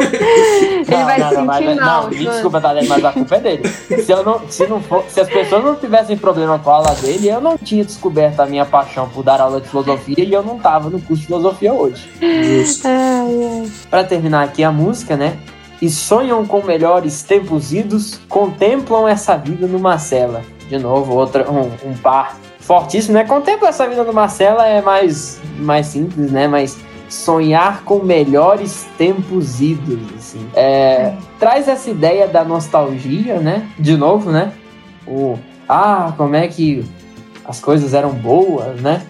[0.90, 3.68] Ele vai se mas- sentir mal, Não, me desculpa, Tardelli, mas a culpa é dele.
[3.68, 6.94] Se, eu não, se, não for, se as pessoas não tivessem problema com a aula
[6.94, 10.42] dele, eu não tinha descoberto a minha paixão por dar aula de filosofia e eu
[10.42, 12.08] não tava no curso de filosofia hoje.
[12.20, 12.88] Justo.
[13.88, 15.36] Pra terminar aqui a música, né?
[15.80, 20.42] E sonham com melhores tempos idos, contemplam essa vida numa cela.
[20.68, 22.36] De novo, outra, um, um par
[22.70, 23.24] fortíssimo, né?
[23.24, 26.46] Contempla essa vida numa cela é mais, mais simples, né?
[26.46, 26.78] Mas
[27.08, 30.48] sonhar com melhores tempos idos, assim.
[30.54, 33.68] É, traz essa ideia da nostalgia, né?
[33.76, 34.52] De novo, né?
[35.04, 35.36] O,
[35.68, 36.84] ah, como é que
[37.44, 39.02] as coisas eram boas, né?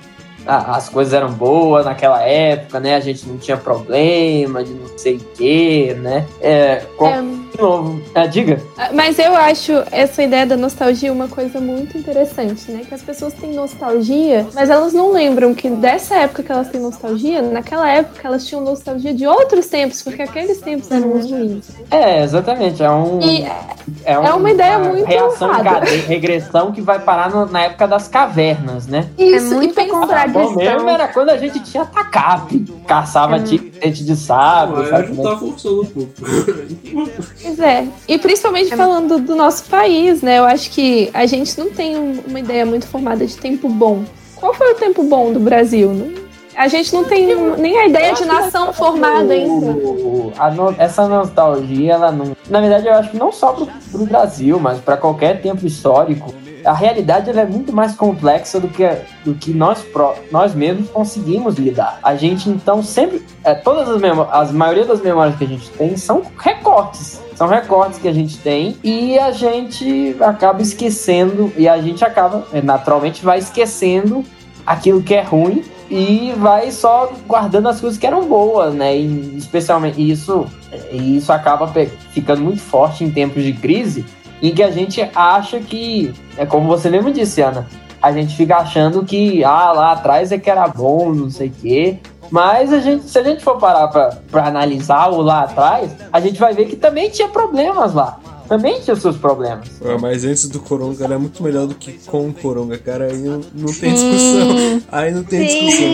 [0.47, 2.95] Ah, as coisas eram boas naquela época, né?
[2.95, 6.25] A gente não tinha problema de não sei o quê, né?
[6.41, 7.11] É, com-
[7.53, 8.61] de novo, ah, diga.
[8.93, 12.83] Mas eu acho essa ideia da nostalgia uma coisa muito interessante, né?
[12.89, 16.81] Que as pessoas têm nostalgia, mas elas não lembram que dessa época que elas têm
[16.81, 21.69] nostalgia, naquela época elas tinham nostalgia de outros tempos, porque aqueles tempos eram muito ruins.
[21.91, 22.83] É, exatamente.
[22.83, 23.21] É um.
[23.21, 23.45] E
[24.05, 25.87] é, um- é uma ideia muito reação errada.
[26.07, 29.09] regressão que vai parar no- na época das cavernas, né?
[29.19, 30.43] Isso, É muito e pensar contradição.
[30.55, 33.41] Bom mesmo era quando a gente tinha tacape, caçava É.
[33.41, 35.17] tigre, dente de sabre, Ah, sabe?
[35.17, 36.13] tá forçando um pouco.
[37.43, 37.87] Pois é.
[38.09, 40.39] E principalmente falando do nosso país, né?
[40.39, 44.05] Eu acho que a gente não tem um- uma ideia muito formada de tempo bom.
[44.37, 45.93] Qual foi o tempo bom do Brasil?
[45.93, 46.20] Não-
[46.61, 49.73] A gente não tem nem a ideia de nação formada ainda.
[49.73, 52.37] No- essa nostalgia, ela não.
[52.51, 56.35] Na verdade, eu acho que não só pro, pro Brasil, mas para qualquer tempo histórico,
[56.63, 58.87] a realidade ela é muito mais complexa do que,
[59.25, 59.83] do que nós,
[60.31, 61.99] nós mesmos conseguimos lidar.
[62.03, 63.25] A gente, então, sempre.
[63.43, 64.35] É, todas as memórias.
[64.35, 67.23] As maioria das memórias que a gente tem são recortes.
[67.37, 72.47] São recortes que a gente tem e a gente acaba esquecendo, e a gente acaba,
[72.63, 74.23] naturalmente, vai esquecendo
[74.67, 78.97] aquilo que é ruim e vai só guardando as coisas que eram boas, né?
[78.97, 80.47] E especialmente isso,
[80.93, 81.67] isso acaba
[82.13, 84.07] ficando muito forte em tempos de crise,
[84.41, 87.67] em que a gente acha que, é como você mesmo disse, Ana,
[88.01, 91.53] a gente fica achando que ah, lá atrás é que era bom, não sei o
[91.61, 91.99] quê.
[92.31, 96.39] Mas a gente, se a gente for parar pra analisar o lá atrás, a gente
[96.39, 98.21] vai ver que também tinha problemas lá.
[98.51, 99.69] Também tinha seus problemas.
[99.85, 103.05] Ah, Mas antes do Coronga era muito melhor do que com o Coronga, cara.
[103.07, 104.83] Aí não, não tem discussão.
[104.91, 105.89] Aí não tem discussão.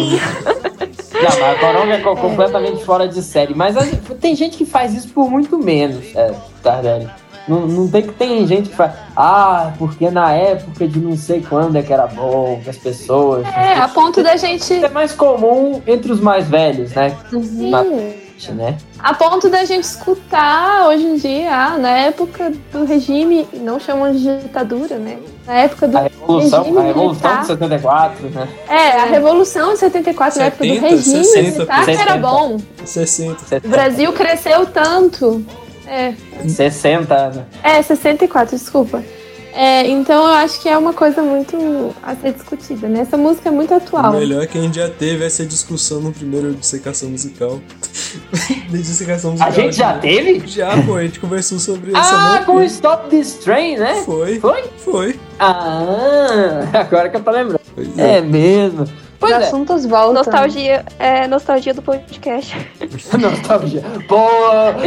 [1.12, 3.54] Não, mas a Coronga é co- completamente fora de série.
[3.54, 3.74] Mas
[4.22, 7.08] tem gente que faz isso por muito menos, é, Tardelli.
[7.46, 8.92] Não, não tem que tem gente que faz.
[9.14, 13.46] Ah, porque na época de não sei quando é que era bom, que as pessoas.
[13.46, 14.62] É, a ponto da gente.
[14.62, 17.14] Isso é mais comum entre os mais velhos, né?
[17.30, 17.70] Sim.
[17.70, 17.84] Na-
[18.48, 18.76] né?
[18.98, 24.12] A ponto da gente escutar hoje em dia, ah, na época do regime, não chamam
[24.12, 25.18] de ditadura, né?
[25.46, 27.40] Na época do A Revolução, regime a Revolução militar.
[27.40, 28.48] de 74, né?
[28.68, 32.18] É, a Revolução de 74, na época do 70, regime 60, militar, que era 60.
[32.18, 32.56] bom.
[32.84, 33.56] 60.
[33.64, 35.44] O Brasil cresceu tanto.
[35.86, 36.14] É,
[36.46, 37.44] 60, né?
[37.62, 39.02] é 64, desculpa.
[39.56, 43.00] É, então eu acho que é uma coisa muito a ser discutida, né?
[43.00, 44.12] Essa música é muito atual.
[44.12, 47.58] O melhor é que a gente já teve essa discussão no primeiro dissecação musical.
[48.68, 49.50] de dissecação musical.
[49.50, 50.00] A gente já né?
[50.00, 50.46] teve?
[50.46, 52.44] Já, pô, a gente conversou sobre essa Ah, música.
[52.44, 54.02] com o Stop This Train, né?
[54.04, 54.38] Foi.
[54.38, 54.64] Foi?
[54.84, 55.20] Foi.
[55.38, 57.60] Ah, agora que eu tô lembrando.
[57.74, 58.86] Pois É mesmo.
[59.26, 59.46] Pois Os é.
[59.46, 60.14] assuntos voltam.
[60.14, 62.56] Nostalgia, é, nostalgia do podcast.
[63.18, 63.82] Nostalgia.
[64.06, 64.28] Pô,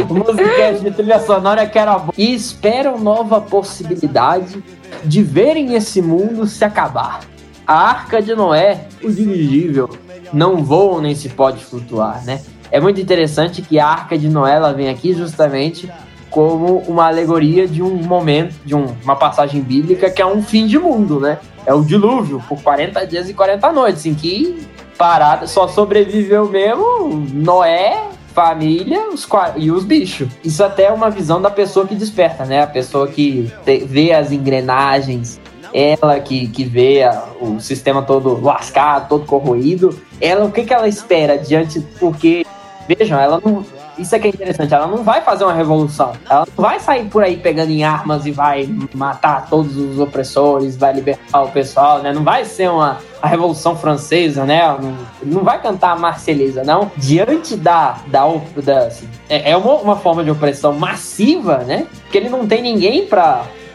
[0.08, 2.14] música de trilha sonora que era boa.
[2.16, 4.62] E esperam nova possibilidade
[5.04, 7.20] de verem esse mundo se acabar.
[7.66, 9.90] A Arca de Noé, o dirigível,
[10.32, 12.40] não voa nem se pode flutuar, né?
[12.72, 15.90] É muito interessante que a Arca de Noé ela vem aqui justamente
[16.30, 20.66] como uma alegoria de um momento, de um- uma passagem bíblica que é um fim
[20.66, 21.38] de mundo, né?
[21.66, 24.66] É o dilúvio, por 40 dias e 40 noites, em que
[24.96, 28.04] parada só sobreviveu mesmo Noé,
[28.34, 30.28] família os, e os bichos.
[30.44, 32.62] Isso até é uma visão da pessoa que desperta, né?
[32.62, 33.50] A pessoa que
[33.86, 35.40] vê as engrenagens,
[35.74, 40.72] ela que, que vê a- o sistema todo lascado, todo corroído, ela o que, que
[40.72, 42.44] ela espera diante, porque,
[42.88, 43.64] vejam, ela não.
[44.00, 46.12] Isso é que é interessante, ela não vai fazer uma revolução.
[46.28, 50.76] Ela não vai sair por aí pegando em armas e vai matar todos os opressores,
[50.76, 52.12] vai libertar o pessoal, né?
[52.12, 54.66] Não vai ser uma a Revolução Francesa, né?
[54.80, 56.90] Não, não vai cantar a Marselhesa, não.
[56.96, 57.98] Diante da.
[58.06, 58.24] da,
[58.56, 61.86] da assim, é é uma, uma forma de opressão massiva, né?
[62.10, 63.06] Que ele não tem ninguém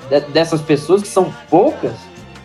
[0.10, 1.94] de- dessas pessoas, que são poucas,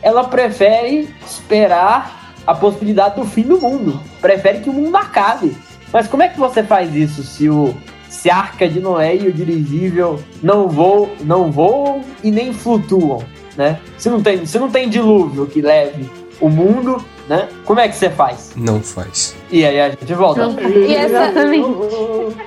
[0.02, 4.01] ela prefere esperar a possibilidade do fim do mundo.
[4.20, 5.57] Prefere que o mundo acabe.
[5.93, 7.75] Mas como é que você faz isso se o
[8.09, 13.23] se a Arca de Noé e o dirigível não voam, não voam e nem flutuam,
[13.57, 13.79] né?
[13.97, 16.11] Se não tem, se não tem dilúvio que leve
[16.41, 17.49] o mundo, né?
[17.65, 18.51] Como é que você faz?
[18.57, 19.37] Não faz.
[19.49, 20.43] E aí a gente volta.
[20.61, 21.33] E essa,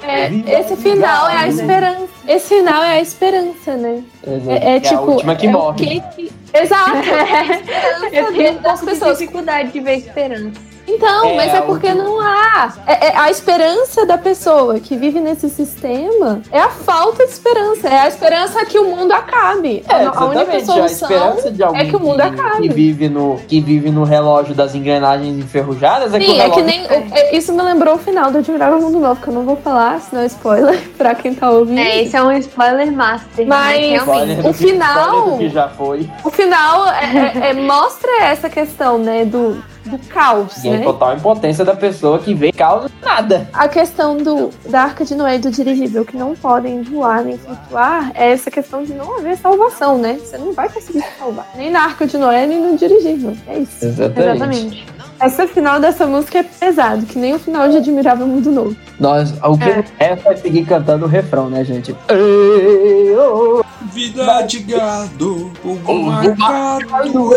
[0.05, 2.07] é, esse final é a esperança.
[2.27, 4.03] Esse final é a esperança, né?
[4.25, 5.01] É, é a tipo.
[5.11, 5.77] última que é morre.
[5.77, 6.91] que que- Exato.
[8.11, 9.17] Eu tenho um das pouco de pessoas.
[9.17, 10.72] dificuldade de ver esperança.
[10.85, 12.73] Então, É, mas é a porque última- não há.
[12.85, 17.87] É, é a esperança da pessoa que vive nesse sistema é a falta de esperança.
[17.87, 19.83] É a esperança que o mundo acabe.
[19.87, 20.41] É, a, a única.
[20.57, 22.67] A solução esperança de alguém é que o mundo que, acabe.
[22.67, 26.49] que vive no que vive no relógio das engrenagens enferrujadas é que o Sim, é
[26.49, 26.85] que nem.
[26.85, 29.55] o- é- isso me lembrou o final do Admirável Mundo Novo, que eu não vou
[29.55, 31.79] falar, senão é spoiler pra quem tá ouvindo.
[31.79, 33.47] É, esse é um spoiler master.
[33.47, 34.41] Mas- né, Spoiler realmente.
[34.41, 36.09] do o que- final- spoiler do que já foi.
[36.23, 39.63] O final é- é- é- mostra essa questão, né, do,
[39.97, 40.83] do caos, E a né?
[40.83, 43.47] total impotência da pessoa que vê causa nada.
[43.53, 47.37] A questão do, da Arca de Noé e do dirigível, que não podem voar nem
[47.37, 50.17] flutuar, é essa questão de não haver salvação, né?
[50.23, 51.47] Você não vai conseguir se salvar.
[51.55, 53.35] Nem na Arca de Noé, nem no dirigível.
[53.47, 53.85] É isso.
[53.85, 54.85] Exatamente.
[55.23, 58.75] Esse final dessa música é pesado, que nem o final de Admirável Mundo Novo.
[58.99, 60.17] Nós, o que É.
[60.27, 61.95] é seguir cantando o refrão, né, gente?
[62.09, 63.63] Ei, ô,
[63.93, 67.35] Vida de gado, Povo marcado.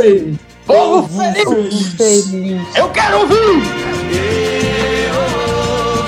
[0.67, 1.95] Povo feliz!
[1.95, 2.77] Feliz.
[2.77, 3.37] Eu quero ouvir!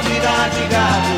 [0.02, 1.17] vida de gado,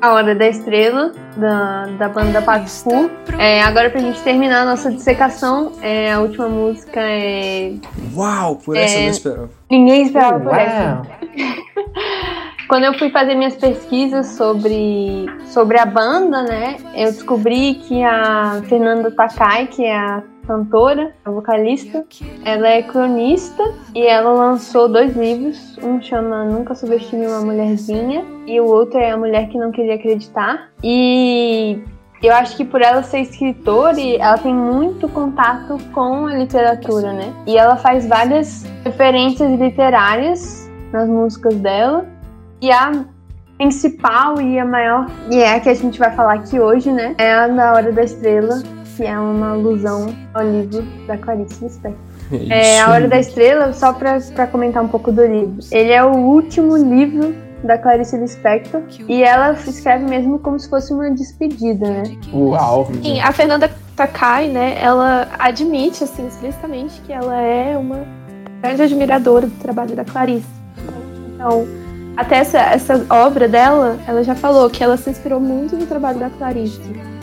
[0.00, 3.10] A Hora da Estrela, da, da banda Pato Fu.
[3.38, 7.74] É, agora, pra gente terminar a nossa dissecação, é, a última música é.
[8.14, 9.04] Uau, por essa eu É.
[9.04, 9.50] não esperava.
[9.70, 11.02] Ninguém esperava por essa.
[12.70, 18.62] Quando eu fui fazer minhas pesquisas sobre, sobre a banda, né, eu descobri que a
[18.68, 22.06] Fernanda Takai, que é a cantora, a vocalista,
[22.44, 23.60] ela é cronista
[23.92, 25.76] e ela lançou dois livros.
[25.82, 29.96] Um chama Nunca Subestime uma Mulherzinha e o outro é A Mulher que Não Queria
[29.96, 30.70] Acreditar.
[30.80, 31.82] E
[32.22, 37.32] Eu acho que por ela ser escritora, ela tem muito contato com a literatura, né?
[37.48, 42.19] E ela faz várias referências literárias nas músicas dela.
[42.60, 43.04] E a
[43.56, 47.14] principal e a maior, e é a que a gente vai falar aqui hoje, né?
[47.18, 48.62] É a Na Hora da Estrela,
[48.96, 51.98] que é uma alusão ao livro da Clarice Lispector.
[52.50, 55.58] É, a Hora da Estrela, só pra, pra comentar um pouco do livro.
[55.70, 57.34] Ele é o último livro
[57.64, 62.02] da Clarice Lispector e ela escreve mesmo como se fosse uma despedida, né?
[62.32, 62.88] Uau!
[63.02, 68.06] Sim, a Fernanda Takai, né, ela admite, assim, explicitamente que ela é uma
[68.62, 70.46] grande admiradora do trabalho da Clarice.
[71.34, 71.66] Então,
[72.20, 76.18] até essa, essa obra dela, ela já falou que ela se inspirou muito no trabalho
[76.18, 76.78] da Clarice.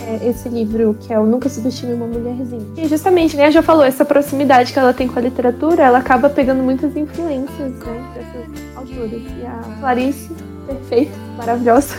[0.07, 2.65] É, esse livro, que é o Nunca Subestime uma Mulherzinha.
[2.77, 6.29] E justamente, né, já falou, essa proximidade que ela tem com a literatura, ela acaba
[6.29, 9.11] pegando muitas influências, né, dessas autoras.
[9.11, 10.31] E a Clarice,
[10.65, 11.95] perfeita, maravilhosa.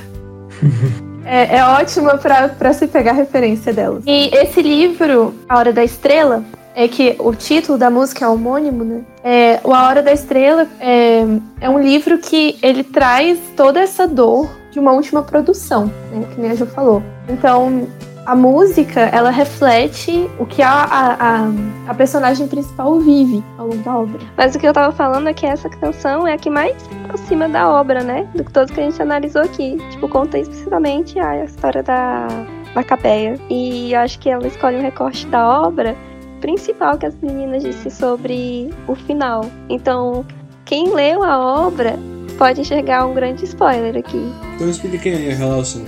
[1.24, 4.00] é, é ótima para se pegar referência dela.
[4.06, 6.42] E esse livro, A Hora da Estrela,
[6.78, 9.02] é que o título da música é homônimo, né?
[9.24, 11.24] É, o A Hora da Estrela é,
[11.60, 16.24] é um livro que ele traz toda essa dor de uma última produção, né?
[16.32, 17.02] Que nem a Ju falou.
[17.28, 17.88] Então,
[18.24, 21.48] a música, ela reflete o que a, a, a,
[21.88, 24.20] a personagem principal vive ao longo da obra.
[24.36, 26.76] Mas o que eu tava falando é que essa canção é a que mais
[27.06, 28.28] aproxima da obra, né?
[28.36, 29.78] Do que todos que a gente analisou aqui.
[29.90, 32.28] Tipo, conta explicitamente a história da
[32.72, 33.36] Macabeia.
[33.50, 35.96] E eu acho que ela escolhe um recorte da obra
[36.40, 39.44] principal que as meninas disse sobre o final.
[39.68, 40.24] Então,
[40.64, 41.98] quem leu a obra
[42.36, 44.32] pode enxergar um grande spoiler aqui.
[44.54, 45.82] Então explique aí a relação.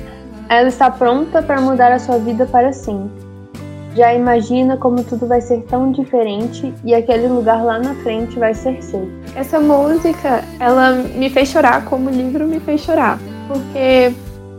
[0.49, 3.31] Ela está pronta para mudar a sua vida para sempre.
[3.95, 8.55] Já imagina como tudo vai ser tão diferente e aquele lugar lá na frente vai
[8.55, 9.09] ser seu.
[9.35, 13.19] Essa música, ela me fez chorar como o livro me fez chorar.
[13.49, 14.15] Porque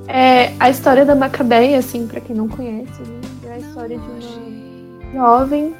[0.07, 3.21] é a história da Macabeia, assim, para quem não conhece, né?
[3.47, 4.21] é a história de uma
[5.13, 5.73] jovem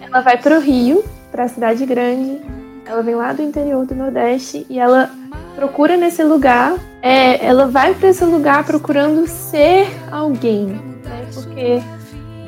[0.00, 2.40] Ela vai para o Rio, para a cidade grande.
[2.84, 5.10] Ela vem lá do interior do Nordeste e ela
[5.54, 6.74] procura nesse lugar.
[7.00, 11.26] É, ela vai para esse lugar procurando ser alguém, né?
[11.34, 11.82] Porque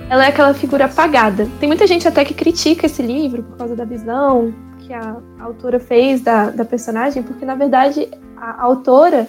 [0.09, 1.49] ela é aquela figura apagada.
[1.59, 5.81] Tem muita gente até que critica esse livro por causa da visão que a autora
[5.81, 9.27] fez da, da personagem, porque na verdade a autora,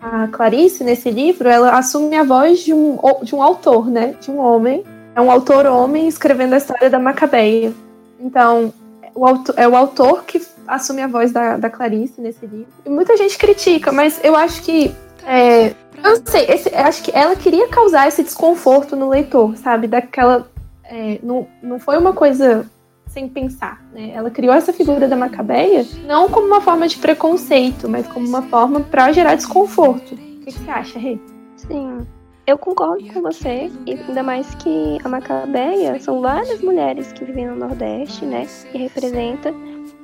[0.00, 4.14] a Clarice, nesse livro, ela assume a voz de um, de um autor, né?
[4.20, 4.82] De um homem
[5.14, 7.72] é um autor homem escrevendo a história da Macabeia.
[8.18, 8.72] Então,
[9.14, 12.68] o autor, é o autor que assume a voz da, da Clarice nesse livro.
[12.84, 14.94] E muita gente critica, mas eu acho que.
[15.26, 19.86] É, eu não sei, esse, acho que ela queria causar esse desconforto no leitor, sabe?
[19.86, 20.48] Daquela.
[20.84, 22.66] É, não, não foi uma coisa
[23.08, 24.12] sem pensar, né?
[24.14, 28.42] Ela criou essa figura da Macabeia não como uma forma de preconceito, mas como uma
[28.42, 30.14] forma para gerar desconforto.
[30.14, 31.18] O que, que você acha, Rê?
[31.56, 32.06] Sim.
[32.50, 37.46] Eu concordo com você, e ainda mais que a Macabeia são várias mulheres que vivem
[37.46, 38.44] no Nordeste, né?
[38.72, 39.54] Que representa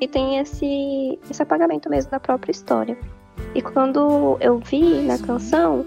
[0.01, 2.97] e tem esse, esse apagamento mesmo da própria história.
[3.53, 5.85] E quando eu vi na canção,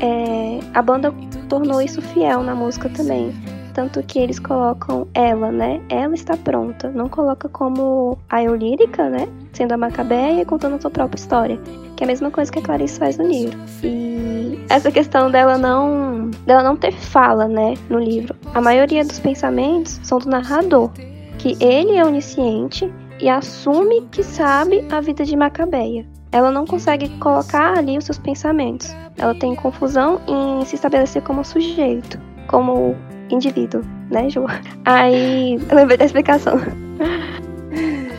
[0.00, 1.14] é, a banda
[1.48, 3.32] tornou isso fiel na música também.
[3.72, 5.80] Tanto que eles colocam ela, né?
[5.88, 6.90] Ela está pronta.
[6.90, 9.26] Não coloca como a eu lírica, né?
[9.54, 11.58] Sendo a Macabeia e contando a sua própria história.
[11.96, 13.58] Que é a mesma coisa que a Clarice faz no livro.
[13.82, 14.21] E
[14.68, 17.74] essa questão dela não, dela não ter fala, né?
[17.88, 18.34] No livro.
[18.54, 20.90] A maioria dos pensamentos são do narrador.
[21.38, 26.06] Que ele é onisciente e assume que sabe a vida de Macabeia.
[26.30, 28.94] Ela não consegue colocar ali os seus pensamentos.
[29.18, 32.96] Ela tem confusão em se estabelecer como sujeito, como
[33.30, 34.46] indivíduo, né, Ju?
[34.84, 36.58] Aí, eu lembrei da explicação.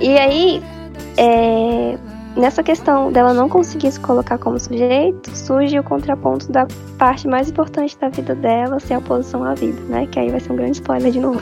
[0.02, 0.62] E aí,
[1.16, 1.98] é,
[2.36, 7.50] nessa questão dela não conseguir se colocar como sujeito, surge o contraponto da parte mais
[7.50, 10.08] importante da vida dela, ser a oposição à vida, né?
[10.08, 11.40] Que aí vai ser um grande spoiler de novo.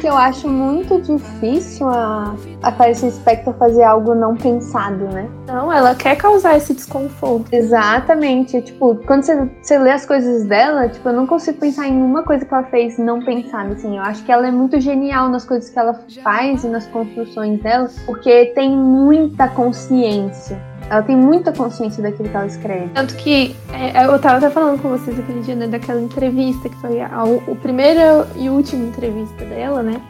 [0.00, 5.28] Que eu acho muito difícil a, a Clarice Spector fazer algo não pensado, né?
[5.46, 7.52] Não, ela quer causar esse desconforto.
[7.52, 8.60] Exatamente.
[8.62, 12.22] Tipo, quando você, você lê as coisas dela, tipo, eu não consigo pensar em uma
[12.22, 13.96] coisa que ela fez não pensada, assim.
[13.96, 17.60] Eu acho que ela é muito genial nas coisas que ela faz e nas construções
[17.62, 20.71] dela, porque tem muita consciência.
[20.90, 22.88] Ela tem muita consciência daquilo que ela escreve.
[22.94, 26.76] Tanto que é, eu tava até falando com vocês aquele dia, né, daquela entrevista, que
[26.76, 30.00] foi a, o primeira e última entrevista dela, né?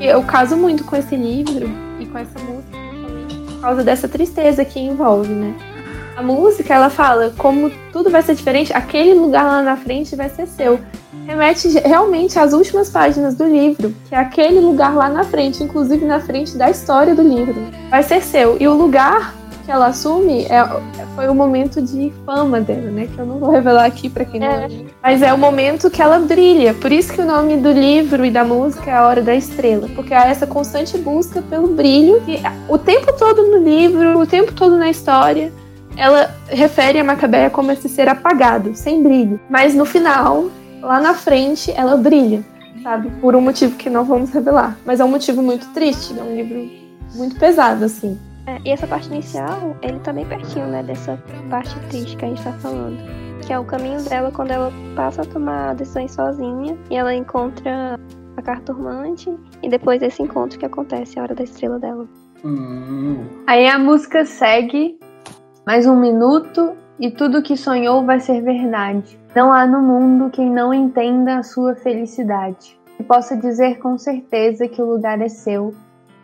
[0.00, 1.68] E eu caso muito com esse livro
[2.00, 2.82] e com essa música
[3.46, 5.54] por causa dessa tristeza que envolve, né?
[6.16, 10.28] A música, ela fala como tudo vai ser diferente, aquele lugar lá na frente vai
[10.28, 10.80] ser seu.
[11.26, 16.04] Remete realmente às últimas páginas do livro, que é aquele lugar lá na frente, inclusive
[16.04, 17.54] na frente da história do livro,
[17.88, 18.56] vai ser seu.
[18.60, 19.32] E o lugar
[19.64, 20.62] que ela assume é,
[21.14, 23.08] foi o momento de fama dela, né?
[23.12, 24.64] Que eu não vou revelar aqui pra quem não É.
[24.66, 24.68] é.
[25.02, 26.74] Mas é o momento que ela brilha.
[26.74, 29.88] Por isso que o nome do livro e da música é A Hora da Estrela.
[29.94, 32.22] Porque há essa constante busca pelo brilho.
[32.26, 35.52] E o tempo todo no livro, o tempo todo na história,
[35.96, 39.38] ela refere a Macabeia como esse ser apagado, sem brilho.
[39.48, 40.46] Mas no final,
[40.80, 42.42] lá na frente, ela brilha,
[42.82, 43.10] sabe?
[43.20, 44.76] Por um motivo que não vamos revelar.
[44.84, 46.70] Mas é um motivo muito triste, é um livro
[47.14, 48.18] muito pesado, assim.
[48.46, 51.16] É, e essa parte inicial, ele tá bem pertinho, né, dessa
[51.48, 52.98] parte triste que a gente tá falando.
[53.46, 57.98] Que é o caminho dela quando ela passa a tomar decisões sozinha e ela encontra
[58.36, 59.32] a cartomante
[59.62, 62.06] e depois desse encontro que acontece a hora da estrela dela.
[62.44, 64.98] Hum, Aí a música segue
[65.66, 69.18] mais um minuto e tudo que sonhou vai ser verdade.
[69.34, 74.68] Não há no mundo quem não entenda a sua felicidade e possa dizer com certeza
[74.68, 75.74] que o lugar é seu,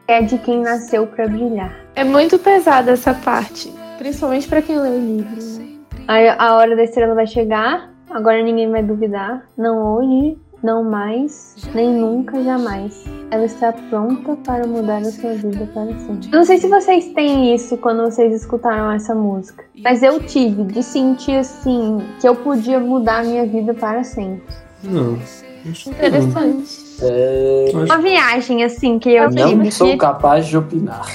[0.08, 1.72] é de quem nasceu para brilhar.
[1.94, 5.68] É muito pesada essa parte, principalmente pra quem lê o livro, né?
[6.08, 9.46] Aí a hora da estrela vai chegar, agora ninguém vai duvidar.
[9.56, 13.04] Não hoje, não mais, nem nunca, jamais.
[13.30, 16.30] Ela está pronta para mudar a sua vida para sempre.
[16.32, 20.64] Eu não sei se vocês têm isso quando vocês escutaram essa música, mas eu tive
[20.64, 24.42] de sentir assim que eu podia mudar a minha vida para sempre.
[24.82, 25.18] Não.
[25.66, 26.87] Interessante.
[27.02, 29.70] É, Uma viagem assim que eu não tive.
[29.70, 31.06] sou que- capaz de opinar.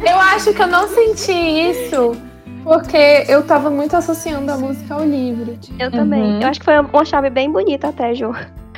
[0.00, 2.16] Eu acho que eu não senti isso
[2.62, 5.56] porque eu tava muito associando a música ao livro.
[5.78, 6.22] Eu também.
[6.22, 6.40] Uhum.
[6.40, 8.32] Eu acho que foi uma chave bem bonita até, Jô.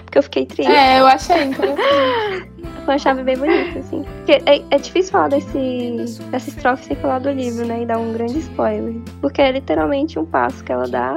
[0.05, 0.71] Porque eu fiquei triste.
[0.71, 2.57] É, eu achei interessante.
[2.85, 4.05] Foi uma chave bem bonita, assim.
[4.19, 7.83] Porque é, é difícil falar desse, dessa estrofe sem falar do livro, né?
[7.83, 8.95] E dar um grande spoiler.
[9.21, 11.17] Porque é literalmente um passo que ela dá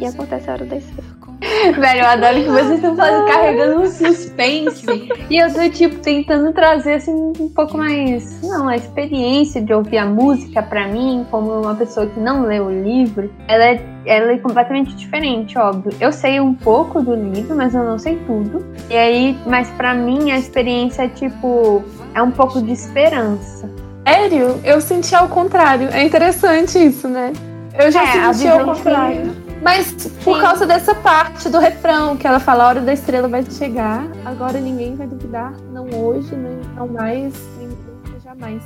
[0.00, 1.13] e acontece a hora da estrela.
[1.78, 4.86] Velho, eu adoro que vocês estão fazendo, carregando um suspense.
[5.30, 8.40] E eu tô, tipo, tentando trazer, assim, um pouco mais.
[8.42, 12.60] Não, a experiência de ouvir a música, pra mim, como uma pessoa que não lê
[12.60, 15.92] o livro, ela é, ela é completamente diferente, óbvio.
[16.00, 18.64] Eu sei um pouco do livro, mas eu não sei tudo.
[18.90, 21.82] E aí, mas pra mim, a experiência é, tipo,
[22.14, 23.70] é um pouco de esperança.
[24.06, 25.88] Sério, eu senti ao contrário.
[25.90, 27.32] É interessante isso, né?
[27.78, 29.43] Eu já É, senti ao contrário.
[29.64, 29.92] Mas
[30.22, 30.42] por Sim.
[30.42, 34.60] causa dessa parte do refrão, que ela fala, a hora da estrela vai chegar, agora
[34.60, 38.62] ninguém vai duvidar, não hoje, nem não mais, nem nunca, jamais.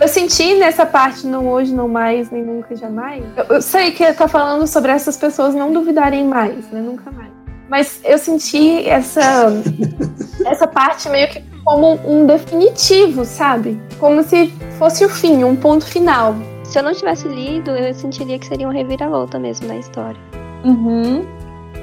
[0.00, 3.22] Eu senti nessa parte, não hoje, não mais, nem nunca, jamais.
[3.36, 6.80] Eu, eu sei que tá falando sobre essas pessoas não duvidarem mais, né?
[6.80, 7.28] Nunca mais.
[7.68, 9.52] Mas eu senti essa,
[10.46, 13.78] essa parte meio que como um definitivo, sabe?
[13.98, 14.46] Como se
[14.78, 16.34] fosse o fim, um ponto final.
[16.64, 20.27] Se eu não tivesse lido, eu sentiria que seria uma reviravolta mesmo na história.
[20.64, 21.24] Uhum.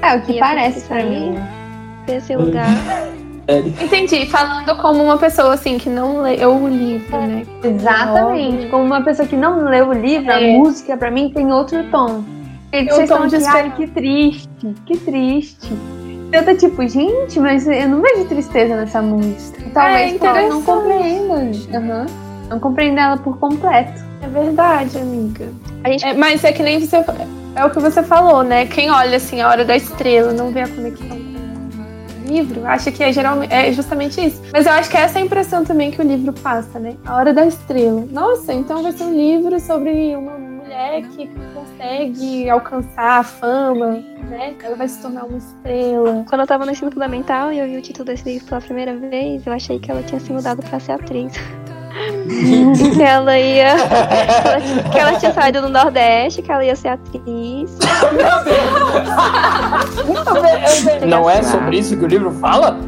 [0.02, 1.34] É o que E parece isso mim.
[2.06, 2.68] Desse lugar.
[3.80, 7.44] Entendi, falando como uma pessoa assim que não leu o livro, né?
[7.62, 8.66] Exatamente.
[8.66, 10.56] Como uma pessoa que não leu o livro, a É.
[10.56, 12.24] música pra mim tem outro tom.
[12.72, 15.72] E Tem um vocês tom estão de aqui, ai, que triste, que triste.
[16.32, 19.62] Eu tô tipo, gente, mas eu não vejo tristeza nessa música.
[19.72, 21.50] Talvez É eu não compreenda.
[21.78, 22.06] Aham.
[22.50, 24.04] Não compreendo ela por completo.
[24.22, 25.48] É verdade, amiga.
[25.84, 26.96] A gente É, mas é que nem você.
[27.56, 28.66] É o que você falou, né?
[28.66, 32.92] Quem olha assim a hora da estrela não vê a conexão com o livro, acha
[32.92, 34.42] que é, geralmente, é justamente isso.
[34.52, 36.94] Mas eu acho que essa é a impressão também que o livro passa, né?
[37.06, 38.06] A hora da estrela.
[38.10, 44.54] Nossa, então vai ser um livro sobre uma mulher que consegue alcançar a fama, né?
[44.62, 46.26] Ela vai se tornar uma estrela.
[46.28, 48.94] Quando eu tava no ensino fundamental e eu vi o título desse livro pela primeira
[48.94, 51.32] vez, eu achei que ela tinha se mudado pra ser atriz.
[52.94, 53.74] Que ela ia.
[53.76, 57.76] que ela- Que ela tinha saído do Nordeste, que ela ia ser atriz.
[61.06, 62.78] Não é sobre isso que o livro fala?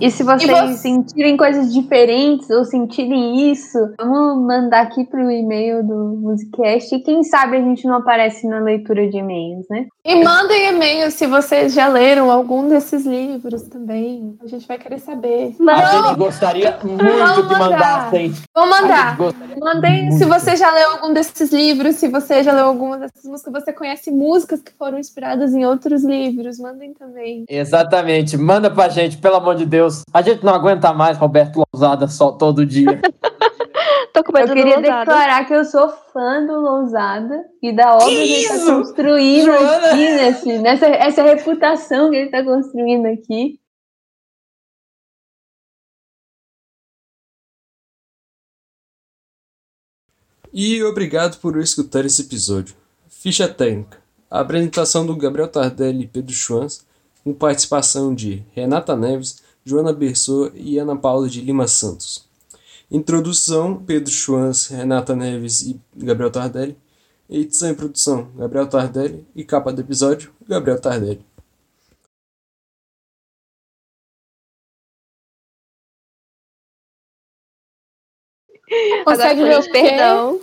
[0.00, 5.82] E se vocês você- sentirem coisas diferentes ou sentirem isso, vamos mandar aqui pro e-mail
[5.86, 6.94] do Musicast.
[6.94, 9.86] E quem sabe a gente não aparece na leitura de e-mails, né?
[10.04, 14.36] E mandem e-mail se vocês já leram algum desses livros também.
[14.42, 15.54] A gente vai querer saber.
[15.68, 17.58] A gente gostaria muito Vamos que mandar.
[17.58, 18.32] mandassem.
[18.54, 19.18] Vou A gente mandar.
[19.60, 20.40] Mandem se muito.
[20.40, 24.10] você já leu algum desses livros, se você já leu alguma dessas músicas, você conhece
[24.10, 27.44] músicas que foram inspiradas em outros livros, mandem também.
[27.48, 28.36] Exatamente.
[28.38, 29.89] Manda pra gente, pelo amor de Deus.
[30.12, 33.00] A gente não aguenta mais Roberto Lousada só todo dia.
[34.12, 34.98] Tô com Eu medo do queria Lousada.
[35.04, 38.66] declarar que eu sou fã do Lousada e da obra que, ele tá isso?
[38.66, 39.86] construindo Joana?
[39.86, 43.60] aqui, nesse, nessa essa reputação que ele tá construindo aqui.
[50.52, 52.74] E obrigado por escutar esse episódio.
[53.08, 53.98] Ficha técnica.
[54.30, 56.84] A apresentação do Gabriel Tardelli e Pedro Schwanz,
[57.22, 62.28] com participação de Renata Neves, Joana Bersô e Ana Paula de Lima Santos.
[62.90, 66.76] Introdução: Pedro Schwanz, Renata Neves e Gabriel Tardelli.
[67.28, 69.26] Edição e produção: Gabriel Tardelli.
[69.34, 71.24] E capa do episódio: Gabriel Tardelli.
[79.04, 80.40] Consegue ver o perdão?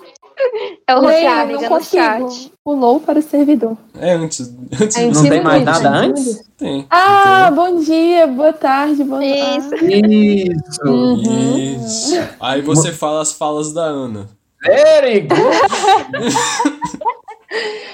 [0.88, 2.01] É o Leia, não consigo.
[2.03, 2.51] chat.
[2.64, 3.77] Pulou para o servidor.
[3.99, 4.53] É antes.
[4.80, 6.43] antes É Não tem mais nada antes?
[6.57, 6.85] Tem.
[6.89, 9.69] Ah, bom dia, boa tarde, boa Isso.
[9.69, 10.49] tarde.
[10.49, 10.81] Isso.
[10.85, 11.57] Uhum.
[11.57, 12.15] Isso.
[12.39, 14.30] Aí você fala as falas da Ana.
[14.64, 15.38] Very good.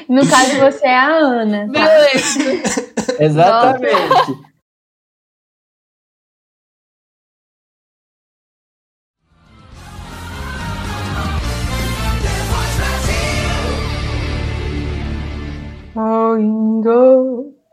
[0.09, 1.69] No caso, você é a Ana.
[1.71, 3.23] tá?
[3.23, 4.52] Exatamente.
[15.95, 16.91] Ainda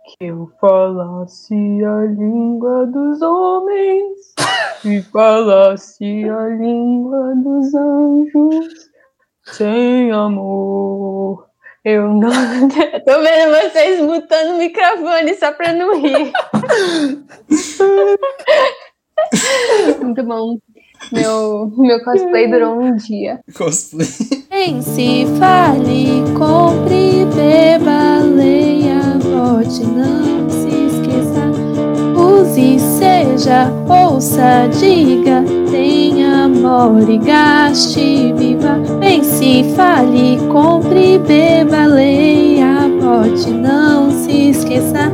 [0.05, 4.35] que eu falasse a língua dos homens
[4.85, 8.91] e falasse a língua dos anjos
[9.45, 11.49] sem amor.
[11.83, 12.69] Eu não.
[12.69, 12.77] Tô
[13.23, 16.31] vendo vocês mutando o microfone só pra não rir.
[20.03, 20.59] Muito bom.
[21.13, 23.41] Meu, meu cosplay durou um dia.
[23.57, 24.07] Cosplay.
[24.49, 31.51] Pense, fale, compre, beba, leia, vote, não se esqueça.
[32.15, 38.79] Use, seja, ouça, diga, tenha amor e gaste, viva.
[39.01, 45.11] Pense, fale, compre, beba, leia, vote, não se esqueça.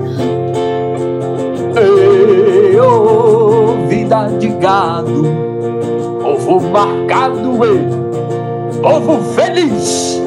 [1.79, 5.56] Ei, ô, vida de gado,
[6.47, 10.23] povo marcado, ei, povo feliz.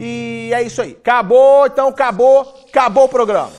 [0.00, 0.96] E é isso aí.
[1.00, 3.57] Acabou, então acabou, acabou o programa.